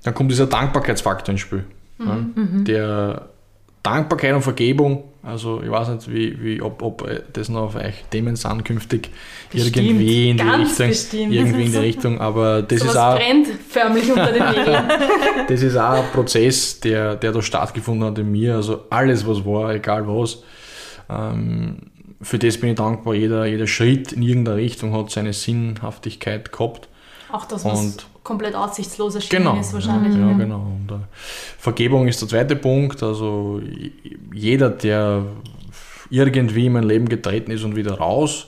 dann 0.04 0.14
kommt 0.14 0.32
dieser 0.32 0.48
Dankbarkeitsfaktor 0.48 1.34
ins 1.34 1.42
Spiel. 1.42 1.66
Ja, 2.00 2.26
der 2.36 3.30
Dankbarkeit 3.84 4.34
und 4.34 4.42
Vergebung, 4.42 5.04
also 5.24 5.62
ich 5.64 5.70
weiß 5.70 5.90
nicht, 5.90 6.12
wie, 6.12 6.42
wie, 6.42 6.62
ob, 6.62 6.82
ob 6.82 7.08
äh, 7.08 7.22
das 7.34 7.50
noch 7.50 7.62
auf 7.62 7.76
euch 7.76 8.04
Themen 8.10 8.36
sind 8.36 8.66
künftig, 8.66 9.10
Bestimmt, 9.52 9.78
irgendwie 9.78 10.30
in 10.30 10.38
die 10.38 10.44
Richtung, 10.44 10.88
bestimmt. 10.88 11.34
irgendwie 11.34 11.66
in 11.66 11.72
die 11.72 11.78
Richtung, 11.90 12.20
aber 12.20 12.62
das 12.62 12.80
Sowas 12.80 12.94
ist 12.94 13.00
auch 13.00 13.16
brennt 13.18 13.48
förmlich 13.68 14.10
unter 14.10 14.32
den 14.32 14.44
Nägeln. 14.44 14.84
das 15.48 15.62
ist 15.62 15.78
auch 15.78 16.04
ein 16.04 16.12
Prozess, 16.14 16.80
der, 16.82 17.16
der 17.16 17.32
da 17.32 17.42
stattgefunden 17.42 18.08
hat 18.08 18.18
in 18.18 18.32
mir. 18.32 18.56
Also 18.56 18.86
alles, 18.90 19.26
was 19.28 19.46
war, 19.46 19.74
egal 19.74 20.08
was. 20.08 20.44
Ähm, 21.10 21.78
für 22.22 22.38
das 22.38 22.58
bin 22.58 22.72
ich 22.72 22.76
dankbar. 22.76 23.14
Jeder, 23.14 23.46
jeder 23.46 23.68
Schritt 23.68 24.12
in 24.12 24.22
irgendeine 24.22 24.58
Richtung 24.58 24.94
hat 24.94 25.10
seine 25.10 25.34
Sinnhaftigkeit 25.34 26.52
gehabt. 26.52 26.89
Auch 27.32 27.46
das, 27.46 27.64
was 27.66 27.80
Und- 27.80 28.06
komplett 28.24 28.56
aussichtslos 28.56 29.16
erschienen 29.16 29.44
Genau. 29.44 29.60
ist 29.60 29.74
wahrscheinlich. 29.74 30.16
Ja, 30.16 30.32
ja. 30.32 30.38
genau. 30.38 30.60
Und, 30.62 30.92
äh, 30.92 31.00
Vergebung 31.58 32.08
ist 32.08 32.22
der 32.22 32.28
zweite 32.28 32.56
Punkt. 32.56 33.02
Also 33.04 33.62
jeder, 34.34 34.70
der 34.70 35.24
irgendwie 36.10 36.66
in 36.68 36.74
mein 36.74 36.84
Leben 36.84 37.08
getreten 37.08 37.52
ist 37.52 37.64
und 37.64 37.76
wieder 37.76 37.98
raus, 38.00 38.48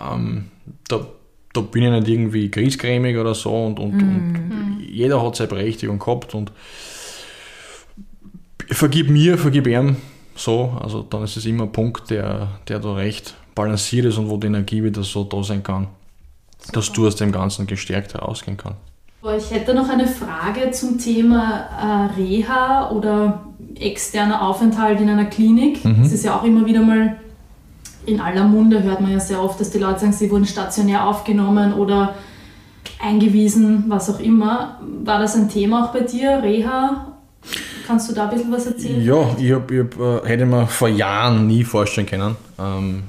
ähm, 0.00 0.50
da, 0.88 1.06
da 1.52 1.60
bin 1.60 1.84
ich 1.84 1.90
nicht 1.90 2.08
irgendwie 2.08 2.50
griesgrämig 2.50 3.16
oder 3.16 3.34
so 3.34 3.64
und, 3.66 3.78
und, 3.78 3.94
und 3.94 4.86
jeder 4.88 5.22
hat 5.22 5.36
seine 5.36 5.48
Berechtigung 5.48 5.98
gehabt 5.98 6.34
und 6.34 6.52
vergib 8.70 9.08
mir, 9.10 9.38
vergib 9.38 9.66
ihm 9.66 9.96
so, 10.34 10.76
also 10.82 11.02
dann 11.02 11.22
ist 11.24 11.36
es 11.36 11.46
immer 11.46 11.64
ein 11.64 11.72
Punkt, 11.72 12.10
der, 12.10 12.48
der 12.68 12.78
da 12.78 12.94
recht 12.94 13.34
balanciert 13.54 14.06
ist 14.06 14.18
und 14.18 14.28
wo 14.28 14.36
die 14.36 14.48
Energie 14.48 14.82
wieder 14.84 15.02
so 15.02 15.24
da 15.24 15.42
sein 15.42 15.62
kann, 15.62 15.86
dass 16.72 16.92
du 16.92 17.06
aus 17.06 17.16
dem 17.16 17.32
Ganzen 17.32 17.66
gestärkt 17.66 18.14
herausgehen 18.14 18.56
kannst. 18.56 18.78
Ich 19.38 19.50
hätte 19.50 19.74
noch 19.74 19.88
eine 19.88 20.06
Frage 20.06 20.70
zum 20.70 20.98
Thema 20.98 22.10
äh, 22.16 22.20
Reha 22.20 22.90
oder 22.90 23.40
externer 23.78 24.46
Aufenthalt 24.46 25.00
in 25.00 25.08
einer 25.08 25.24
Klinik. 25.24 25.80
Das 25.82 26.12
ist 26.12 26.24
ja 26.24 26.38
auch 26.38 26.44
immer 26.44 26.64
wieder 26.64 26.80
mal 26.80 27.16
in 28.06 28.20
aller 28.20 28.44
Munde, 28.44 28.82
hört 28.82 29.00
man 29.00 29.10
ja 29.10 29.20
sehr 29.20 29.42
oft, 29.42 29.60
dass 29.60 29.70
die 29.70 29.78
Leute 29.78 30.00
sagen, 30.00 30.12
sie 30.12 30.30
wurden 30.30 30.46
stationär 30.46 31.06
aufgenommen 31.06 31.74
oder 31.74 32.14
eingewiesen, 33.02 33.84
was 33.88 34.08
auch 34.08 34.20
immer. 34.20 34.80
War 35.04 35.18
das 35.18 35.34
ein 35.34 35.48
Thema 35.48 35.84
auch 35.84 35.92
bei 35.92 36.00
dir, 36.00 36.40
Reha? 36.42 37.12
Kannst 37.86 38.08
du 38.08 38.14
da 38.14 38.24
ein 38.24 38.30
bisschen 38.30 38.52
was 38.52 38.66
erzählen? 38.66 39.04
Ja, 39.04 39.34
ich, 39.38 39.52
hab, 39.52 39.70
ich 39.70 39.80
hab, 39.80 40.00
äh, 40.00 40.28
hätte 40.28 40.46
mir 40.46 40.66
vor 40.66 40.88
Jahren 40.88 41.46
nie 41.46 41.62
vorstellen 41.62 42.06
können. 42.06 42.36
Ähm, 42.58 43.02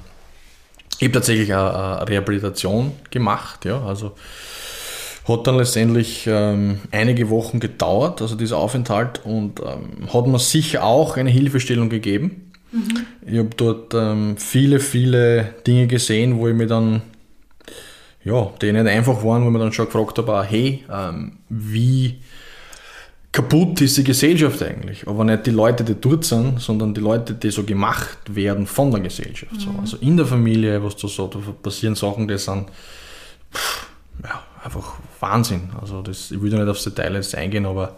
ich 0.99 1.03
habe 1.03 1.12
tatsächlich 1.12 1.53
eine, 1.53 1.99
eine 1.99 2.10
Rehabilitation 2.10 2.93
gemacht, 3.10 3.65
ja, 3.65 3.81
also 3.81 4.13
hat 5.27 5.45
dann 5.45 5.57
letztendlich 5.57 6.25
ähm, 6.27 6.79
einige 6.91 7.29
Wochen 7.29 7.60
gedauert, 7.60 8.21
also 8.21 8.36
dieser 8.36 8.57
Aufenthalt, 8.57 9.25
und 9.25 9.60
ähm, 9.60 10.13
hat 10.13 10.25
mir 10.25 10.39
sicher 10.39 10.83
auch 10.83 11.17
eine 11.17 11.29
Hilfestellung 11.29 11.89
gegeben. 11.89 12.51
Ich 13.25 13.38
habe 13.38 13.49
dort 13.55 13.93
ähm, 13.93 14.38
viele, 14.38 14.79
viele 14.79 15.55
Dinge 15.65 15.88
gesehen, 15.88 16.38
wo 16.38 16.47
ich 16.47 16.55
mir 16.55 16.67
dann, 16.67 17.01
ja, 18.23 18.51
die 18.62 18.71
nicht 18.71 18.88
einfach 18.88 19.23
waren, 19.23 19.43
wo 19.43 19.47
ich 19.47 19.53
mir 19.53 19.60
dann 19.60 19.73
schon 19.73 19.86
gefragt 19.86 20.17
habe, 20.17 20.33
ah, 20.33 20.43
hey, 20.43 20.83
ähm, 20.91 21.39
wie 21.49 22.19
kaputt 23.32 23.82
ist 23.82 23.98
die 23.98 24.04
Gesellschaft 24.04 24.62
eigentlich. 24.63 25.08
Aber 25.08 25.24
nicht 25.24 25.46
die 25.46 25.52
Leute, 25.52 25.84
die 25.84 25.96
dort 25.96 26.24
sind, 26.24 26.60
sondern 26.60 26.94
die 26.94 27.02
Leute, 27.02 27.34
die 27.34 27.52
so 27.52 27.63
gemacht 27.63 28.18
werden 28.30 28.66
von 28.66 28.92
der 28.92 29.02
Gesellschaft. 29.02 29.60
So. 29.60 29.70
Also 29.80 29.98
in 29.98 30.18
der 30.18 30.26
Familie, 30.26 30.84
was 30.84 30.96
da 30.96 31.08
so, 31.08 31.28
da 31.28 31.40
passieren 31.62 31.96
Sachen, 31.96 32.28
die 32.28 32.38
sind 32.38 32.68
pff, 33.54 33.88
ja, 34.24 34.44
einfach 34.63 34.94
Wahnsinn. 35.20 35.70
Also 35.80 36.02
das, 36.02 36.32
ich 36.32 36.42
will 36.42 36.50
da 36.50 36.58
nicht 36.58 36.70
aufs 36.70 36.84
Detail 36.84 37.16
jetzt 37.16 37.36
eingehen, 37.36 37.66
aber 37.66 37.98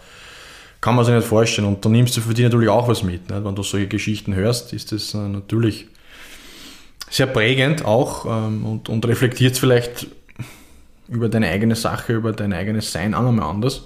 kann 0.82 0.96
man 0.96 1.06
sich 1.06 1.13
nicht 1.13 1.28
vorstellen. 1.28 1.68
Und 1.68 1.84
da 1.84 1.89
nimmst 1.89 2.15
du 2.18 2.22
für 2.22 2.34
dich 2.34 2.44
natürlich 2.44 2.70
auch 2.70 2.88
was 2.88 3.04
mit. 3.04 3.30
Nicht? 3.30 3.44
Wenn 3.44 3.56
du 3.56 3.63
solche 3.63 3.88
Geschichten 3.88 4.34
hörst, 4.36 4.74
ist 4.74 4.92
das 4.92 5.13
äh, 5.13 5.18
natürlich 5.18 5.88
sehr 7.10 7.28
prägend 7.28 7.86
auch 7.86 8.26
ähm, 8.26 8.65
und, 8.65 8.89
und 8.89 9.06
reflektiert 9.08 9.58
vielleicht 9.58 10.08
über 11.10 11.30
deine 11.30 11.48
eigene 11.50 11.76
Sache, 11.76 12.13
über 12.13 12.32
dein 12.32 12.54
eigenes 12.54 12.91
Sein 12.91 13.13
auch 13.13 13.24
nochmal 13.24 13.50
anders. 13.50 13.84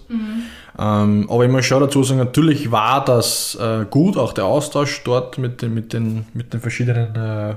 Ähm, 0.78 1.28
aber 1.30 1.46
ich 1.46 1.52
muss 1.52 1.66
schon 1.66 1.82
dazu 1.82 2.04
sagen, 2.04 2.20
natürlich 2.20 2.72
war 2.72 3.04
das 3.06 3.56
äh, 3.56 3.86
gut, 3.90 4.18
auch 4.18 4.34
der 4.34 4.46
Austausch 4.46 5.04
dort 5.04 5.38
mit 5.38 5.62
den, 5.62 5.74
mit 5.74 5.94
den, 5.94 6.26
mit 6.34 6.54
den 6.54 6.60
verschiedenen 6.60 7.16
äh, 7.16 7.56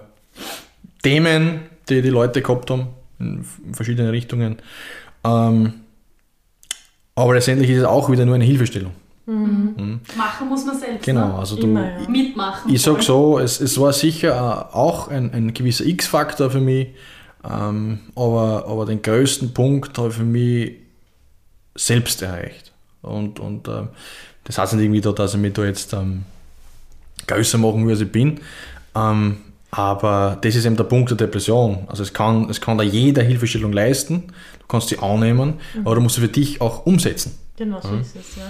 Themen, 1.02 1.60
die 1.88 2.02
die 2.02 2.10
Leute 2.10 2.42
gehabt 2.42 2.70
haben, 2.70 2.88
in 3.18 3.44
verschiedene 3.72 4.12
Richtungen. 4.12 4.56
Ähm, 5.24 5.72
aber 7.14 7.34
letztendlich 7.34 7.70
ist 7.70 7.78
es 7.78 7.84
auch 7.84 8.10
wieder 8.10 8.26
nur 8.26 8.34
eine 8.34 8.44
Hilfestellung. 8.44 8.92
Machen 9.26 10.48
muss 10.48 10.64
man 10.64 10.78
selbst. 10.78 11.04
Genau, 11.04 11.28
Ne? 11.28 11.34
also 11.34 11.56
du, 11.56 11.62
Immer, 11.66 12.00
ja. 12.00 12.08
Mitmachen. 12.08 12.72
ich 12.72 12.80
sag 12.80 13.02
so, 13.02 13.40
es, 13.40 13.60
es 13.60 13.80
war 13.80 13.92
sicher 13.92 14.28
äh, 14.70 14.74
auch 14.76 15.08
ein, 15.08 15.32
ein 15.32 15.52
gewisser 15.52 15.84
X-Faktor 15.84 16.50
für 16.50 16.60
mich, 16.60 16.88
ähm, 17.48 18.00
aber, 18.14 18.66
aber 18.66 18.86
den 18.86 19.02
größten 19.02 19.52
Punkt 19.54 19.96
habe 19.98 20.08
ich 20.08 20.14
für 20.14 20.24
mich 20.24 20.72
selbst 21.74 22.22
erreicht. 22.22 22.72
Und, 23.02 23.38
und 23.38 23.68
ähm, 23.68 23.88
das 24.44 24.58
heißt 24.58 24.74
nicht 24.74 24.84
irgendwie, 24.84 25.00
da, 25.00 25.12
dass 25.12 25.34
ich 25.34 25.40
mich 25.40 25.52
da 25.52 25.64
jetzt 25.64 25.92
ähm, 25.92 26.24
größer 27.26 27.58
machen 27.58 27.84
will, 27.84 27.92
als 27.92 28.00
ich 28.00 28.10
bin. 28.10 28.40
Ähm, 28.94 29.38
aber 29.70 30.38
das 30.40 30.54
ist 30.54 30.64
eben 30.64 30.76
der 30.76 30.84
Punkt 30.84 31.10
der 31.10 31.16
Depression. 31.16 31.84
Also 31.88 32.02
es 32.02 32.12
kann, 32.12 32.48
es 32.48 32.60
kann 32.60 32.78
da 32.78 32.84
jeder 32.84 33.22
Hilfestellung 33.22 33.72
leisten, 33.72 34.24
du 34.60 34.66
kannst 34.68 34.88
sie 34.88 34.98
annehmen, 34.98 35.54
aber 35.84 35.96
du 35.96 36.00
musst 36.00 36.14
sie 36.14 36.20
für 36.22 36.28
dich 36.28 36.60
auch 36.60 36.86
umsetzen. 36.86 37.36
Genau 37.56 37.80
so 37.80 37.96
ist 37.96 38.16
es, 38.16 38.36
ja. 38.36 38.44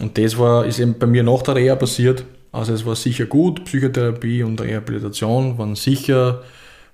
Und 0.00 0.16
das 0.16 0.38
war, 0.38 0.66
ist 0.66 0.78
eben 0.78 0.98
bei 0.98 1.06
mir 1.06 1.22
nach 1.22 1.42
der 1.42 1.56
Reha 1.56 1.74
passiert. 1.76 2.24
Also 2.52 2.72
es 2.72 2.84
war 2.86 2.96
sicher 2.96 3.26
gut, 3.26 3.64
Psychotherapie 3.64 4.42
und 4.42 4.60
Rehabilitation 4.60 5.58
waren 5.58 5.74
sicher 5.76 6.42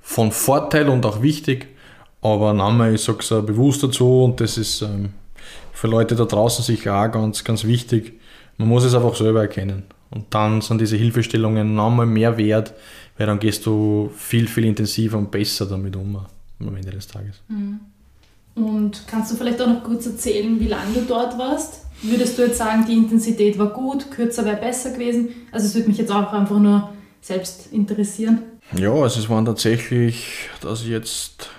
von 0.07 0.31
Vorteil 0.31 0.89
und 0.89 1.05
auch 1.05 1.21
wichtig. 1.21 1.67
Aber 2.23 2.55
nochmal, 2.55 2.95
ich 2.95 3.03
sage 3.03 3.19
es 3.19 3.29
bewusst 3.29 3.83
dazu 3.83 4.23
und 4.23 4.41
das 4.41 4.57
ist 4.57 4.81
ähm, 4.83 5.11
für 5.73 5.89
Leute 5.89 6.15
da 6.15 6.25
draußen 6.25 6.65
sicher 6.65 6.97
auch 6.97 7.11
ganz, 7.11 7.43
ganz 7.43 7.65
wichtig. 7.65 8.15
Man 8.57 8.69
muss 8.69 8.85
es 8.85 8.95
einfach 8.95 9.17
selber 9.17 9.43
erkennen. 9.43 9.83
Und 10.11 10.27
dann 10.31 10.61
sind 10.61 10.81
diese 10.81 10.97
Hilfestellungen 10.97 11.75
nochmal 11.75 12.07
mehr 12.07 12.39
wert, 12.39 12.73
weil 13.19 13.27
dann 13.27 13.41
gehst 13.41 13.67
du 13.67 14.11
viel, 14.17 14.47
viel 14.47 14.65
intensiver 14.67 15.19
und 15.19 15.33
besser 15.33 15.67
damit 15.67 15.97
um 15.97 16.25
am 16.61 16.77
Ende 16.77 16.93
des 16.93 17.09
Tages. 17.09 17.43
Mhm. 17.49 17.81
Und 18.55 19.03
kannst 19.09 19.33
du 19.33 19.37
vielleicht 19.37 19.61
auch 19.61 19.67
noch 19.67 19.83
kurz 19.83 20.07
erzählen, 20.07 20.59
wie 20.61 20.69
lange 20.69 20.95
du 20.95 21.01
dort 21.03 21.37
warst? 21.37 21.85
Würdest 22.03 22.39
du 22.39 22.43
jetzt 22.43 22.59
sagen, 22.59 22.87
die 22.89 22.95
Intensität 22.95 23.59
war 23.59 23.71
gut, 23.71 24.11
kürzer 24.13 24.45
wäre 24.45 24.57
besser 24.57 24.93
gewesen? 24.93 25.31
Also 25.51 25.67
es 25.67 25.75
würde 25.75 25.89
mich 25.89 25.99
jetzt 25.99 26.13
auch 26.13 26.33
einfach 26.33 26.59
nur 26.59 26.91
selbst 27.21 27.73
interessieren. 27.73 28.45
Ja, 28.73 28.93
also 28.93 29.21
es 29.21 29.29
waren 29.29 29.45
tatsächlich, 29.45 30.49
dass 30.61 30.83
ich 30.83 30.89
jetzt, 30.89 31.51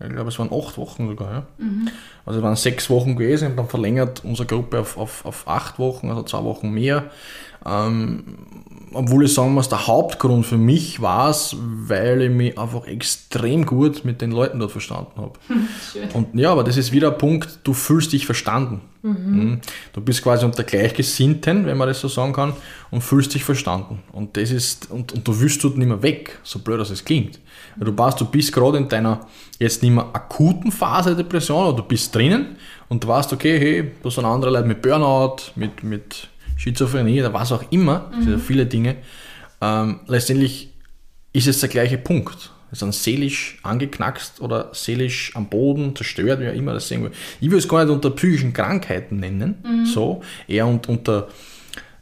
ich 0.00 0.08
glaube 0.08 0.28
es 0.30 0.38
waren 0.38 0.52
acht 0.52 0.78
Wochen 0.78 1.08
sogar, 1.08 1.32
ja. 1.32 1.46
Mhm. 1.58 1.88
Also 2.24 2.40
es 2.40 2.44
waren 2.44 2.56
sechs 2.56 2.88
Wochen 2.90 3.16
gewesen 3.16 3.50
und 3.50 3.56
dann 3.56 3.68
verlängert 3.68 4.24
unsere 4.24 4.46
Gruppe 4.46 4.80
auf, 4.80 4.96
auf, 4.96 5.24
auf 5.24 5.48
acht 5.48 5.78
Wochen, 5.78 6.08
also 6.08 6.22
zwei 6.22 6.44
Wochen 6.44 6.70
mehr. 6.70 7.10
Ähm, 7.66 8.38
obwohl 8.92 9.24
ich 9.24 9.34
sagen 9.34 9.54
muss, 9.54 9.68
der 9.68 9.86
Hauptgrund 9.86 10.46
für 10.46 10.56
mich 10.56 11.00
war 11.00 11.30
es, 11.30 11.56
weil 11.58 12.22
ich 12.22 12.30
mich 12.30 12.58
einfach 12.58 12.86
extrem 12.86 13.64
gut 13.64 14.04
mit 14.04 14.20
den 14.20 14.32
Leuten 14.32 14.58
dort 14.58 14.72
verstanden 14.72 15.12
habe. 15.16 15.32
Und 16.14 16.38
ja, 16.38 16.50
aber 16.52 16.64
das 16.64 16.76
ist 16.76 16.92
wieder 16.92 17.12
ein 17.12 17.18
Punkt, 17.18 17.60
du 17.64 17.72
fühlst 17.72 18.12
dich 18.12 18.26
verstanden. 18.26 18.80
Mhm. 19.02 19.10
mhm. 19.12 19.60
Du 19.92 20.00
bist 20.00 20.22
quasi 20.22 20.44
unter 20.44 20.64
Gleichgesinnten, 20.64 21.66
wenn 21.66 21.76
man 21.76 21.88
das 21.88 22.00
so 22.00 22.08
sagen 22.08 22.32
kann, 22.32 22.52
und 22.90 23.02
fühlst 23.02 23.34
dich 23.34 23.44
verstanden. 23.44 24.02
Und 24.12 24.36
das 24.36 24.50
ist, 24.50 24.90
und, 24.90 25.12
und 25.12 25.26
du 25.26 25.40
willst 25.40 25.62
dort 25.64 25.78
nicht 25.78 25.88
mehr 25.88 26.02
weg, 26.02 26.38
so 26.42 26.58
blöd 26.58 26.80
als 26.80 26.90
es 26.90 27.04
klingt. 27.04 27.38
Weil 27.76 27.92
du 27.92 27.96
weißt, 27.96 28.20
du 28.20 28.24
bist 28.24 28.52
gerade 28.52 28.78
in 28.78 28.88
deiner 28.88 29.26
jetzt 29.58 29.82
nicht 29.82 29.92
mehr 29.92 30.06
akuten 30.12 30.72
Phase 30.72 31.14
der 31.14 31.24
Depression, 31.24 31.66
oder 31.66 31.76
du 31.76 31.82
bist 31.84 32.14
drinnen 32.14 32.56
und 32.88 33.04
du 33.04 33.08
weißt, 33.08 33.32
okay, 33.32 33.58
hey, 33.58 33.92
da 34.02 34.10
sind 34.10 34.24
andere 34.24 34.50
Leute 34.50 34.66
mit 34.66 34.82
Burnout, 34.82 35.36
mit, 35.54 35.82
mit 35.82 36.28
Schizophrenie 36.60 37.20
oder 37.20 37.32
was 37.32 37.52
auch 37.52 37.64
immer, 37.70 38.10
mhm. 38.14 38.38
viele 38.38 38.66
Dinge. 38.66 38.96
Ähm, 39.62 40.00
letztendlich 40.06 40.68
ist 41.32 41.46
es 41.46 41.60
der 41.60 41.70
gleiche 41.70 41.96
Punkt. 41.96 42.50
Es 42.70 42.80
sind 42.80 42.94
seelisch 42.94 43.58
angeknackst 43.62 44.42
oder 44.42 44.70
seelisch 44.74 45.32
am 45.34 45.48
Boden 45.48 45.96
zerstört, 45.96 46.38
wie 46.40 46.48
auch 46.48 46.54
immer 46.54 46.74
das 46.74 46.86
sehen 46.86 47.02
will. 47.02 47.12
Ich 47.40 47.50
will 47.50 47.58
es 47.58 47.66
gar 47.66 47.82
nicht 47.82 47.92
unter 47.92 48.10
psychischen 48.10 48.52
Krankheiten 48.52 49.16
nennen, 49.16 49.56
mhm. 49.64 49.86
so, 49.86 50.22
eher 50.46 50.66
unter 50.66 51.28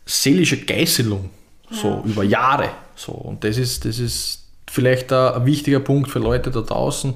seelischer 0.05 0.57
Geißelung, 0.57 1.31
so 1.71 2.03
ja. 2.05 2.11
über 2.11 2.25
Jahre. 2.25 2.71
So. 2.97 3.13
Und 3.13 3.45
das 3.45 3.59
ist, 3.59 3.85
das 3.85 4.01
ist 4.01 4.45
vielleicht 4.69 5.13
ein, 5.13 5.47
wichtiger 5.47 5.81
Punkt 5.81 6.11
für 6.11 6.19
Leute 6.19 6.51
da 6.51 6.63
draußen, 6.63 7.15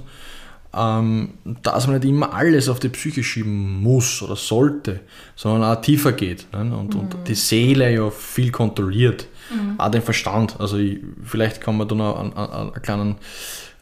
ähm, 0.74 1.34
dass 1.62 1.86
man 1.86 1.96
nicht 1.96 2.08
immer 2.08 2.32
alles 2.32 2.68
auf 2.68 2.80
die 2.80 2.88
Psyche 2.88 3.22
schieben 3.22 3.82
muss 3.82 4.22
oder 4.22 4.36
sollte, 4.36 5.00
sondern 5.36 5.64
auch 5.64 5.80
tiefer 5.80 6.12
geht 6.12 6.46
ne? 6.52 6.74
und, 6.76 6.94
mhm. 6.94 7.00
und 7.00 7.16
die 7.28 7.34
Seele 7.34 7.92
ja 7.92 8.10
viel 8.10 8.50
kontrolliert, 8.50 9.26
mhm. 9.50 9.78
auch 9.78 9.90
den 9.90 10.02
Verstand. 10.02 10.58
Also 10.58 10.78
ich, 10.78 11.00
vielleicht 11.24 11.60
kann 11.60 11.76
man 11.76 11.88
da 11.88 11.94
noch 11.94 12.18
ein, 12.18 12.32
ein, 12.34 12.72
ein, 12.74 12.82
kleinen, 12.82 13.16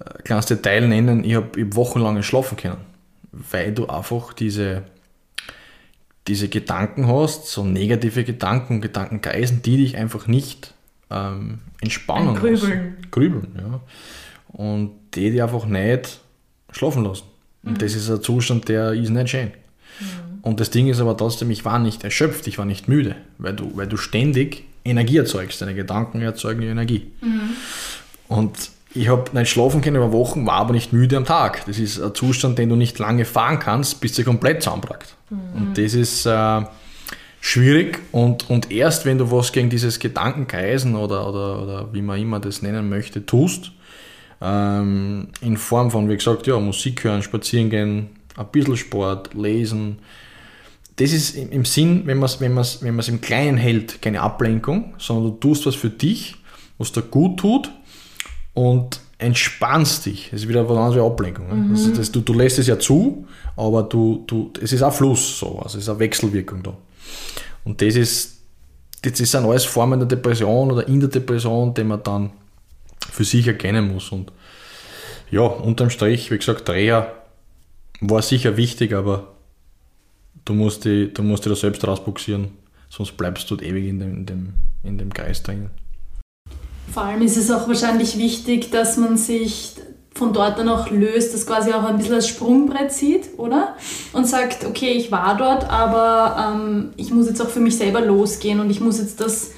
ein 0.01 0.25
kleines 0.25 0.47
Detail 0.47 0.89
nennen, 0.89 1.23
ich 1.23 1.37
habe 1.37 1.63
hab 1.63 1.77
wochenlang 1.77 2.21
schlafen 2.25 2.57
können, 2.57 2.79
weil 3.31 3.73
du 3.73 3.87
einfach 3.87 4.33
diese, 4.33 4.83
diese 6.27 6.49
Gedanken 6.49 7.07
hast, 7.07 7.47
so 7.47 7.63
negative 7.65 8.25
Gedanken, 8.25 8.81
Gedankenkreisen, 8.81 9.63
die 9.63 9.77
dich 9.77 9.97
einfach 9.97 10.27
nicht 10.27 10.75
ähm, 11.09 11.61
entspannen. 11.81 12.31
Ein 12.31 12.35
Grübeln. 12.35 12.97
Grübeln, 13.13 13.57
ja. 13.57 13.81
Und 14.49 14.91
die 15.15 15.31
dich 15.31 15.41
einfach 15.41 15.67
nicht 15.67 16.21
schlafen 16.73 17.05
lassen. 17.05 17.25
Und 17.63 17.73
mhm. 17.73 17.79
das 17.79 17.95
ist 17.95 18.11
ein 18.11 18.23
Zustand, 18.23 18.69
der 18.69 18.93
ist 18.93 19.11
nicht 19.11 19.31
schön. 19.31 19.49
Mhm. 20.01 20.05
Und 20.43 20.61
das 20.61 20.71
Ding 20.71 20.89
ist 20.89 21.01
aber 21.01 21.17
trotzdem, 21.17 21.51
ich 21.51 21.65
war 21.65 21.79
nicht 21.79 22.05
erschöpft, 22.05 22.47
ich 22.47 22.59
war 22.59 22.65
nicht 22.65 22.89
müde, 22.89 23.17
weil 23.39 23.55
du, 23.55 23.73
weil 23.75 23.87
du 23.87 23.97
ständig 23.97 24.65
Energie 24.85 25.19
erzeugst. 25.19 25.61
Deine 25.61 25.75
Gedanken 25.75 26.23
erzeugen 26.23 26.63
Energie. 26.63 27.11
Mhm. 27.21 27.51
Und 28.29 28.71
ich 28.95 29.09
habe 29.09 29.37
nicht 29.37 29.51
schlafen 29.51 29.83
können 29.83 29.97
über 29.97 30.13
Wochen, 30.13 30.47
war 30.47 30.55
aber 30.55 30.73
nicht 30.73 30.93
müde 30.93 31.17
am 31.17 31.25
Tag. 31.25 31.65
Das 31.67 31.79
ist 31.79 32.01
ein 32.01 32.15
Zustand, 32.15 32.59
den 32.59 32.69
du 32.69 32.77
nicht 32.77 32.99
lange 32.99 33.25
fahren 33.25 33.59
kannst, 33.59 34.01
bis 34.01 34.17
sie 34.17 34.25
komplett 34.25 34.63
zusammenbrackt. 34.63 35.15
Mhm. 35.29 35.39
Und 35.55 35.79
das 35.79 35.95
ist 35.95 36.27
äh, 36.27 36.63
schwierig. 37.41 38.01
Und, 38.11 38.49
und 38.51 38.71
erst 38.71 39.05
wenn 39.05 39.19
du 39.19 39.31
was 39.31 39.53
gegen 39.53 39.71
dieses 39.71 39.99
Gedankenkreisen 39.99 40.97
oder, 40.97 41.29
oder, 41.29 41.63
oder 41.63 41.93
wie 41.93 42.03
man 42.03 42.21
immer 42.21 42.41
das 42.41 42.63
nennen 42.63 42.89
möchte, 42.89 43.25
tust, 43.25 43.73
ähm, 44.41 45.29
in 45.41 45.57
Form 45.57 45.91
von, 45.91 46.09
wie 46.09 46.17
gesagt, 46.17 46.47
ja, 46.47 46.59
Musik 46.59 47.05
hören, 47.05 47.23
spazieren 47.23 47.71
gehen, 47.71 48.11
ein 48.37 48.47
bisschen 48.51 48.77
Sport, 48.77 49.35
lesen. 49.35 49.99
Das 50.97 51.13
ist 51.13 51.37
im 51.37 51.65
Sinn, 51.65 52.03
wenn 52.07 52.19
man 52.19 52.27
es 52.27 52.41
wenn 52.41 52.57
wenn 52.57 52.99
im 52.99 53.21
Kleinen 53.21 53.57
hält, 53.57 54.03
keine 54.03 54.21
Ablenkung, 54.21 54.95
sondern 54.99 55.33
du 55.33 55.39
tust 55.39 55.67
was 55.67 55.75
für 55.75 55.91
dich, 55.91 56.37
was 56.79 56.93
dir 56.93 57.03
gut 57.03 57.39
tut 57.39 57.71
und 58.55 59.01
entspannst 59.19 60.07
dich. 60.07 60.29
Das 60.31 60.43
ist 60.43 60.49
wieder 60.49 60.69
was 60.69 60.77
anderes 60.77 60.97
wie 60.97 61.01
Ablenkung. 61.01 61.49
Ne? 61.49 61.55
Mhm. 61.55 61.71
Das, 61.71 61.93
das, 61.93 62.13
du, 62.13 62.21
du 62.21 62.33
lässt 62.33 62.59
es 62.59 62.67
ja 62.67 62.79
zu, 62.79 63.27
aber 63.57 63.83
du, 63.83 64.25
du, 64.27 64.51
es 64.61 64.73
ist 64.73 64.83
auch 64.83 64.93
Fluss, 64.93 65.39
so, 65.39 65.59
also 65.59 65.79
es 65.79 65.85
ist 65.85 65.89
eine 65.89 65.99
Wechselwirkung 65.99 66.63
da. 66.63 66.77
Und 67.65 67.81
das 67.83 67.97
ist, 67.97 68.39
das 69.03 69.19
sind 69.19 69.45
alles 69.45 69.65
Formen 69.65 70.01
der 70.01 70.09
Depression 70.09 70.71
oder 70.73 70.89
in 70.89 71.01
der 71.01 71.09
Depression, 71.09 71.73
die 71.75 71.85
man 71.85 72.03
dann 72.03 72.31
für 73.11 73.25
sich 73.25 73.47
erkennen 73.47 73.93
muss. 73.93 74.11
Und 74.11 74.33
ja, 75.31 75.43
unterm 75.43 75.91
Strich, 75.91 76.31
wie 76.31 76.39
gesagt, 76.39 76.69
Dreher 76.69 77.15
war 78.01 78.23
sicher 78.23 78.57
wichtig, 78.57 78.95
aber 78.95 79.29
du 80.45 80.55
musst 80.55 80.85
dich, 80.85 81.13
du 81.13 81.23
musst 81.23 81.45
dich 81.45 81.53
da 81.53 81.57
selbst 81.57 81.87
rausbuxieren, 81.87 82.49
sonst 82.89 83.17
bleibst 83.17 83.51
du 83.51 83.57
ewig 83.57 83.87
in 83.87 84.01
dem, 84.01 84.15
in 84.15 84.27
dem, 84.27 84.53
in 84.83 84.99
dem 84.99 85.13
Kreis 85.13 85.43
drin. 85.43 85.71
Vor 86.93 87.05
allem 87.05 87.23
ist 87.23 87.37
es 87.37 87.51
auch 87.51 87.69
wahrscheinlich 87.69 88.19
wichtig, 88.19 88.71
dass 88.71 88.97
man 88.97 89.17
sich 89.17 89.75
von 90.13 90.33
dort 90.33 90.59
dann 90.59 90.69
auch 90.69 90.91
löst, 90.91 91.33
das 91.35 91.47
quasi 91.47 91.73
auch 91.73 91.85
ein 91.85 91.99
bisschen 91.99 92.15
als 92.15 92.29
Sprungbrett 92.29 92.93
sieht, 92.93 93.39
oder? 93.39 93.77
Und 94.13 94.27
sagt, 94.27 94.65
okay, 94.65 94.91
ich 94.91 95.13
war 95.13 95.37
dort, 95.37 95.71
aber 95.71 96.53
ähm, 96.53 96.91
ich 96.97 97.13
muss 97.13 97.29
jetzt 97.29 97.41
auch 97.41 97.49
für 97.49 97.61
mich 97.61 97.79
selber 97.79 98.01
losgehen 98.01 98.59
und 98.59 98.71
ich 98.71 98.81
muss 98.81 98.99
jetzt 98.99 99.21
das 99.21 99.53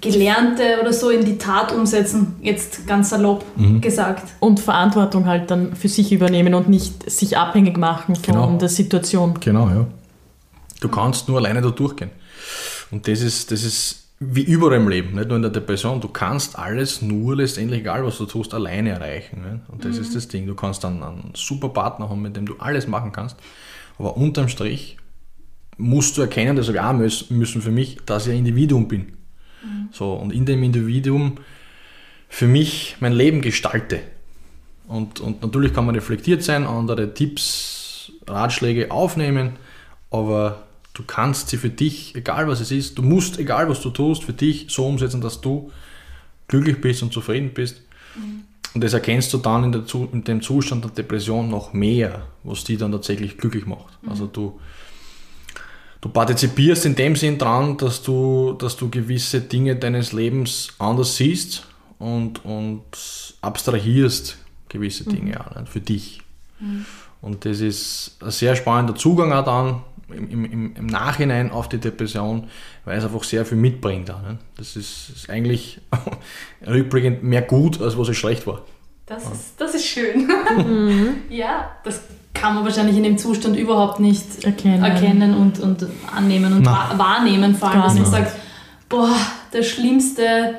Gelernte 0.00 0.78
oder 0.80 0.92
so 0.92 1.10
in 1.10 1.24
die 1.24 1.38
Tat 1.38 1.72
umsetzen, 1.72 2.36
jetzt 2.40 2.86
ganz 2.86 3.10
salopp 3.10 3.44
mhm. 3.56 3.80
gesagt. 3.80 4.28
Und 4.40 4.60
Verantwortung 4.60 5.26
halt 5.26 5.50
dann 5.50 5.74
für 5.74 5.88
sich 5.88 6.12
übernehmen 6.12 6.54
und 6.54 6.68
nicht 6.68 7.10
sich 7.10 7.36
abhängig 7.36 7.76
machen 7.76 8.16
von 8.16 8.34
genau. 8.34 8.56
der 8.56 8.68
Situation. 8.68 9.34
Genau, 9.40 9.68
ja. 9.68 9.86
Du 10.80 10.88
kannst 10.88 11.28
nur 11.28 11.38
alleine 11.38 11.60
da 11.60 11.70
durchgehen. 11.70 12.10
Und 12.90 13.08
das 13.08 13.20
ist, 13.20 13.50
das 13.50 13.64
ist 13.64 14.08
wie 14.20 14.42
überall 14.42 14.74
im 14.74 14.88
Leben, 14.88 15.14
nicht 15.14 15.28
nur 15.28 15.36
in 15.36 15.42
der 15.42 15.50
Depression. 15.50 16.00
Du 16.00 16.08
kannst 16.08 16.58
alles 16.58 17.02
nur 17.02 17.36
letztendlich, 17.36 17.80
egal 17.80 18.04
was 18.04 18.18
du 18.18 18.26
tust, 18.26 18.52
alleine 18.52 18.90
erreichen. 18.90 19.42
Nicht? 19.42 19.68
Und 19.68 19.84
das 19.84 19.96
mhm. 19.96 20.02
ist 20.02 20.16
das 20.16 20.28
Ding. 20.28 20.46
Du 20.46 20.54
kannst 20.54 20.82
dann 20.82 21.02
einen 21.02 21.32
super 21.34 21.68
Partner 21.68 22.08
haben, 22.08 22.22
mit 22.22 22.36
dem 22.36 22.46
du 22.46 22.56
alles 22.58 22.86
machen 22.86 23.12
kannst. 23.12 23.36
Aber 23.98 24.16
unterm 24.16 24.48
Strich 24.48 24.96
musst 25.76 26.16
du 26.16 26.22
erkennen, 26.22 26.56
das 26.56 26.66
habe 26.68 26.78
ich 26.78 26.82
auch 26.82 27.30
müssen 27.30 27.62
für 27.62 27.70
mich, 27.70 27.98
dass 28.06 28.26
ich 28.26 28.32
ein 28.32 28.38
Individuum 28.40 28.88
bin. 28.88 29.17
Mhm. 29.62 29.88
So, 29.92 30.14
und 30.14 30.32
in 30.32 30.46
dem 30.46 30.62
Individuum 30.62 31.38
für 32.28 32.46
mich 32.46 32.96
mein 33.00 33.12
Leben 33.12 33.40
gestalte. 33.40 34.00
Und, 34.86 35.20
und 35.20 35.42
natürlich 35.42 35.74
kann 35.74 35.86
man 35.86 35.94
reflektiert 35.94 36.42
sein, 36.42 36.66
andere 36.66 37.12
Tipps, 37.14 38.12
Ratschläge 38.26 38.90
aufnehmen, 38.90 39.52
aber 40.10 40.66
du 40.94 41.02
kannst 41.04 41.48
sie 41.48 41.56
für 41.56 41.70
dich, 41.70 42.14
egal 42.14 42.48
was 42.48 42.60
es 42.60 42.70
ist, 42.70 42.98
du 42.98 43.02
musst, 43.02 43.38
egal 43.38 43.68
was 43.68 43.80
du 43.80 43.90
tust, 43.90 44.24
für 44.24 44.32
dich 44.32 44.66
so 44.68 44.86
umsetzen, 44.86 45.20
dass 45.20 45.40
du 45.40 45.70
glücklich 46.48 46.80
bist 46.80 47.02
und 47.02 47.12
zufrieden 47.12 47.52
bist. 47.54 47.82
Mhm. 48.16 48.44
Und 48.74 48.84
das 48.84 48.92
erkennst 48.92 49.32
du 49.32 49.38
dann 49.38 49.64
in, 49.64 49.72
der, 49.72 49.82
in, 50.12 50.24
dem 50.24 50.42
Zustand 50.42 50.84
der 50.84 50.90
Depression 50.90 51.48
noch 51.48 51.72
mehr, 51.72 52.26
was 52.44 52.64
die 52.64 52.76
dann 52.76 52.92
tatsächlich 52.92 53.38
glücklich 53.38 53.66
macht. 53.66 54.02
Mhm. 54.02 54.10
Also 54.10 54.26
du, 54.26 54.58
du 56.00 56.08
partizipierst 56.08 56.86
in 56.86 56.94
dem 56.94 57.16
Sinn 57.16 57.38
dran, 57.38 57.76
dass 57.76 58.02
du, 58.02 58.54
dass 58.58 58.76
du 58.76 58.88
gewisse 58.88 59.40
Dinge 59.40 59.76
deines 59.76 60.12
Lebens 60.12 60.68
anders 60.78 61.16
siehst 61.16 61.66
und, 61.98 62.44
und 62.44 62.82
abstrahierst 63.40 64.38
gewisse 64.68 65.08
mhm. 65.08 65.14
Dinge 65.14 65.44
mhm. 65.58 65.66
für 65.66 65.80
dich. 65.80 66.20
Mhm. 66.60 66.86
Und 67.20 67.44
das 67.44 67.60
ist 67.60 68.16
ein 68.20 68.30
sehr 68.30 68.54
spannender 68.54 68.94
Zugang 68.94 69.32
auch 69.32 69.44
dann 69.44 69.82
im, 70.14 70.44
im, 70.44 70.76
im 70.76 70.86
Nachhinein 70.86 71.50
auf 71.50 71.68
die 71.68 71.78
Depression, 71.78 72.48
weil 72.84 72.98
es 72.98 73.04
einfach 73.04 73.24
sehr 73.24 73.44
viel 73.44 73.58
mitbringt. 73.58 74.10
Auch, 74.10 74.22
ne? 74.22 74.38
Das 74.56 74.76
ist, 74.76 75.10
ist 75.10 75.30
eigentlich 75.30 75.80
rückblickend 76.66 77.22
mehr 77.22 77.42
gut, 77.42 77.80
als 77.80 77.98
was 77.98 78.08
es 78.08 78.16
schlecht 78.16 78.46
war. 78.46 78.62
Das, 79.06 79.24
ja. 79.24 79.32
ist, 79.32 79.54
das 79.58 79.74
ist 79.74 79.86
schön. 79.86 80.28
Mhm. 80.56 81.16
ja, 81.30 81.76
das 81.84 82.02
kann 82.40 82.54
man 82.54 82.64
wahrscheinlich 82.64 82.96
in 82.96 83.02
dem 83.02 83.18
Zustand 83.18 83.56
überhaupt 83.56 84.00
nicht 84.00 84.44
erkennen, 84.44 84.82
erkennen 84.82 85.34
und, 85.34 85.60
und 85.60 85.86
annehmen 86.14 86.52
und 86.52 86.62
Nein. 86.62 86.98
wahrnehmen, 86.98 87.54
vor 87.54 87.70
allem, 87.70 87.82
dass 87.82 87.94
man 87.94 88.06
sagt, 88.06 88.32
boah, 88.88 89.10
der 89.52 89.62
schlimmste 89.62 90.54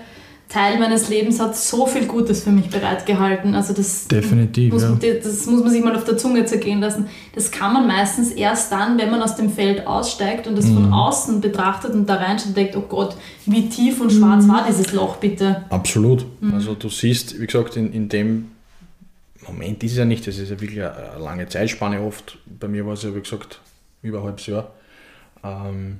Teil 0.49 0.79
meines 0.79 1.09
Lebens 1.09 1.39
hat 1.39 1.55
so 1.55 1.85
viel 1.85 2.07
Gutes 2.07 2.41
für 2.43 2.49
mich 2.49 2.69
bereitgehalten. 2.69 3.53
Also 3.53 3.71
das 3.73 4.07
Definitiv, 4.07 4.73
muss, 4.73 4.81
ja. 4.81 4.97
das 5.23 5.45
muss 5.45 5.61
man 5.61 5.69
sich 5.69 5.83
mal 5.83 5.95
auf 5.95 6.05
der 6.05 6.17
Zunge 6.17 6.43
zergehen 6.45 6.79
lassen. 6.81 7.05
Das 7.35 7.51
kann 7.51 7.71
man 7.71 7.85
meistens 7.85 8.31
erst 8.31 8.71
dann, 8.71 8.97
wenn 8.97 9.11
man 9.11 9.21
aus 9.21 9.35
dem 9.35 9.51
Feld 9.51 9.85
aussteigt 9.85 10.47
und 10.47 10.57
das 10.57 10.65
Mhm. 10.65 10.73
von 10.73 10.93
außen 10.93 11.39
betrachtet 11.39 11.93
und 11.93 12.09
da 12.09 12.15
reinschaut 12.15 12.47
und 12.47 12.57
denkt, 12.57 12.75
oh 12.75 12.83
Gott, 12.89 13.15
wie 13.45 13.69
tief 13.69 14.01
und 14.01 14.11
schwarz 14.11 14.47
war 14.47 14.65
dieses 14.67 14.91
Loch 14.91 15.17
bitte. 15.17 15.65
Absolut. 15.69 16.25
Also 16.51 16.73
du 16.73 16.89
siehst, 16.89 17.39
wie 17.39 17.45
gesagt, 17.45 17.77
in, 17.77 17.93
in 17.93 18.09
dem 18.09 18.45
Moment 19.47 19.83
ist 19.83 19.93
es 19.93 19.97
ja 19.97 20.05
nicht, 20.05 20.27
das 20.27 20.37
ist 20.37 20.49
ja 20.49 20.59
wirklich 20.59 20.81
eine, 20.81 21.17
lange 21.17 21.47
Zeitspanne 21.47 22.01
oft. 22.01 22.37
Bei 22.45 22.67
mir 22.67 22.85
war 22.85 22.93
es 22.93 23.03
ja, 23.03 23.15
wie 23.15 23.21
gesagt, 23.21 23.61
über 24.01 24.19
ein 24.19 24.23
halbes 24.25 24.47
Jahr. 24.47 24.73
Ähm, 25.43 25.99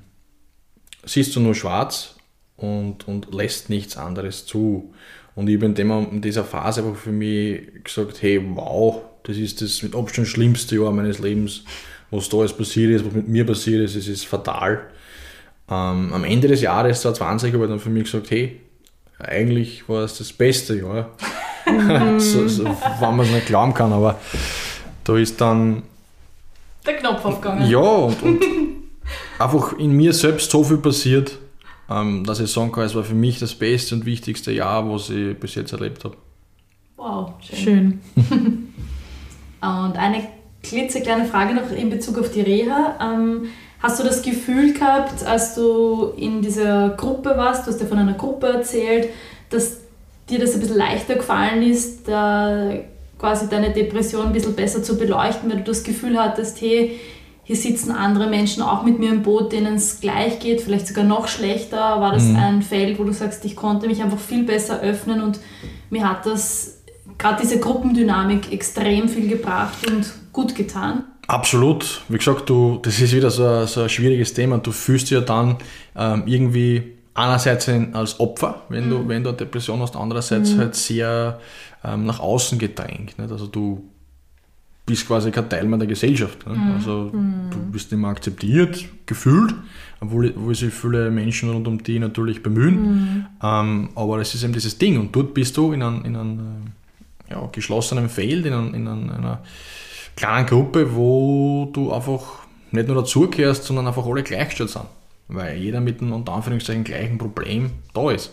siehst 1.05 1.35
du 1.35 1.39
nur 1.39 1.55
schwarz 1.55 2.15
und, 2.57 3.07
und 3.07 3.33
lässt 3.33 3.69
nichts 3.69 3.97
anderes 3.97 4.45
zu. 4.45 4.93
Und 5.35 5.47
ich 5.47 5.55
habe 5.55 5.67
in, 5.67 6.11
in 6.11 6.21
dieser 6.21 6.43
Phase 6.43 6.83
einfach 6.83 6.99
für 6.99 7.11
mich 7.11 7.83
gesagt, 7.83 8.21
hey, 8.21 8.41
wow, 8.55 9.01
das 9.23 9.37
ist 9.37 9.61
das 9.61 9.81
mit 9.83 9.95
Abstand 9.95 10.27
schlimmste 10.27 10.75
Jahr 10.75 10.91
meines 10.91 11.19
Lebens, 11.19 11.63
was 12.11 12.29
da 12.29 12.37
alles 12.37 12.53
passiert 12.53 12.91
ist, 12.91 13.05
was 13.05 13.13
mit 13.13 13.27
mir 13.27 13.45
passiert 13.45 13.83
ist, 13.83 13.95
es 13.95 14.07
ist 14.07 14.25
fatal. 14.25 14.87
Ähm, 15.69 16.11
am 16.13 16.23
Ende 16.23 16.47
des 16.47 16.61
Jahres 16.61 17.01
2020 17.01 17.53
habe 17.53 17.65
ich 17.65 17.69
dann 17.69 17.79
für 17.79 17.89
mich 17.89 18.05
gesagt, 18.05 18.31
hey, 18.31 18.59
eigentlich 19.19 19.87
war 19.89 20.03
es 20.03 20.17
das 20.17 20.31
beste 20.33 20.77
Jahr. 20.77 21.09
so, 22.19 22.47
so, 22.47 22.65
wenn 22.65 23.15
man 23.15 23.19
es 23.21 23.31
nicht 23.31 23.47
glauben 23.47 23.73
kann, 23.73 23.93
aber 23.93 24.19
da 25.03 25.17
ist 25.17 25.39
dann, 25.39 25.83
Der 26.85 26.97
Knopf 26.97 27.23
aufgegangen. 27.25 27.69
ja, 27.69 27.79
und, 27.79 28.21
und 28.23 28.41
einfach 29.39 29.77
in 29.77 29.91
mir 29.91 30.13
selbst 30.13 30.49
so 30.49 30.63
viel 30.63 30.77
passiert, 30.77 31.37
ähm, 31.89 32.23
dass 32.23 32.39
ich 32.39 32.51
sagen 32.51 32.71
kann, 32.71 32.85
es 32.85 32.95
war 32.95 33.03
für 33.03 33.15
mich 33.15 33.39
das 33.39 33.53
beste 33.53 33.95
und 33.95 34.05
wichtigste 34.05 34.51
Jahr, 34.51 34.89
was 34.89 35.09
ich 35.09 35.37
bis 35.39 35.55
jetzt 35.55 35.73
erlebt 35.73 36.03
habe. 36.05 36.15
Wow, 36.97 37.33
schön. 37.41 38.01
Schön. 38.27 38.73
Und 39.61 39.97
eine 39.97 40.27
klitzekleine 40.63 41.25
Frage 41.25 41.53
noch 41.53 41.71
in 41.71 41.89
Bezug 41.89 42.17
auf 42.17 42.31
die 42.31 42.41
Reha. 42.41 42.97
Ähm, 43.01 43.47
hast 43.81 43.99
du 43.99 44.03
das 44.03 44.21
Gefühl 44.21 44.73
gehabt, 44.73 45.25
als 45.25 45.55
du 45.55 46.13
in 46.17 46.41
dieser 46.41 46.89
Gruppe 46.89 47.33
warst, 47.35 47.65
du 47.65 47.71
hast 47.71 47.79
ja 47.79 47.87
von 47.87 47.97
einer 47.97 48.13
Gruppe 48.13 48.47
erzählt, 48.47 49.09
dass 49.49 49.77
dir 50.29 50.39
das 50.39 50.53
ein 50.53 50.59
bisschen 50.59 50.77
leichter 50.77 51.15
gefallen 51.15 51.63
ist, 51.63 52.07
da 52.07 52.73
quasi 53.17 53.49
deine 53.49 53.71
Depression 53.71 54.27
ein 54.27 54.33
bisschen 54.33 54.55
besser 54.55 54.83
zu 54.83 54.97
beleuchten, 54.97 55.49
weil 55.49 55.57
du 55.57 55.63
das 55.63 55.83
Gefühl 55.83 56.19
hattest, 56.19 56.61
hey, 56.61 56.99
hier 57.43 57.55
sitzen 57.55 57.91
andere 57.91 58.27
Menschen 58.27 58.61
auch 58.61 58.83
mit 58.83 58.99
mir 58.99 59.09
im 59.09 59.23
Boot, 59.23 59.51
denen 59.51 59.75
es 59.75 60.01
gleich 60.01 60.39
geht, 60.39 60.61
vielleicht 60.61 60.87
sogar 60.87 61.03
noch 61.03 61.27
schlechter. 61.27 61.77
War 61.77 62.13
das 62.13 62.25
ein 62.35 62.61
Feld, 62.61 62.99
wo 62.99 63.03
du 63.03 63.11
sagst, 63.11 63.43
ich 63.43 63.55
konnte 63.55 63.87
mich 63.87 64.03
einfach 64.03 64.19
viel 64.19 64.43
besser 64.43 64.81
öffnen 64.81 65.23
und 65.23 65.39
mir 65.89 66.07
hat 66.07 66.27
das 66.27 66.77
gerade 67.17 67.41
diese 67.41 67.59
Gruppendynamik 67.59 68.53
extrem 68.53 69.09
viel 69.09 69.27
gebracht 69.27 69.89
und 69.89 70.13
gut 70.31 70.53
getan. 70.53 71.05
Absolut. 71.29 72.01
Wie 72.09 72.17
gesagt, 72.17 72.49
du, 72.49 72.79
das 72.81 72.99
ist 72.99 73.13
wieder 73.13 73.29
so 73.29 73.45
ein, 73.45 73.67
so 73.67 73.81
ein 73.83 73.89
schwieriges 73.89 74.33
Thema. 74.33 74.57
Du 74.57 74.71
fühlst 74.71 75.11
dich 75.11 75.17
ja 75.17 75.21
dann 75.21 75.57
ähm, 75.95 76.23
irgendwie 76.25 76.93
einerseits 77.13 77.69
ein- 77.69 77.93
als 77.93 78.19
Opfer, 78.19 78.63
wenn, 78.69 78.89
du, 78.89 79.07
wenn 79.07 79.23
du 79.23 79.29
eine 79.29 79.37
Depression 79.37 79.79
hast, 79.79 79.95
andererseits 79.95 80.57
halt 80.57 80.73
sehr 80.73 81.39
ähm, 81.83 82.05
nach 82.05 82.19
außen 82.19 82.57
gedrängt. 82.57 83.19
Nicht? 83.19 83.31
Also 83.31 83.45
du 83.45 83.83
bist 84.87 85.05
quasi 85.05 85.29
kein 85.29 85.47
Teil 85.47 85.65
mehr 85.65 85.77
der 85.77 85.87
Gesellschaft. 85.87 86.47
Nicht? 86.47 86.59
Also 86.75 87.11
du 87.11 87.57
bist 87.71 87.91
nicht 87.91 88.01
mehr 88.01 88.09
akzeptiert, 88.09 88.85
gefühlt, 89.05 89.53
obwohl, 90.01 90.33
obwohl 90.35 90.55
sich 90.55 90.73
viele 90.73 91.11
Menschen 91.11 91.51
rund 91.51 91.67
um 91.67 91.83
dich 91.83 91.99
natürlich 91.99 92.41
bemühen. 92.41 93.27
Ähm, 93.43 93.89
aber 93.93 94.17
das 94.17 94.33
ist 94.33 94.43
eben 94.43 94.53
dieses 94.53 94.79
Ding. 94.79 94.99
Und 94.99 95.15
dort 95.15 95.35
bist 95.35 95.55
du 95.57 95.73
in 95.73 95.83
einem, 95.83 96.03
in 96.05 96.15
einem 96.15 96.39
äh, 97.29 97.33
ja, 97.33 97.47
geschlossenen 97.51 98.09
Feld, 98.09 98.47
in, 98.47 98.53
einem, 98.53 98.73
in 98.73 98.87
einer 98.87 99.43
kleinen 100.19 100.45
Gruppe, 100.45 100.95
wo 100.95 101.69
du 101.71 101.91
einfach 101.93 102.21
nicht 102.71 102.87
nur 102.87 102.97
dazugehörst, 102.97 103.63
sondern 103.63 103.87
einfach 103.87 104.05
alle 104.05 104.21
gleichgestellt 104.21 104.69
sind. 104.69 104.85
Weil 105.27 105.57
jeder 105.57 105.79
mit 105.79 106.01
einem 106.01 106.13
unter 106.13 106.33
Anführungszeichen 106.33 106.83
gleichen 106.83 107.17
Problem 107.17 107.71
da 107.93 108.11
ist. 108.11 108.31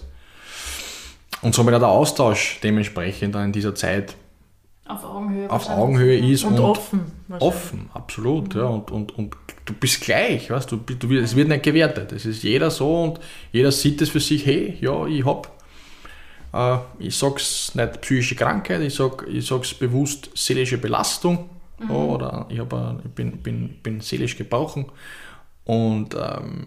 Und 1.43 1.55
somit 1.55 1.75
auch 1.75 1.79
der 1.79 1.89
Austausch 1.89 2.59
dementsprechend 2.63 3.35
dann 3.35 3.47
in 3.47 3.53
dieser 3.53 3.75
Zeit 3.75 4.15
Auf 4.87 5.05
Augenhöhe. 5.05 5.51
auf. 5.51 5.69
Augenhöhe 5.69 6.19
ist 6.19 6.45
Und, 6.45 6.59
offen. 6.59 7.01
wahrscheinlich. 7.29 7.57
Offen, 7.57 7.91
absolut. 7.93 8.55
Ja, 8.55 8.65
und, 8.65 8.91
und, 8.91 9.17
und 9.17 9.37
du 9.65 9.73
bist 9.75 10.01
gleich, 10.01 10.51
weißt 10.51 10.73
du, 10.73 10.77
du, 10.77 11.15
es 11.15 11.37
wird 11.37 11.49
nicht 11.49 11.63
gewertet. 11.63 12.13
Es 12.13 12.25
ist 12.25 12.43
jeder 12.43 12.71
so 12.71 13.03
und 13.03 13.21
jeder 13.53 13.71
sieht 13.71 14.01
es 14.01 14.09
für 14.09 14.21
sich, 14.21 14.47
hey, 14.47 14.77
ja, 14.81 15.07
ich 15.07 15.25
hab, 15.25 15.53
äh, 16.53 16.79
ich 16.99 17.17
sag's 17.17 17.75
nicht 17.75 18.01
psychische 18.01 18.35
Krankheit, 18.35 18.81
ich 18.81 18.95
sag, 18.95 19.27
ich 19.29 19.47
sag's 19.47 19.75
bewusst 19.75 20.31
seelische 20.35 20.79
Belastung 20.79 21.51
ja, 21.81 21.95
oder 21.95 22.47
ich, 22.49 22.59
hab, 22.59 22.73
ich 23.05 23.11
bin, 23.11 23.39
bin, 23.39 23.77
bin 23.83 24.01
seelisch 24.01 24.37
gebrochen. 24.37 24.87
Und 25.65 26.15
ähm, 26.15 26.67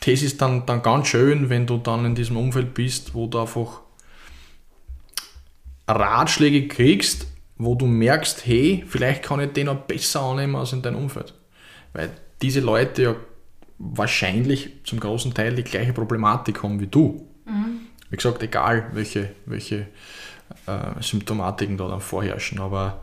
das 0.00 0.22
ist 0.22 0.40
dann, 0.40 0.66
dann 0.66 0.82
ganz 0.82 1.08
schön, 1.08 1.48
wenn 1.48 1.66
du 1.66 1.78
dann 1.78 2.04
in 2.04 2.14
diesem 2.14 2.36
Umfeld 2.36 2.74
bist, 2.74 3.14
wo 3.14 3.26
du 3.26 3.40
einfach 3.40 3.82
Ratschläge 5.88 6.68
kriegst, 6.68 7.26
wo 7.56 7.74
du 7.74 7.86
merkst, 7.86 8.46
hey, 8.46 8.84
vielleicht 8.86 9.22
kann 9.22 9.40
ich 9.40 9.52
den 9.52 9.68
auch 9.68 9.76
besser 9.76 10.22
annehmen 10.22 10.56
als 10.56 10.72
in 10.72 10.82
deinem 10.82 10.96
Umfeld. 10.96 11.34
Weil 11.92 12.10
diese 12.42 12.60
Leute 12.60 13.02
ja 13.02 13.16
wahrscheinlich 13.78 14.70
zum 14.84 15.00
großen 15.00 15.34
Teil 15.34 15.54
die 15.54 15.62
gleiche 15.62 15.92
Problematik 15.92 16.62
haben 16.62 16.80
wie 16.80 16.86
du. 16.86 17.28
Wie 18.10 18.16
gesagt, 18.16 18.42
egal 18.42 18.90
welche, 18.92 19.30
welche 19.46 19.88
äh, 20.66 21.00
Symptomatiken 21.02 21.76
da 21.76 21.88
dann 21.88 22.00
vorherrschen. 22.00 22.60
Aber 22.60 23.02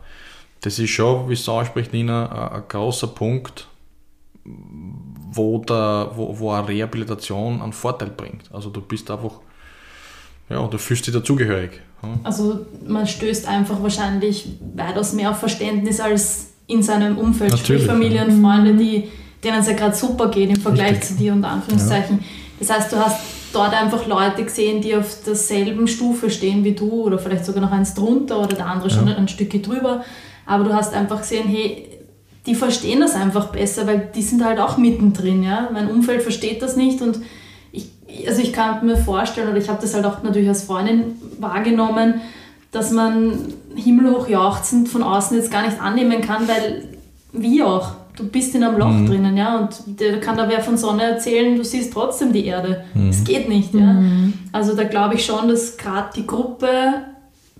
das 0.64 0.78
ist 0.78 0.90
schon, 0.90 1.28
wie 1.28 1.34
es 1.34 1.46
ausspricht, 1.46 1.92
Nina, 1.92 2.48
ein, 2.48 2.56
ein 2.56 2.62
großer 2.66 3.08
Punkt, 3.08 3.68
wo, 4.44 5.58
der, 5.58 6.10
wo, 6.14 6.38
wo 6.38 6.52
eine 6.52 6.66
Rehabilitation 6.66 7.60
einen 7.60 7.74
Vorteil 7.74 8.08
bringt. 8.08 8.50
Also 8.50 8.70
du 8.70 8.80
bist 8.80 9.10
einfach, 9.10 9.40
ja, 10.48 10.66
du 10.66 10.78
fühlst 10.78 11.06
dich 11.06 11.12
dazugehörig. 11.12 11.82
Ja. 12.02 12.08
Also 12.22 12.64
man 12.86 13.06
stößt 13.06 13.46
einfach 13.46 13.82
wahrscheinlich 13.82 14.48
weitaus 14.74 15.12
mehr 15.12 15.30
auf 15.30 15.38
Verständnis 15.38 16.00
als 16.00 16.52
in 16.66 16.82
seinem 16.82 17.18
Umfeld, 17.18 17.50
Natürlich, 17.50 17.82
sprich 17.82 17.86
Familie 17.86 18.24
und 18.24 18.40
Freunde, 18.40 18.74
die, 18.74 19.08
denen 19.42 19.58
es 19.58 19.66
ja 19.66 19.74
gerade 19.74 19.94
super 19.94 20.30
geht 20.30 20.48
im 20.48 20.60
Vergleich 20.60 20.92
Richtig. 20.92 21.08
zu 21.08 21.14
dir, 21.16 21.34
unter 21.34 21.48
Anführungszeichen. 21.48 22.24
Das 22.58 22.70
heißt, 22.70 22.90
du 22.90 22.96
hast 22.96 23.20
dort 23.52 23.74
einfach 23.74 24.06
Leute 24.06 24.44
gesehen, 24.44 24.80
die 24.80 24.96
auf 24.96 25.24
derselben 25.24 25.86
Stufe 25.88 26.30
stehen 26.30 26.64
wie 26.64 26.72
du 26.72 27.02
oder 27.02 27.18
vielleicht 27.18 27.44
sogar 27.44 27.60
noch 27.60 27.72
eins 27.72 27.92
drunter 27.92 28.38
oder 28.38 28.56
der 28.56 28.66
andere 28.66 28.88
schon 28.88 29.06
ein 29.08 29.28
Stückchen 29.28 29.60
drüber. 29.60 30.02
Aber 30.46 30.64
du 30.64 30.74
hast 30.74 30.94
einfach 30.94 31.20
gesehen, 31.20 31.48
hey, 31.48 31.88
die 32.46 32.54
verstehen 32.54 33.00
das 33.00 33.14
einfach 33.14 33.46
besser, 33.46 33.86
weil 33.86 34.10
die 34.14 34.22
sind 34.22 34.44
halt 34.44 34.58
auch 34.58 34.76
mittendrin. 34.76 35.42
Ja? 35.42 35.70
Mein 35.72 35.90
Umfeld 35.90 36.22
versteht 36.22 36.62
das 36.62 36.76
nicht 36.76 37.00
und 37.00 37.20
ich, 37.72 37.90
also 38.26 38.42
ich 38.42 38.52
kann 38.52 38.84
mir 38.84 38.96
vorstellen, 38.96 39.48
oder 39.48 39.58
ich 39.58 39.68
habe 39.68 39.80
das 39.80 39.94
halt 39.94 40.04
auch 40.04 40.22
natürlich 40.22 40.48
als 40.48 40.64
Freundin 40.64 41.16
wahrgenommen, 41.38 42.20
dass 42.70 42.90
man 42.90 43.52
himmelhoch 43.74 44.28
jauchzend 44.28 44.88
von 44.88 45.02
außen 45.02 45.36
jetzt 45.36 45.50
gar 45.50 45.64
nicht 45.66 45.80
annehmen 45.80 46.20
kann, 46.20 46.46
weil 46.48 46.88
wie 47.32 47.62
auch, 47.62 47.92
du 48.16 48.24
bist 48.28 48.54
in 48.54 48.62
einem 48.62 48.78
Loch 48.78 49.08
drinnen, 49.08 49.36
ja, 49.36 49.58
und 49.58 50.00
da 50.00 50.18
kann 50.18 50.36
da 50.36 50.48
wer 50.48 50.60
von 50.60 50.76
Sonne 50.76 51.02
erzählen, 51.02 51.56
du 51.56 51.64
siehst 51.64 51.92
trotzdem 51.92 52.32
die 52.32 52.46
Erde. 52.46 52.84
Es 53.10 53.24
geht 53.24 53.48
nicht, 53.48 53.74
ja. 53.74 53.96
Also 54.52 54.76
da 54.76 54.84
glaube 54.84 55.16
ich 55.16 55.24
schon, 55.24 55.48
dass 55.48 55.76
gerade 55.76 56.10
die 56.14 56.26
Gruppe, 56.26 56.68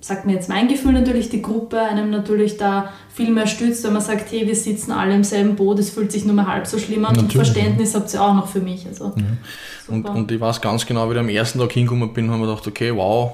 sagt 0.04 0.26
mir 0.26 0.34
jetzt 0.34 0.50
mein 0.50 0.68
Gefühl 0.68 0.92
natürlich, 0.92 1.30
die 1.30 1.40
Gruppe 1.40 1.80
einem 1.80 2.10
natürlich 2.10 2.58
da 2.58 2.92
viel 3.08 3.30
mehr 3.30 3.46
stützt, 3.46 3.84
wenn 3.84 3.94
man 3.94 4.02
sagt, 4.02 4.30
hey, 4.32 4.46
wir 4.46 4.54
sitzen 4.54 4.92
alle 4.92 5.14
im 5.14 5.24
selben 5.24 5.56
Boot, 5.56 5.78
es 5.78 5.88
fühlt 5.88 6.12
sich 6.12 6.26
nur 6.26 6.34
mal 6.34 6.46
halb 6.46 6.66
so 6.66 6.78
schlimm 6.78 7.06
an 7.06 7.16
und 7.16 7.22
Natürlich, 7.22 7.48
Verständnis 7.48 7.94
habt 7.94 8.12
ihr 8.12 8.20
auch 8.22 8.34
noch 8.34 8.46
für 8.46 8.60
mich. 8.60 8.86
Also, 8.86 9.06
Und, 9.06 9.38
super. 9.86 10.10
und 10.10 10.30
ich 10.30 10.38
weiß 10.38 10.60
ganz 10.60 10.84
genau, 10.84 11.08
wie 11.08 11.14
ich 11.14 11.18
am 11.18 11.30
ersten 11.30 11.58
Tag 11.58 11.72
hingekommen 11.72 12.12
bin, 12.12 12.30
haben 12.30 12.40
wir 12.40 12.48
gedacht, 12.48 12.66
okay, 12.66 12.94
wow, 12.94 13.32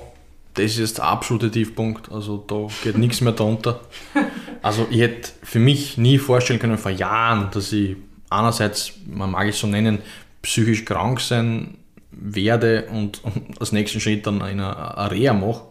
das 0.54 0.66
ist 0.66 0.78
jetzt 0.78 0.98
der 0.98 1.06
absolute 1.06 1.50
Tiefpunkt. 1.50 2.12
Also 2.12 2.44
da 2.46 2.68
geht 2.84 2.98
nichts 2.98 3.20
mehr 3.20 3.32
drunter. 3.32 3.80
Also 4.62 4.86
ich 4.90 5.00
hätte 5.00 5.30
für 5.42 5.58
mich 5.58 5.96
nie 5.96 6.18
vorstellen 6.18 6.58
können 6.58 6.76
vor 6.76 6.90
Jahren, 6.90 7.48
dass 7.50 7.72
ich 7.72 7.96
einerseits, 8.28 8.92
man 9.06 9.30
mag 9.30 9.48
es 9.48 9.58
so 9.58 9.66
nennen, 9.66 10.00
psychisch 10.42 10.84
krank 10.84 11.18
sein 11.18 11.78
werde 12.22 12.86
und, 12.92 13.24
und 13.24 13.60
als 13.60 13.72
nächsten 13.72 13.98
Schritt 14.00 14.26
dann 14.26 14.36
in 14.36 14.42
eine 14.60 14.96
eine 14.98 15.10
Reha 15.10 15.32
mache. 15.32 15.62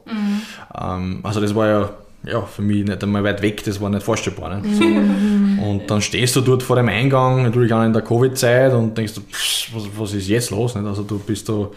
Ähm, 0.80 1.20
also 1.24 1.40
das 1.42 1.54
war 1.54 1.68
ja, 1.68 1.90
ja 2.26 2.42
für 2.42 2.62
mich 2.64 2.86
nicht 2.86 3.04
einmal 3.04 3.24
weit 3.24 3.42
weg, 3.42 3.64
das 3.64 3.80
war 3.80 3.90
nicht 3.90 4.04
vorstellbar. 4.04 4.60
Nicht? 4.60 4.76
So. 4.78 4.84
Und 4.84 5.84
dann 5.88 6.02
stehst 6.02 6.36
du 6.36 6.42
dort 6.42 6.64
vor 6.64 6.76
dem 6.76 6.90
Eingang, 6.90 7.44
natürlich 7.44 7.72
auch 7.74 7.84
in 7.84 7.94
der 7.94 8.02
Covid-Zeit 8.02 8.74
und 8.74 8.98
denkst 8.98 9.14
du, 9.14 9.22
pff, 9.22 9.74
was, 9.76 9.84
was 9.96 10.14
ist 10.14 10.28
jetzt 10.28 10.50
los? 10.52 10.76
Nicht? 10.76 10.86
Also 10.88 11.04
du 11.04 11.20
bist 11.20 11.48
da, 11.50 11.70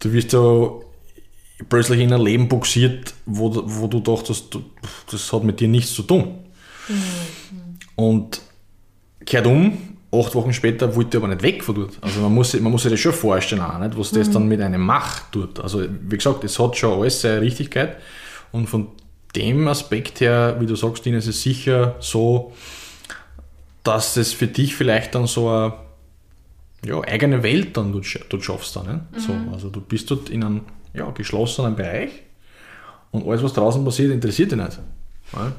du 0.00 0.12
wirst 0.12 0.32
da 0.32 0.70
plötzlich 1.68 2.00
in 2.00 2.12
ein 2.12 2.20
Leben 2.20 2.48
buxiert, 2.48 3.14
wo, 3.26 3.48
du- 3.48 3.62
wo 3.64 3.86
du 3.86 4.00
dachtest, 4.00 4.58
das 5.10 5.32
hat 5.32 5.44
mit 5.44 5.58
dir 5.60 5.68
nichts 5.68 5.92
zu 5.94 6.02
tun. 6.02 6.34
Und 7.96 8.40
kehrt 9.24 9.46
um 9.46 9.93
acht 10.20 10.34
Wochen 10.34 10.52
später 10.52 10.94
wollte 10.94 11.16
ich 11.16 11.22
aber 11.22 11.32
nicht 11.32 11.42
weg 11.42 11.64
von 11.64 11.74
dort. 11.74 11.98
Also 12.00 12.20
man 12.20 12.32
muss, 12.32 12.54
man 12.60 12.72
muss 12.72 12.82
sich 12.82 12.90
das 12.90 13.00
schon 13.00 13.12
vorstellen, 13.12 13.62
auch, 13.62 13.78
nicht, 13.78 13.98
was 13.98 14.10
das 14.10 14.30
dann 14.30 14.46
mit 14.46 14.60
einem 14.60 14.80
macht 14.80 15.24
dort. 15.32 15.60
Also 15.60 15.82
wie 15.82 16.16
gesagt, 16.16 16.44
es 16.44 16.58
hat 16.58 16.76
schon 16.76 16.98
alles 16.98 17.20
seine 17.20 17.40
Richtigkeit 17.40 17.96
und 18.52 18.68
von 18.68 18.88
dem 19.36 19.66
Aspekt 19.68 20.20
her, 20.20 20.56
wie 20.60 20.66
du 20.66 20.76
sagst, 20.76 21.06
Ines, 21.06 21.26
ist 21.26 21.36
es 21.36 21.42
sicher 21.42 21.96
so, 22.00 22.52
dass 23.82 24.16
es 24.16 24.32
für 24.32 24.46
dich 24.46 24.74
vielleicht 24.74 25.14
dann 25.14 25.26
so 25.26 25.48
eine 25.48 25.74
ja, 26.84 27.00
eigene 27.02 27.42
Welt 27.42 27.76
dann 27.76 27.92
dort, 27.92 28.06
dort 28.28 28.44
schaffst. 28.44 28.76
Dann, 28.76 28.86
ne? 28.86 29.06
so, 29.16 29.32
also 29.52 29.70
du 29.70 29.80
bist 29.80 30.10
dort 30.10 30.30
in 30.30 30.44
einem 30.44 30.60
ja, 30.92 31.10
geschlossenen 31.10 31.74
Bereich 31.74 32.10
und 33.10 33.26
alles, 33.26 33.42
was 33.42 33.52
draußen 33.52 33.84
passiert, 33.84 34.12
interessiert 34.12 34.52
dich 34.52 34.58
nicht. 34.58 34.78
Ja? 35.32 35.52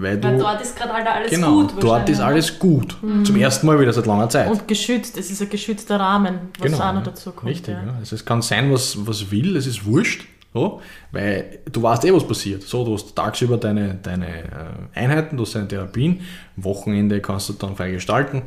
Weil, 0.00 0.18
du, 0.18 0.28
Weil 0.28 0.38
dort 0.38 0.60
ist 0.60 0.76
gerade 0.76 0.92
halt 0.92 1.06
alles 1.06 1.30
genau, 1.30 1.62
gut. 1.62 1.74
dort 1.80 2.08
ist 2.08 2.20
alles 2.20 2.58
gut. 2.58 2.96
Zum 3.24 3.36
ersten 3.36 3.66
Mal 3.66 3.80
wieder 3.80 3.92
seit 3.92 4.06
langer 4.06 4.28
Zeit. 4.28 4.48
Und 4.48 4.68
geschützt, 4.68 5.18
es 5.18 5.30
ist 5.30 5.42
ein 5.42 5.50
geschützter 5.50 5.98
Rahmen, 5.98 6.38
was 6.58 6.80
auch 6.80 6.92
noch 6.92 7.02
dazu 7.02 7.32
kommt. 7.32 7.50
Richtig, 7.50 7.74
ja. 7.74 7.84
ja. 7.84 7.94
Also 7.98 8.14
es 8.14 8.24
kann 8.24 8.40
sein, 8.40 8.72
was, 8.72 9.06
was 9.06 9.30
will, 9.32 9.56
es 9.56 9.66
ist 9.66 9.84
wurscht, 9.84 10.26
so, 10.54 10.80
weil 11.10 11.60
du 11.70 11.82
weißt 11.82 12.04
eh, 12.04 12.12
was 12.12 12.26
passiert. 12.26 12.62
So, 12.62 12.84
du 12.84 12.94
hast 12.94 13.14
tagsüber 13.16 13.56
deine, 13.56 13.98
deine 14.00 14.28
äh, 14.28 14.44
Einheiten, 14.94 15.36
du 15.36 15.42
hast 15.42 15.56
deine 15.56 15.66
Therapien, 15.66 16.20
am 16.56 16.64
Wochenende 16.64 17.20
kannst 17.20 17.48
du 17.48 17.54
dann 17.54 17.74
frei 17.74 17.90
gestalten, 17.90 18.42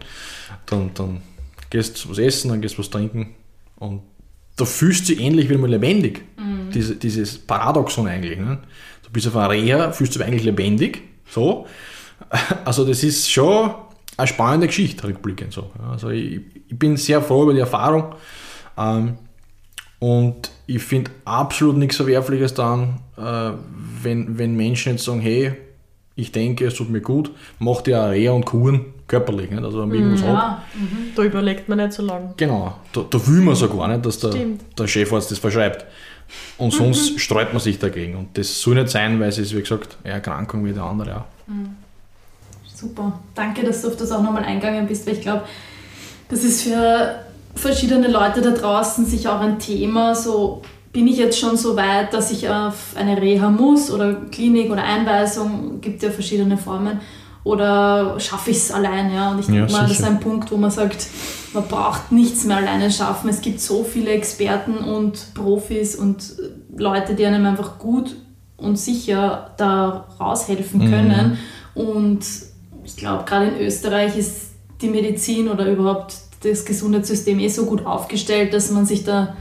dann, 0.67 0.91
dann 0.93 1.21
gehst 1.69 2.05
du 2.05 2.11
was 2.11 2.17
essen, 2.17 2.49
dann 2.49 2.61
gehst 2.61 2.75
du 2.75 2.79
was 2.79 2.89
trinken 2.89 3.35
und 3.75 4.03
da 4.55 4.63
fühlst 4.63 5.09
du 5.09 5.13
dich 5.13 5.23
ähnlich 5.23 5.49
wieder 5.49 5.59
mal 5.59 5.69
lebendig. 5.69 6.23
Diese, 6.73 6.95
dieses 6.95 7.37
Paradoxon 7.37 8.07
eigentlich. 8.07 8.39
Ne? 8.39 8.59
Du 9.03 9.11
bist 9.11 9.27
auf 9.27 9.35
einer 9.35 9.49
Reha, 9.49 9.91
fühlst 9.91 10.15
du 10.15 10.19
dich 10.19 10.27
eigentlich 10.27 10.43
lebendig, 10.45 11.01
so. 11.31 11.65
Also 12.65 12.85
das 12.85 13.03
ist 13.03 13.29
schon 13.29 13.71
eine 14.15 14.27
spannende 14.27 14.67
Geschichte, 14.67 15.07
rückblickend 15.07 15.51
so. 15.51 15.71
Also 15.89 16.09
ich, 16.09 16.39
ich 16.67 16.77
bin 16.77 16.95
sehr 16.95 17.21
froh 17.21 17.43
über 17.43 17.53
die 17.53 17.59
Erfahrung. 17.59 18.13
Ähm, 18.77 19.17
und 19.99 20.51
ich 20.65 20.81
finde 20.81 21.11
absolut 21.25 21.77
nichts 21.77 21.97
Verwerfliches 21.97 22.53
daran, 22.53 23.01
äh, 23.17 23.51
wenn, 24.01 24.37
wenn 24.37 24.55
Menschen 24.55 24.93
jetzt 24.93 25.05
sagen, 25.05 25.19
hey, 25.19 25.53
ich 26.15 26.31
denke, 26.31 26.65
es 26.65 26.75
tut 26.75 26.89
mir 26.89 27.01
gut, 27.01 27.31
macht 27.59 27.87
ja 27.87 28.07
Reha 28.07 28.31
und 28.31 28.45
Kuren 28.45 28.85
körperlich, 29.07 29.49
nicht? 29.51 29.63
also 29.63 29.81
wenn 29.81 29.89
man 29.89 29.97
irgendwas 29.97 30.23
hat. 30.23 30.33
Ja, 30.33 30.63
Da 31.15 31.23
überlegt 31.23 31.69
man 31.69 31.77
nicht 31.77 31.93
so 31.93 32.03
lange. 32.03 32.33
Genau, 32.37 32.75
da, 32.93 33.05
da 33.09 33.27
will 33.27 33.41
man 33.41 33.55
sogar 33.55 33.87
nicht, 33.87 34.05
dass 34.05 34.19
der, 34.19 34.31
Stimmt. 34.31 34.61
der 34.77 34.87
Chefarzt 34.87 35.31
das 35.31 35.39
verschreibt. 35.39 35.85
Und 36.57 36.71
sonst 36.71 37.19
sträubt 37.19 37.53
man 37.53 37.61
sich 37.61 37.79
dagegen. 37.79 38.15
Und 38.15 38.37
das 38.37 38.61
soll 38.61 38.75
nicht 38.75 38.89
sein, 38.89 39.19
weil 39.19 39.29
es 39.29 39.37
ist, 39.37 39.55
wie 39.55 39.61
gesagt, 39.61 39.97
eine 40.03 40.13
Erkrankung 40.13 40.65
wie 40.65 40.73
der 40.73 40.83
andere 40.83 41.17
auch. 41.17 41.25
super. 42.73 43.19
Danke, 43.35 43.63
dass 43.63 43.81
du 43.81 43.89
auf 43.89 43.97
das 43.97 44.11
auch 44.11 44.21
nochmal 44.21 44.43
eingegangen 44.43 44.87
bist, 44.87 45.05
weil 45.07 45.15
ich 45.15 45.21
glaube, 45.21 45.43
das 46.29 46.43
ist 46.43 46.63
für 46.63 47.15
verschiedene 47.55 48.07
Leute 48.07 48.41
da 48.41 48.51
draußen 48.51 49.05
sicher 49.05 49.35
auch 49.35 49.41
ein 49.41 49.59
Thema. 49.59 50.15
So 50.15 50.61
bin 50.93 51.07
ich 51.07 51.17
jetzt 51.17 51.39
schon 51.39 51.57
so 51.57 51.75
weit, 51.75 52.13
dass 52.13 52.31
ich 52.31 52.49
auf 52.49 52.95
eine 52.95 53.21
Reha 53.21 53.49
muss 53.49 53.91
oder 53.91 54.13
Klinik 54.31 54.71
oder 54.71 54.83
Einweisung, 54.83 55.81
gibt 55.81 56.03
ja 56.03 56.11
verschiedene 56.11 56.57
Formen. 56.57 56.99
Oder 57.43 58.19
schaffe 58.19 58.51
ich 58.51 58.57
es 58.57 58.71
allein, 58.71 59.13
ja? 59.13 59.31
Und 59.31 59.39
ich 59.39 59.47
denke 59.47 59.61
Ja, 59.61 59.71
mal, 59.71 59.87
das 59.87 59.99
ist 59.99 60.03
ein 60.03 60.19
Punkt, 60.19 60.51
wo 60.51 60.57
man 60.57 60.69
sagt, 60.69 61.07
man 61.53 61.67
braucht 61.67 62.11
nichts 62.11 62.43
mehr 62.45 62.57
alleine 62.57 62.91
schaffen. 62.91 63.29
Es 63.29 63.41
gibt 63.41 63.59
so 63.59 63.83
viele 63.83 64.11
Experten 64.11 64.77
und 64.77 65.33
Profis 65.33 65.95
und 65.95 66.33
Leute, 66.77 67.15
die 67.15 67.25
einem 67.25 67.45
einfach 67.45 67.79
gut 67.79 68.15
und 68.57 68.77
sicher 68.77 69.51
da 69.57 70.07
raushelfen 70.19 70.89
können. 70.89 71.37
Und 71.73 72.19
ich 72.83 72.95
glaube, 72.95 73.23
gerade 73.25 73.47
in 73.47 73.65
Österreich 73.65 74.17
ist 74.17 74.51
die 74.81 74.89
Medizin 74.89 75.49
oder 75.49 75.69
überhaupt 75.71 76.15
das 76.43 76.65
Gesundheitssystem 76.65 77.39
eh 77.39 77.47
so 77.47 77.65
gut 77.65 77.85
aufgestellt, 77.85 78.53
dass 78.53 78.71
man 78.71 78.85
sich 78.85 79.03
da 79.03 79.35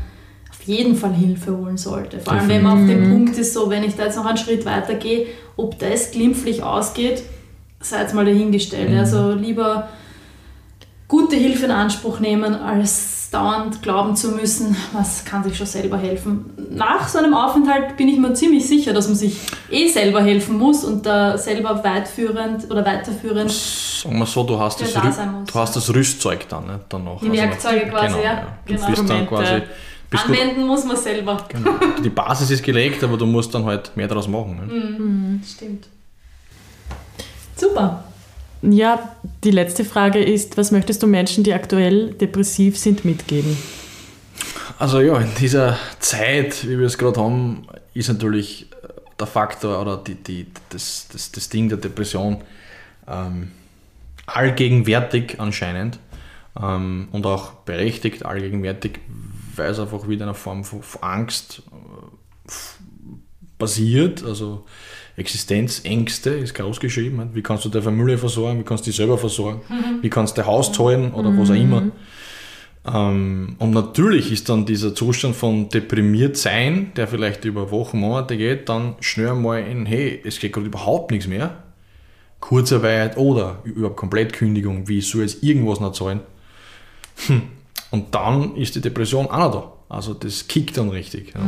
auf 0.51 0.63
jeden 0.67 0.97
Fall 0.97 1.13
Hilfe 1.13 1.57
holen 1.57 1.77
sollte. 1.77 2.19
Vor 2.21 2.35
allem, 2.35 2.49
wenn 2.49 2.63
man 2.63 2.83
auf 2.83 2.89
dem 2.89 3.11
Punkt 3.11 3.39
ist, 3.39 3.55
so, 3.55 3.71
wenn 3.71 3.83
ich 3.85 3.95
da 3.95 4.05
jetzt 4.05 4.17
noch 4.17 4.27
einen 4.27 4.37
Schritt 4.37 4.65
weiter 4.65 4.95
gehe, 4.95 5.27
ob 5.57 5.79
das 5.79 6.11
glimpflich 6.11 6.63
ausgeht, 6.63 7.23
sei 7.81 8.01
jetzt 8.01 8.15
mal 8.15 8.25
dahingestellt. 8.25 8.97
Also 8.99 9.33
lieber 9.33 9.89
gute 11.09 11.37
Hilfe 11.37 11.65
in 11.67 11.71
Anspruch 11.71 12.21
nehmen, 12.21 12.55
als 12.55 13.31
dauernd 13.31 13.81
glauben 13.83 14.17
zu 14.17 14.29
müssen, 14.33 14.77
was 14.93 15.25
kann 15.25 15.45
sich 15.45 15.57
schon 15.57 15.67
selber 15.67 15.97
helfen. 15.97 16.51
Nach 16.71 17.09
so 17.09 17.19
einem 17.19 17.33
Aufenthalt 17.35 17.97
bin 17.97 18.09
ich 18.09 18.19
mir 18.19 18.35
ziemlich 18.35 18.67
sicher, 18.67 18.93
dass 18.93 19.07
man 19.07 19.17
sich 19.17 19.39
eh 19.71 19.89
selber 19.89 20.21
helfen 20.21 20.59
muss 20.59 20.85
und 20.85 21.07
da 21.07 21.39
selber 21.39 21.83
weitführend 21.85 22.69
oder 22.71 22.85
weiterführend 22.85 23.51
Sagen 23.53 24.19
wir 24.19 24.27
so, 24.27 24.43
du 24.45 24.59
hast, 24.59 24.81
das, 24.81 24.93
du 24.93 25.55
hast 25.59 25.77
das 25.77 25.95
Rüstzeug 25.95 26.49
dann 26.49 26.67
nicht, 26.67 26.81
danach. 26.89 27.21
Die 27.21 27.31
Werkzeuge 27.33 27.87
quasi, 27.89 28.15
genau, 28.15 28.25
ja. 28.25 28.47
Du 28.67 28.75
Genau. 28.75 28.87
bist 28.87 29.11
dann 29.11 29.27
quasi, 29.29 29.63
bist 30.09 30.27
gut, 30.27 30.37
anwenden 30.39 30.67
muss 30.67 30.85
man 30.85 30.97
selber. 30.97 31.37
genau. 31.49 31.71
Die 32.03 32.09
Basis 32.11 32.51
ist 32.51 32.63
gelegt, 32.65 33.05
aber 33.05 33.17
du 33.17 33.27
musst 33.27 33.55
dann 33.55 33.65
halt 33.65 33.97
mehr 33.97 34.09
daraus 34.09 34.27
machen. 34.27 34.57
Ne? 34.57 35.41
Stimmt. 35.47 35.87
Super. 37.61 38.05
Ja, 38.63 39.17
die 39.45 39.51
letzte 39.51 39.85
Frage 39.85 40.23
ist, 40.23 40.57
was 40.57 40.71
möchtest 40.71 41.03
du 41.03 41.07
Menschen, 41.07 41.45
die 41.45 41.53
aktuell 41.53 42.13
depressiv 42.15 42.79
sind, 42.79 43.05
mitgeben? 43.05 43.57
Also 44.79 45.01
ja, 45.01 45.19
in 45.19 45.35
dieser 45.39 45.79
Zeit, 45.99 46.67
wie 46.67 46.79
wir 46.79 46.87
es 46.87 46.97
gerade 46.97 47.21
haben, 47.21 47.67
ist 47.93 48.09
natürlich 48.09 48.67
der 49.19 49.27
Faktor 49.27 49.81
oder 49.81 49.99
die, 49.99 50.15
die, 50.15 50.47
das, 50.71 51.09
das, 51.13 51.33
das 51.33 51.51
Ding 51.51 51.69
der 51.69 51.77
Depression 51.77 52.39
ähm, 53.07 53.51
allgegenwärtig 54.25 55.39
anscheinend 55.39 55.99
ähm, 56.59 57.09
und 57.13 57.27
auch 57.27 57.53
berechtigt 57.67 58.25
allgegenwärtig, 58.25 59.01
weil 59.57 59.71
es 59.71 59.79
einfach 59.79 60.09
wieder 60.09 60.25
eine 60.25 60.35
Form 60.35 60.65
von, 60.65 60.81
Angst 61.03 61.63
äh, 61.71 62.53
basiert, 63.59 64.25
also 64.25 64.65
Existenzängste 65.21 66.31
ist 66.31 66.55
groß 66.55 66.81
geschrieben. 66.81 67.31
Wie 67.35 67.43
kannst 67.43 67.65
du 67.65 67.69
deine 67.69 67.85
Familie 67.85 68.19
versorgen, 68.19 68.59
wie 68.59 68.65
kannst 68.65 68.87
du 68.87 68.91
dich 68.91 68.97
selber 68.97 69.19
versorgen, 69.19 69.61
wie 70.01 70.11
kannst 70.11 70.37
du 70.37 70.41
dein 70.41 70.51
Haus 70.51 70.73
zahlen 70.73 71.13
oder 71.13 71.37
was 71.37 71.51
auch 71.51 71.55
immer. 71.55 71.93
Ähm, 72.87 73.57
und 73.59 73.71
natürlich 73.73 74.33
ist 74.33 74.49
dann 74.49 74.65
dieser 74.65 74.95
Zustand 74.95 75.37
von 75.37 75.69
deprimiert 75.69 76.39
sein, 76.39 76.93
der 76.97 77.07
vielleicht 77.07 77.45
über 77.45 77.71
Wochen, 77.71 78.01
Monate 78.01 78.39
geht, 78.39 78.71
dann 78.71 78.95
schnell 79.01 79.35
mal 79.35 79.59
in, 79.59 79.85
hey, 79.85 80.21
es 80.25 80.41
geht 80.41 80.55
gerade 80.55 80.67
überhaupt 80.67 81.11
nichts 81.11 81.29
mehr. 81.29 81.63
Kurzarbeit 82.41 83.19
oder 83.19 83.59
überhaupt 83.65 83.99
Komplettkündigung, 83.99 84.89
wie 84.89 85.03
soll 85.03 85.23
jetzt 85.23 85.43
irgendwas 85.43 85.81
noch 85.81 85.93
zahlen? 85.93 86.21
Hm. 87.27 87.43
Und 87.91 88.15
dann 88.15 88.57
ist 88.57 88.75
die 88.75 88.81
Depression 88.81 89.27
auch 89.27 89.39
noch 89.39 89.53
da. 89.53 89.73
Also 89.95 90.15
das 90.15 90.49
kickt 90.49 90.79
dann 90.79 90.89
richtig. 90.89 91.35
Ja. 91.35 91.43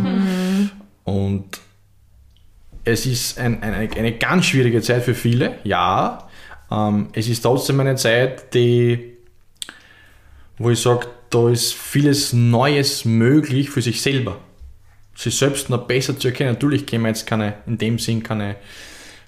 Und 1.05 1.47
es 2.85 3.07
ist 3.07 3.39
ein, 3.39 3.63
eine, 3.63 3.89
eine 3.91 4.13
ganz 4.13 4.47
schwierige 4.47 4.83
Zeit 4.83 5.05
für 5.05 5.15
viele, 5.15 5.59
ja. 5.65 6.29
Ähm, 6.71 7.09
es 7.13 7.29
ist 7.29 7.43
trotzdem 7.43 7.81
eine 7.81 7.97
Zeit, 7.97 8.55
die, 8.55 9.17
wo 10.59 10.71
ich 10.71 10.81
sage, 10.81 11.07
da 11.31 11.49
ist 11.49 11.75
vieles 11.75 12.33
Neues 12.33 13.05
möglich 13.05 13.71
für 13.71 13.83
sich 13.83 14.03
selber. 14.03 14.39
Sich 15.15 15.37
selbst 15.37 15.71
noch 15.71 15.87
besser 15.87 16.19
zu 16.19 16.29
erkennen. 16.29 16.55
Natürlich 16.55 16.87
können 16.87 17.03
wir 17.03 17.09
jetzt 17.09 17.27
keine, 17.27 17.55
in 17.67 17.79
dem 17.79 17.99
Sinn 17.99 18.23
keine 18.23 18.57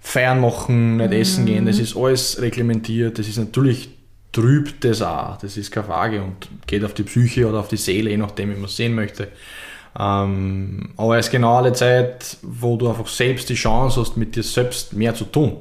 Feiern 0.01 0.41
machen, 0.41 0.99
nicht 0.99 1.13
essen 1.13 1.47
gehen, 1.47 1.65
das 1.65 1.79
ist 1.79 1.97
alles 1.97 2.41
reglementiert, 2.41 3.19
das 3.19 3.27
ist 3.27 3.39
natürlich 3.39 3.89
trübt 4.33 4.85
das 4.85 5.01
auch, 5.01 5.39
das 5.39 5.57
ist 5.57 5.71
keine 5.71 5.87
Frage 5.87 6.23
und 6.23 6.49
geht 6.67 6.85
auf 6.85 6.93
die 6.93 7.05
Psyche 7.05 7.49
oder 7.49 7.61
auf 7.61 7.69
die 7.69 7.79
Seele, 7.79 8.11
je 8.11 8.19
nachdem, 8.19 8.51
wie 8.51 8.57
man 8.57 8.67
es 8.67 8.77
sehen 8.77 8.95
möchte. 8.95 9.29
Ähm, 9.99 10.90
aber 10.97 11.18
es 11.18 11.26
ist 11.26 11.32
genau 11.32 11.59
eine 11.59 11.72
Zeit, 11.72 12.36
wo 12.42 12.76
du 12.76 12.88
einfach 12.88 13.07
selbst 13.09 13.49
die 13.49 13.55
Chance 13.55 14.01
hast, 14.01 14.16
mit 14.16 14.34
dir 14.36 14.42
selbst 14.42 14.92
mehr 14.92 15.14
zu 15.14 15.24
tun. 15.24 15.57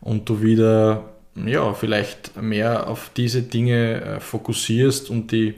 Und 0.00 0.28
du 0.28 0.42
wieder, 0.42 1.04
ja, 1.34 1.72
vielleicht 1.74 2.40
mehr 2.40 2.88
auf 2.88 3.10
diese 3.16 3.42
Dinge 3.42 4.00
äh, 4.02 4.20
fokussierst 4.20 5.10
und 5.10 5.32
die 5.32 5.54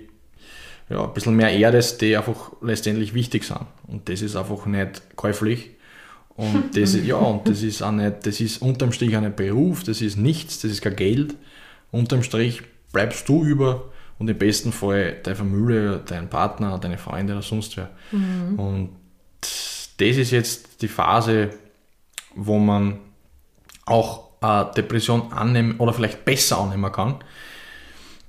ja, 0.91 1.05
ein 1.05 1.15
bisschen 1.15 1.37
mehr 1.37 1.53
erdest, 1.53 2.01
die 2.03 2.17
einfach 2.17 2.53
letztendlich 2.63 3.15
wichtig 3.15 3.45
sind. 3.45 3.61
Und 3.87 4.09
das 4.09 4.23
ist 4.23 4.37
einfach 4.37 4.67
nicht 4.67 5.03
käuflich. 5.17 5.71
Und 6.37 6.77
das, 6.77 6.95
ist- 6.95 7.05
ja, 7.07 7.17
und 7.17 7.49
das 7.49 7.63
ist 7.63 7.83
auch 7.83 7.93
nicht, 7.93 8.27
das 8.27 8.41
ist 8.41 8.63
unterm 8.63 8.93
Strich 8.93 9.17
auch 9.17 9.21
nicht 9.23 9.37
Beruf, 9.37 9.85
das 9.85 10.01
ist 10.03 10.17
nichts, 10.19 10.61
das 10.61 10.73
ist 10.73 10.83
kein 10.83 10.97
Geld. 10.97 11.35
Unterm 11.91 12.23
Strich 12.23 12.63
bleibst 12.93 13.29
du 13.29 13.45
über 13.45 13.85
und 14.19 14.29
im 14.29 14.39
besten 14.39 14.73
Fall 14.73 15.17
deine 15.23 15.37
Familie, 15.37 16.01
dein 16.05 16.29
Partner, 16.29 16.79
deine 16.79 16.99
Freunde 16.99 17.35
oder 17.35 17.43
sonst 17.43 17.77
wer. 17.77 17.91
Und 18.57 18.91
das 19.41 20.17
ist 20.17 20.31
jetzt 20.31 20.83
die 20.83 20.89
Phase, 20.89 21.51
wo 22.35 22.59
man 22.59 22.99
auch 23.87 24.29
eine 24.41 24.71
Depression 24.77 25.33
annehmen 25.33 25.77
oder 25.79 25.93
vielleicht 25.93 26.25
besser 26.25 26.59
annehmen 26.59 26.91
kann, 26.93 27.17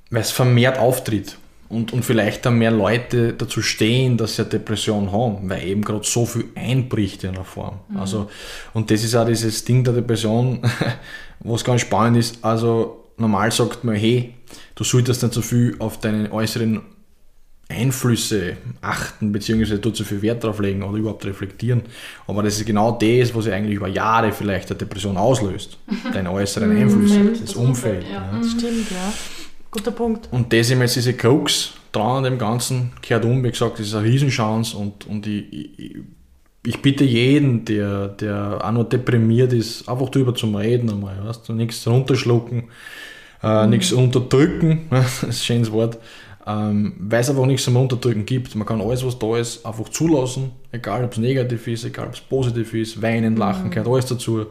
weil 0.10 0.22
es 0.22 0.32
vermehrt 0.32 0.80
auftritt 0.80 1.38
und, 1.70 1.94
und 1.94 2.04
vielleicht 2.04 2.46
dann 2.46 2.58
mehr 2.58 2.72
Leute 2.72 3.34
dazu 3.34 3.62
stehen, 3.62 4.18
dass 4.18 4.36
sie 4.36 4.42
eine 4.42 4.50
Depression 4.50 5.12
haben, 5.12 5.50
weil 5.50 5.64
eben 5.64 5.84
gerade 5.84 6.04
so 6.04 6.26
viel 6.26 6.46
einbricht 6.56 7.24
in 7.24 7.36
einer 7.36 7.46
Form. 7.46 7.80
Also, 7.96 8.30
und 8.74 8.90
das 8.90 9.04
ist 9.04 9.16
auch 9.16 9.26
dieses 9.26 9.64
Ding 9.66 9.84
der 9.84 9.94
Depression, 9.94 10.62
was 11.42 11.64
ganz 11.64 11.82
spannend 11.82 12.18
ist. 12.18 12.44
Also 12.44 13.06
normal 13.18 13.52
sagt 13.52 13.84
man, 13.84 13.96
hey, 13.96 14.34
du 14.80 14.86
solltest 14.86 15.22
nicht 15.24 15.34
so 15.34 15.42
viel 15.42 15.76
auf 15.80 16.00
deine 16.00 16.32
äußeren 16.32 16.82
Einflüsse 17.68 18.58
achten, 18.82 19.32
beziehungsweise 19.32 19.78
dort 19.78 19.96
so 19.98 20.04
viel 20.04 20.22
Wert 20.22 20.44
drauf 20.44 20.60
legen 20.60 20.82
oder 20.82 20.98
überhaupt 20.98 21.26
reflektieren. 21.26 21.84
Aber 22.26 22.42
das 22.42 22.58
ist 22.58 22.66
genau 22.66 22.94
das, 22.94 23.36
was 23.36 23.46
ja 23.46 23.54
eigentlich 23.54 23.76
über 23.76 23.90
Jahre 23.90 24.32
vielleicht 24.32 24.72
eine 24.72 24.78
Depression 24.78 25.18
auslöst. 25.18 25.78
Deine 26.14 26.32
äußeren 26.32 26.76
Einflüsse, 26.76 27.26
das, 27.26 27.42
das 27.42 27.54
Umfeld. 27.56 28.06
ja. 28.12 28.32
Ja. 28.34 28.44
Stimmt, 28.44 28.90
ja. 28.90 29.14
Guter 29.70 29.92
Punkt. 29.92 30.30
Und 30.32 30.52
das 30.52 30.72
ist 30.72 30.80
jetzt 30.80 30.96
diese 30.96 31.14
Krux 31.14 31.74
dran 31.92 32.18
an 32.18 32.24
dem 32.24 32.38
Ganzen, 32.40 32.92
kehrt 33.02 33.26
um, 33.26 33.44
wie 33.44 33.52
gesagt, 33.52 33.80
das 33.80 33.88
ist 33.88 33.94
eine 33.94 34.08
Riesenchance 34.08 34.76
und, 34.76 35.06
und 35.06 35.28
ich, 35.28 35.78
ich, 35.78 35.96
ich 36.66 36.82
bitte 36.82 37.04
jeden, 37.04 37.66
der, 37.66 38.08
der 38.08 38.62
auch 38.64 38.72
noch 38.72 38.86
deprimiert 38.86 39.54
ist, 39.54 39.88
einfach 39.88 40.10
drüber 40.10 40.34
zum 40.34 40.56
Reden 40.56 40.90
einmal, 40.90 41.24
weißt 41.24 41.48
du, 41.50 41.54
nichts 41.54 41.86
runterschlucken, 41.86 42.70
äh, 43.44 43.68
nichts 43.68 43.92
unterdrücken, 43.92 44.88
das 44.90 45.18
ist 45.18 45.24
ein 45.24 45.34
schönes 45.34 45.72
Wort, 45.72 45.98
ähm, 46.46 46.94
weil 47.00 47.22
es 47.22 47.30
einfach 47.30 47.46
nichts 47.46 47.64
zum 47.64 47.76
Unterdrücken 47.76 48.26
gibt. 48.26 48.56
Man 48.56 48.68
kann 48.68 48.82
alles, 48.82 49.06
was 49.06 49.18
da 49.20 49.38
ist, 49.38 49.66
einfach 49.66 49.90
zulassen, 49.90 50.52
egal 50.72 51.04
ob 51.06 51.12
es 51.14 51.18
negativ 51.18 51.68
ist, 51.68 51.86
egal 51.86 52.08
ob 52.08 52.14
es 52.14 52.22
positiv 52.22 52.74
ist, 52.74 53.02
weinen, 53.02 53.36
lachen, 53.38 53.70
gehört 53.70 53.88
alles 53.88 54.06
dazu. 54.08 54.46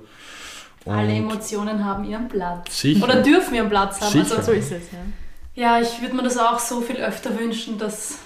Alle 0.86 1.08
Und 1.08 1.16
Emotionen 1.16 1.84
haben 1.84 2.04
ihren 2.04 2.28
Platz. 2.28 2.80
Sicher. 2.80 3.04
Oder 3.04 3.22
dürfen 3.22 3.54
ihren 3.54 3.68
Platz 3.68 4.00
haben. 4.00 4.10
Sicher. 4.12 4.36
Also, 4.36 4.52
So 4.52 4.52
ist 4.52 4.72
es, 4.72 4.82
ja. 4.92 5.78
ja, 5.78 5.80
ich 5.82 6.00
würde 6.00 6.14
mir 6.16 6.22
das 6.22 6.38
auch 6.38 6.58
so 6.58 6.80
viel 6.80 6.96
öfter 6.96 7.38
wünschen, 7.38 7.76
dass 7.78 8.18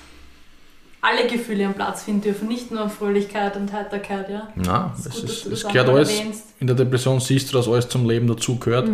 alle 1.00 1.26
Gefühle 1.26 1.62
ihren 1.62 1.74
Platz 1.74 2.04
finden 2.04 2.20
dürfen. 2.20 2.46
Nicht 2.46 2.70
nur 2.70 2.88
Fröhlichkeit 2.88 3.56
und 3.56 3.72
Heiterkeit, 3.72 4.28
ja. 4.30 4.48
Nein, 4.54 4.90
ist 4.96 5.06
das 5.06 5.14
gut, 5.14 5.24
dass 5.24 5.30
ist, 5.32 5.46
es 5.46 5.62
das 5.62 5.72
gehört 5.72 5.88
alles. 5.88 6.10
erwähnst. 6.16 6.44
In 6.60 6.66
der 6.68 6.76
Depression 6.76 7.18
siehst 7.18 7.52
du, 7.52 7.56
dass 7.56 7.66
alles 7.66 7.88
zum 7.88 8.08
Leben 8.08 8.28
dazugehört. 8.28 8.88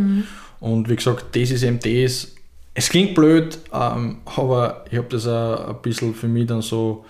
Und 0.61 0.89
wie 0.89 0.97
gesagt, 0.97 1.37
das 1.37 1.51
ist 1.51 1.63
eben 1.63 1.79
das. 1.81 2.35
Es 2.75 2.89
klingt 2.89 3.15
blöd, 3.15 3.59
ähm, 3.73 4.19
aber 4.25 4.85
ich 4.91 4.99
habe 4.99 5.09
das 5.09 5.27
auch 5.27 5.69
ein 5.69 5.83
bisschen 5.83 6.15
für 6.15 6.29
mich 6.29 6.47
dann 6.47 6.63
so 6.63 7.05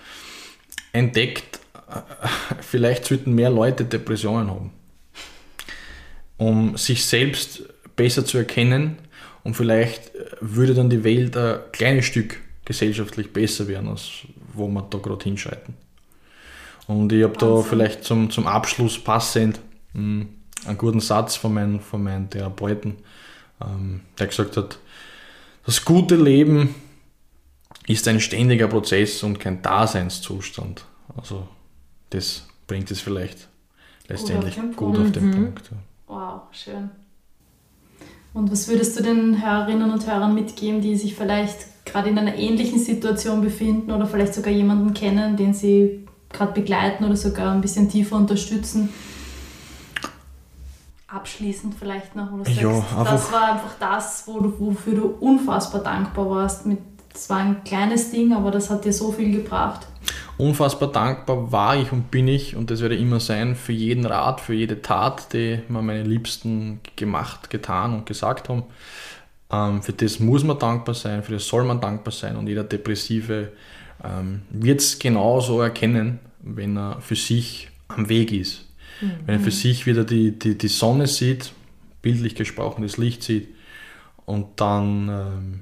entdeckt. 0.93 1.59
Vielleicht 2.61 3.05
sollten 3.05 3.33
mehr 3.33 3.49
Leute 3.49 3.85
Depressionen 3.85 4.49
haben, 4.49 4.71
um 6.37 6.77
sich 6.77 7.05
selbst 7.05 7.63
besser 7.95 8.25
zu 8.25 8.37
erkennen. 8.37 8.97
Und 9.43 9.55
vielleicht 9.55 10.13
äh, 10.15 10.25
würde 10.41 10.73
dann 10.73 10.89
die 10.89 11.03
Welt 11.03 11.35
ein 11.37 11.59
kleines 11.71 12.05
Stück 12.05 12.39
gesellschaftlich 12.65 13.31
besser 13.31 13.67
werden, 13.67 13.87
als 13.87 14.09
wo 14.53 14.67
wir 14.67 14.81
da 14.89 14.97
gerade 14.97 15.23
hinschreiten. 15.23 15.75
Und 16.87 17.13
ich 17.13 17.23
habe 17.23 17.37
da 17.37 17.61
vielleicht 17.61 18.03
zum, 18.03 18.29
zum 18.31 18.47
Abschluss 18.47 18.97
passend 18.97 19.59
mh, 19.93 20.25
einen 20.65 20.77
guten 20.77 20.99
Satz 20.99 21.35
von 21.35 21.53
meinem, 21.53 21.79
von 21.79 22.03
meinem 22.03 22.29
Therapeuten, 22.29 22.95
ähm, 23.61 24.01
der 24.17 24.27
gesagt 24.27 24.57
hat, 24.57 24.79
das 25.65 25.85
gute 25.85 26.15
Leben 26.15 26.75
ist 27.87 28.07
ein 28.07 28.19
ständiger 28.19 28.67
Prozess 28.67 29.23
und 29.23 29.39
kein 29.39 29.61
Daseinszustand. 29.61 30.85
Also 31.17 31.47
das 32.11 32.47
bringt 32.67 32.91
es 32.91 33.01
vielleicht 33.01 33.47
letztendlich 34.07 34.55
den 34.55 34.75
gut 34.75 34.95
Punkt. 34.95 34.99
auf 34.99 35.11
den 35.11 35.31
Punkt. 35.31 35.71
ja. 35.71 35.77
Wow, 36.07 36.41
schön. 36.51 36.89
Und 38.33 38.51
was 38.51 38.67
würdest 38.67 38.97
du 38.97 39.03
den 39.03 39.43
Hörerinnen 39.43 39.91
und 39.91 40.07
Hörern 40.07 40.33
mitgeben, 40.33 40.81
die 40.81 40.95
sich 40.95 41.15
vielleicht 41.15 41.85
gerade 41.85 42.09
in 42.09 42.17
einer 42.17 42.35
ähnlichen 42.35 42.79
Situation 42.79 43.41
befinden 43.41 43.91
oder 43.91 44.05
vielleicht 44.05 44.35
sogar 44.35 44.51
jemanden 44.51 44.93
kennen, 44.93 45.35
den 45.35 45.53
sie 45.53 46.07
gerade 46.31 46.53
begleiten 46.53 47.05
oder 47.05 47.15
sogar 47.15 47.53
ein 47.53 47.61
bisschen 47.61 47.89
tiefer 47.89 48.15
unterstützen? 48.15 48.89
Abschließend 51.11 51.73
vielleicht 51.73 52.15
noch, 52.15 52.31
wo 52.31 52.37
du 52.37 52.43
sagst, 52.45 52.61
Ja, 52.61 53.03
das 53.03 53.31
war 53.31 53.53
einfach 53.53 53.75
das, 53.79 54.23
wo 54.27 54.39
du, 54.39 54.59
wofür 54.59 54.95
du 54.95 55.05
unfassbar 55.19 55.81
dankbar 55.81 56.29
warst. 56.29 56.67
Mit, 56.67 56.79
das 57.11 57.29
war 57.29 57.37
ein 57.37 57.63
kleines 57.63 58.11
Ding, 58.11 58.31
aber 58.33 58.51
das 58.51 58.69
hat 58.69 58.85
dir 58.85 58.93
so 58.93 59.11
viel 59.11 59.31
gebracht. 59.31 59.87
Unfassbar 60.37 60.91
dankbar 60.91 61.51
war 61.51 61.75
ich 61.75 61.91
und 61.91 62.11
bin 62.11 62.27
ich 62.27 62.55
und 62.55 62.71
das 62.71 62.81
werde 62.81 62.95
ich 62.95 63.01
immer 63.01 63.19
sein 63.19 63.55
für 63.55 63.73
jeden 63.73 64.05
Rat, 64.05 64.39
für 64.39 64.53
jede 64.53 64.81
Tat, 64.81 65.33
die 65.33 65.59
mir 65.67 65.81
meine 65.81 66.03
Liebsten 66.03 66.79
gemacht, 66.95 67.49
getan 67.49 67.93
und 67.93 68.05
gesagt 68.05 68.47
haben. 68.47 68.63
Ähm, 69.51 69.81
für 69.81 69.93
das 69.93 70.19
muss 70.19 70.43
man 70.43 70.59
dankbar 70.59 70.95
sein, 70.95 71.23
für 71.23 71.33
das 71.33 71.47
soll 71.47 71.65
man 71.65 71.81
dankbar 71.81 72.13
sein 72.13 72.37
und 72.37 72.47
jeder 72.47 72.63
Depressive 72.63 73.49
ähm, 74.03 74.43
wird 74.49 74.79
es 74.79 74.99
genauso 74.99 75.59
erkennen, 75.61 76.19
wenn 76.41 76.77
er 76.77 77.01
für 77.01 77.15
sich 77.15 77.69
am 77.89 78.07
Weg 78.07 78.31
ist. 78.31 78.68
Wenn 79.01 79.35
er 79.35 79.39
für 79.39 79.51
sich 79.51 79.85
wieder 79.85 80.03
die, 80.03 80.37
die, 80.37 80.57
die 80.57 80.67
Sonne 80.67 81.07
sieht, 81.07 81.51
bildlich 82.01 82.35
gesprochen 82.35 82.83
das 82.83 82.97
Licht 82.97 83.23
sieht 83.23 83.49
und 84.25 84.59
dann 84.59 85.09
ähm, 85.09 85.59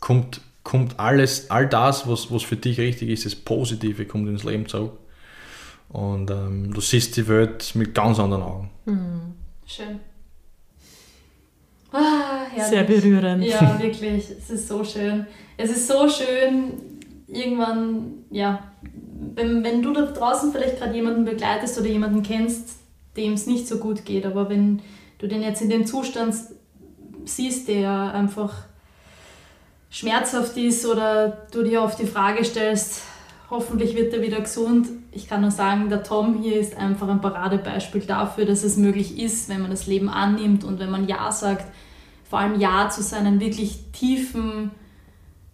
kommt, 0.00 0.40
kommt 0.62 0.98
alles, 0.98 1.50
all 1.50 1.68
das, 1.68 2.08
was, 2.08 2.30
was 2.30 2.42
für 2.42 2.56
dich 2.56 2.78
richtig 2.78 3.08
ist, 3.10 3.26
das 3.26 3.34
Positive 3.34 4.04
kommt 4.06 4.28
ins 4.28 4.44
Leben 4.44 4.66
zurück. 4.66 4.98
Und 5.88 6.30
ähm, 6.30 6.72
du 6.72 6.80
siehst 6.80 7.16
die 7.16 7.26
Welt 7.26 7.74
mit 7.74 7.94
ganz 7.94 8.18
anderen 8.18 8.42
Augen. 8.42 8.70
Schön. 9.66 10.00
Ah. 11.92 12.46
Sehr 12.68 12.84
berührend. 12.84 13.44
Ja, 13.44 13.78
wirklich. 13.80 14.30
Es 14.30 14.50
ist 14.50 14.68
so 14.68 14.84
schön. 14.84 15.26
Es 15.56 15.70
ist 15.70 15.88
so 15.88 16.08
schön, 16.08 16.72
irgendwann, 17.26 18.24
ja, 18.30 18.72
wenn, 19.20 19.62
wenn 19.62 19.82
du 19.82 19.92
da 19.92 20.02
draußen 20.06 20.52
vielleicht 20.52 20.78
gerade 20.78 20.94
jemanden 20.94 21.24
begleitest 21.24 21.78
oder 21.78 21.88
jemanden 21.88 22.22
kennst, 22.22 22.78
dem 23.16 23.34
es 23.34 23.46
nicht 23.46 23.68
so 23.68 23.78
gut 23.78 24.04
geht, 24.04 24.24
aber 24.24 24.48
wenn 24.48 24.80
du 25.18 25.28
den 25.28 25.42
jetzt 25.42 25.60
in 25.60 25.68
dem 25.68 25.86
Zustand 25.86 26.34
siehst, 27.24 27.68
der 27.68 28.14
einfach 28.14 28.54
schmerzhaft 29.90 30.56
ist 30.56 30.86
oder 30.86 31.46
du 31.52 31.62
dir 31.62 31.82
auf 31.82 31.96
die 31.96 32.06
Frage 32.06 32.44
stellst, 32.44 33.02
hoffentlich 33.50 33.96
wird 33.96 34.14
er 34.14 34.22
wieder 34.22 34.40
gesund. 34.40 34.88
Ich 35.12 35.28
kann 35.28 35.40
nur 35.40 35.50
sagen, 35.50 35.90
der 35.90 36.04
Tom 36.04 36.40
hier 36.40 36.58
ist 36.58 36.76
einfach 36.76 37.08
ein 37.08 37.20
Paradebeispiel 37.20 38.02
dafür, 38.02 38.46
dass 38.46 38.62
es 38.62 38.76
möglich 38.76 39.20
ist, 39.20 39.48
wenn 39.48 39.60
man 39.60 39.70
das 39.70 39.86
Leben 39.86 40.08
annimmt 40.08 40.64
und 40.64 40.78
wenn 40.78 40.90
man 40.90 41.08
Ja 41.08 41.30
sagt, 41.32 41.66
vor 42.28 42.38
allem 42.38 42.60
Ja 42.60 42.88
zu 42.88 43.02
seinen 43.02 43.40
wirklich 43.40 43.80
tiefen 43.92 44.70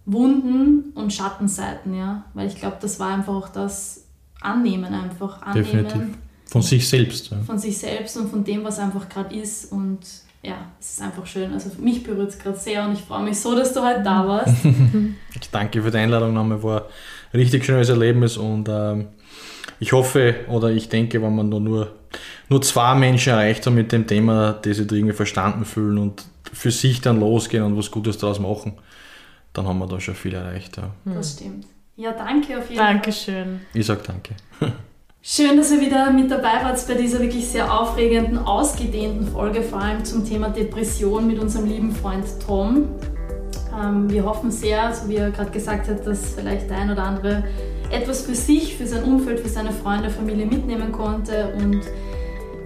Wunden 0.07 0.93
und 0.95 1.13
Schattenseiten, 1.13 1.95
ja. 1.95 2.25
Weil 2.35 2.47
ich 2.47 2.57
glaube, 2.57 2.77
das 2.81 2.99
war 2.99 3.13
einfach 3.13 3.35
auch 3.35 3.49
das 3.49 4.05
Annehmen 4.41 4.95
einfach. 4.95 5.43
Annehmen 5.43 5.65
Definitiv. 5.65 6.03
Von 6.49 6.63
sich 6.63 6.89
selbst. 6.89 7.31
Ja. 7.31 7.39
von 7.45 7.59
sich 7.59 7.77
selbst 7.77 8.17
und 8.17 8.31
von 8.31 8.45
dem, 8.45 8.63
was 8.63 8.79
einfach 8.79 9.09
gerade 9.09 9.35
ist. 9.35 9.73
Und 9.73 9.99
ja, 10.43 10.59
es 10.81 10.93
ist 10.93 11.03
einfach 11.03 11.27
schön. 11.27 11.53
Also 11.53 11.71
mich 11.81 12.05
berührt 12.05 12.31
es 12.31 12.39
gerade 12.39 12.57
sehr 12.57 12.87
und 12.87 12.93
ich 12.93 13.01
freue 13.01 13.25
mich 13.25 13.39
so, 13.39 13.57
dass 13.57 13.73
du 13.75 13.83
heute 13.85 14.03
da 14.03 14.27
warst. 14.27 14.55
Ich 15.39 15.51
danke 15.51 15.83
für 15.83 15.91
die 15.91 15.99
Einladung 15.99 16.33
nochmal, 16.33 16.63
war 16.63 16.87
ein 17.33 17.41
richtig 17.41 17.65
schönes 17.65 17.91
Erlebnis 17.91 18.39
und 18.39 18.69
ähm, 18.71 19.09
ich 19.81 19.93
hoffe 19.93 20.37
oder 20.49 20.71
ich 20.71 20.89
denke, 20.89 21.21
wenn 21.21 21.35
man 21.35 21.51
nur, 21.51 21.61
nur, 21.61 21.93
nur 22.49 22.63
zwei 22.63 22.95
Menschen 22.95 23.33
erreicht 23.33 23.67
haben 23.67 23.75
mit 23.75 23.93
dem 23.93 24.07
Thema, 24.07 24.55
die 24.55 24.73
sich 24.73 24.87
da 24.87 24.97
irgendwie 24.97 25.15
verstanden 25.15 25.67
fühlen 25.67 25.99
und 25.99 26.25
für 26.53 26.71
sich 26.71 27.03
dann 27.03 27.21
losgehen 27.21 27.65
und 27.65 27.77
was 27.77 27.91
Gutes 27.91 28.17
daraus 28.17 28.41
machen, 28.41 28.79
dann 29.57 29.67
haben 29.67 29.79
wir 29.79 29.87
da 29.87 30.01
schon 30.01 30.15
viel 30.15 30.35
erreicht. 30.35 30.77
Ja. 30.77 30.91
Das 31.05 31.33
stimmt. 31.33 31.67
Ja, 31.97 32.13
danke 32.13 32.59
auf 32.59 32.69
jeden 32.69 32.83
Fall. 32.83 32.95
Dankeschön. 32.95 33.61
Ich 33.73 33.87
sage 33.87 34.03
danke. 34.07 34.35
Schön, 35.23 35.57
dass 35.57 35.73
ihr 35.73 35.81
wieder 35.81 36.13
mit 36.13 36.31
dabei 36.31 36.63
wart 36.63 36.87
bei 36.87 36.95
dieser 36.95 37.19
wirklich 37.19 37.49
sehr 37.49 37.81
aufregenden, 37.81 38.39
ausgedehnten 38.39 39.27
Folge, 39.27 39.63
vor 39.63 39.81
allem 39.81 40.05
zum 40.05 40.25
Thema 40.25 40.51
Depression 40.51 41.27
mit 41.27 41.41
unserem 41.41 41.67
lieben 41.67 41.91
Freund 41.91 42.25
Tom. 42.47 42.89
Ähm, 43.77 44.09
wir 44.09 44.25
hoffen 44.25 44.53
sehr, 44.53 44.95
so 44.95 45.09
wie 45.09 45.17
er 45.17 45.31
gerade 45.31 45.51
gesagt 45.51 45.89
hat, 45.89 46.07
dass 46.07 46.35
vielleicht 46.35 46.71
der 46.71 46.79
ein 46.79 46.91
oder 46.93 47.03
andere 47.03 47.45
etwas 47.91 48.23
für 48.23 48.35
sich, 48.35 48.77
für 48.77 48.87
sein 48.87 49.03
Umfeld, 49.03 49.41
für 49.41 49.49
seine 49.49 49.73
Freunde, 49.73 50.11
Familie 50.11 50.47
mitnehmen 50.47 50.93
konnte 50.93 51.55
und 51.57 51.81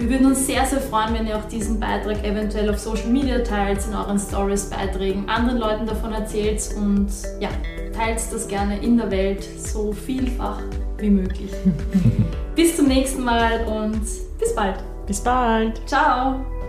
wir 0.00 0.08
würden 0.08 0.26
uns 0.28 0.46
sehr, 0.46 0.64
sehr 0.64 0.80
freuen, 0.80 1.12
wenn 1.14 1.26
ihr 1.26 1.36
auch 1.36 1.44
diesen 1.44 1.78
Beitrag 1.78 2.24
eventuell 2.24 2.70
auf 2.70 2.78
Social 2.78 3.08
Media 3.08 3.38
teilt, 3.40 3.86
in 3.86 3.94
euren 3.94 4.18
Stories, 4.18 4.64
Beiträgen, 4.70 5.28
anderen 5.28 5.58
Leuten 5.58 5.86
davon 5.86 6.12
erzählt 6.12 6.62
und 6.76 7.08
ja, 7.38 7.50
teilt 7.92 8.20
das 8.32 8.48
gerne 8.48 8.82
in 8.82 8.96
der 8.96 9.10
Welt 9.10 9.46
so 9.58 9.92
vielfach 9.92 10.62
wie 10.96 11.10
möglich. 11.10 11.50
bis 12.56 12.76
zum 12.76 12.88
nächsten 12.88 13.22
Mal 13.22 13.64
und 13.66 14.00
bis 14.38 14.54
bald. 14.54 14.76
Bis 15.06 15.20
bald. 15.20 15.80
Ciao! 15.86 16.59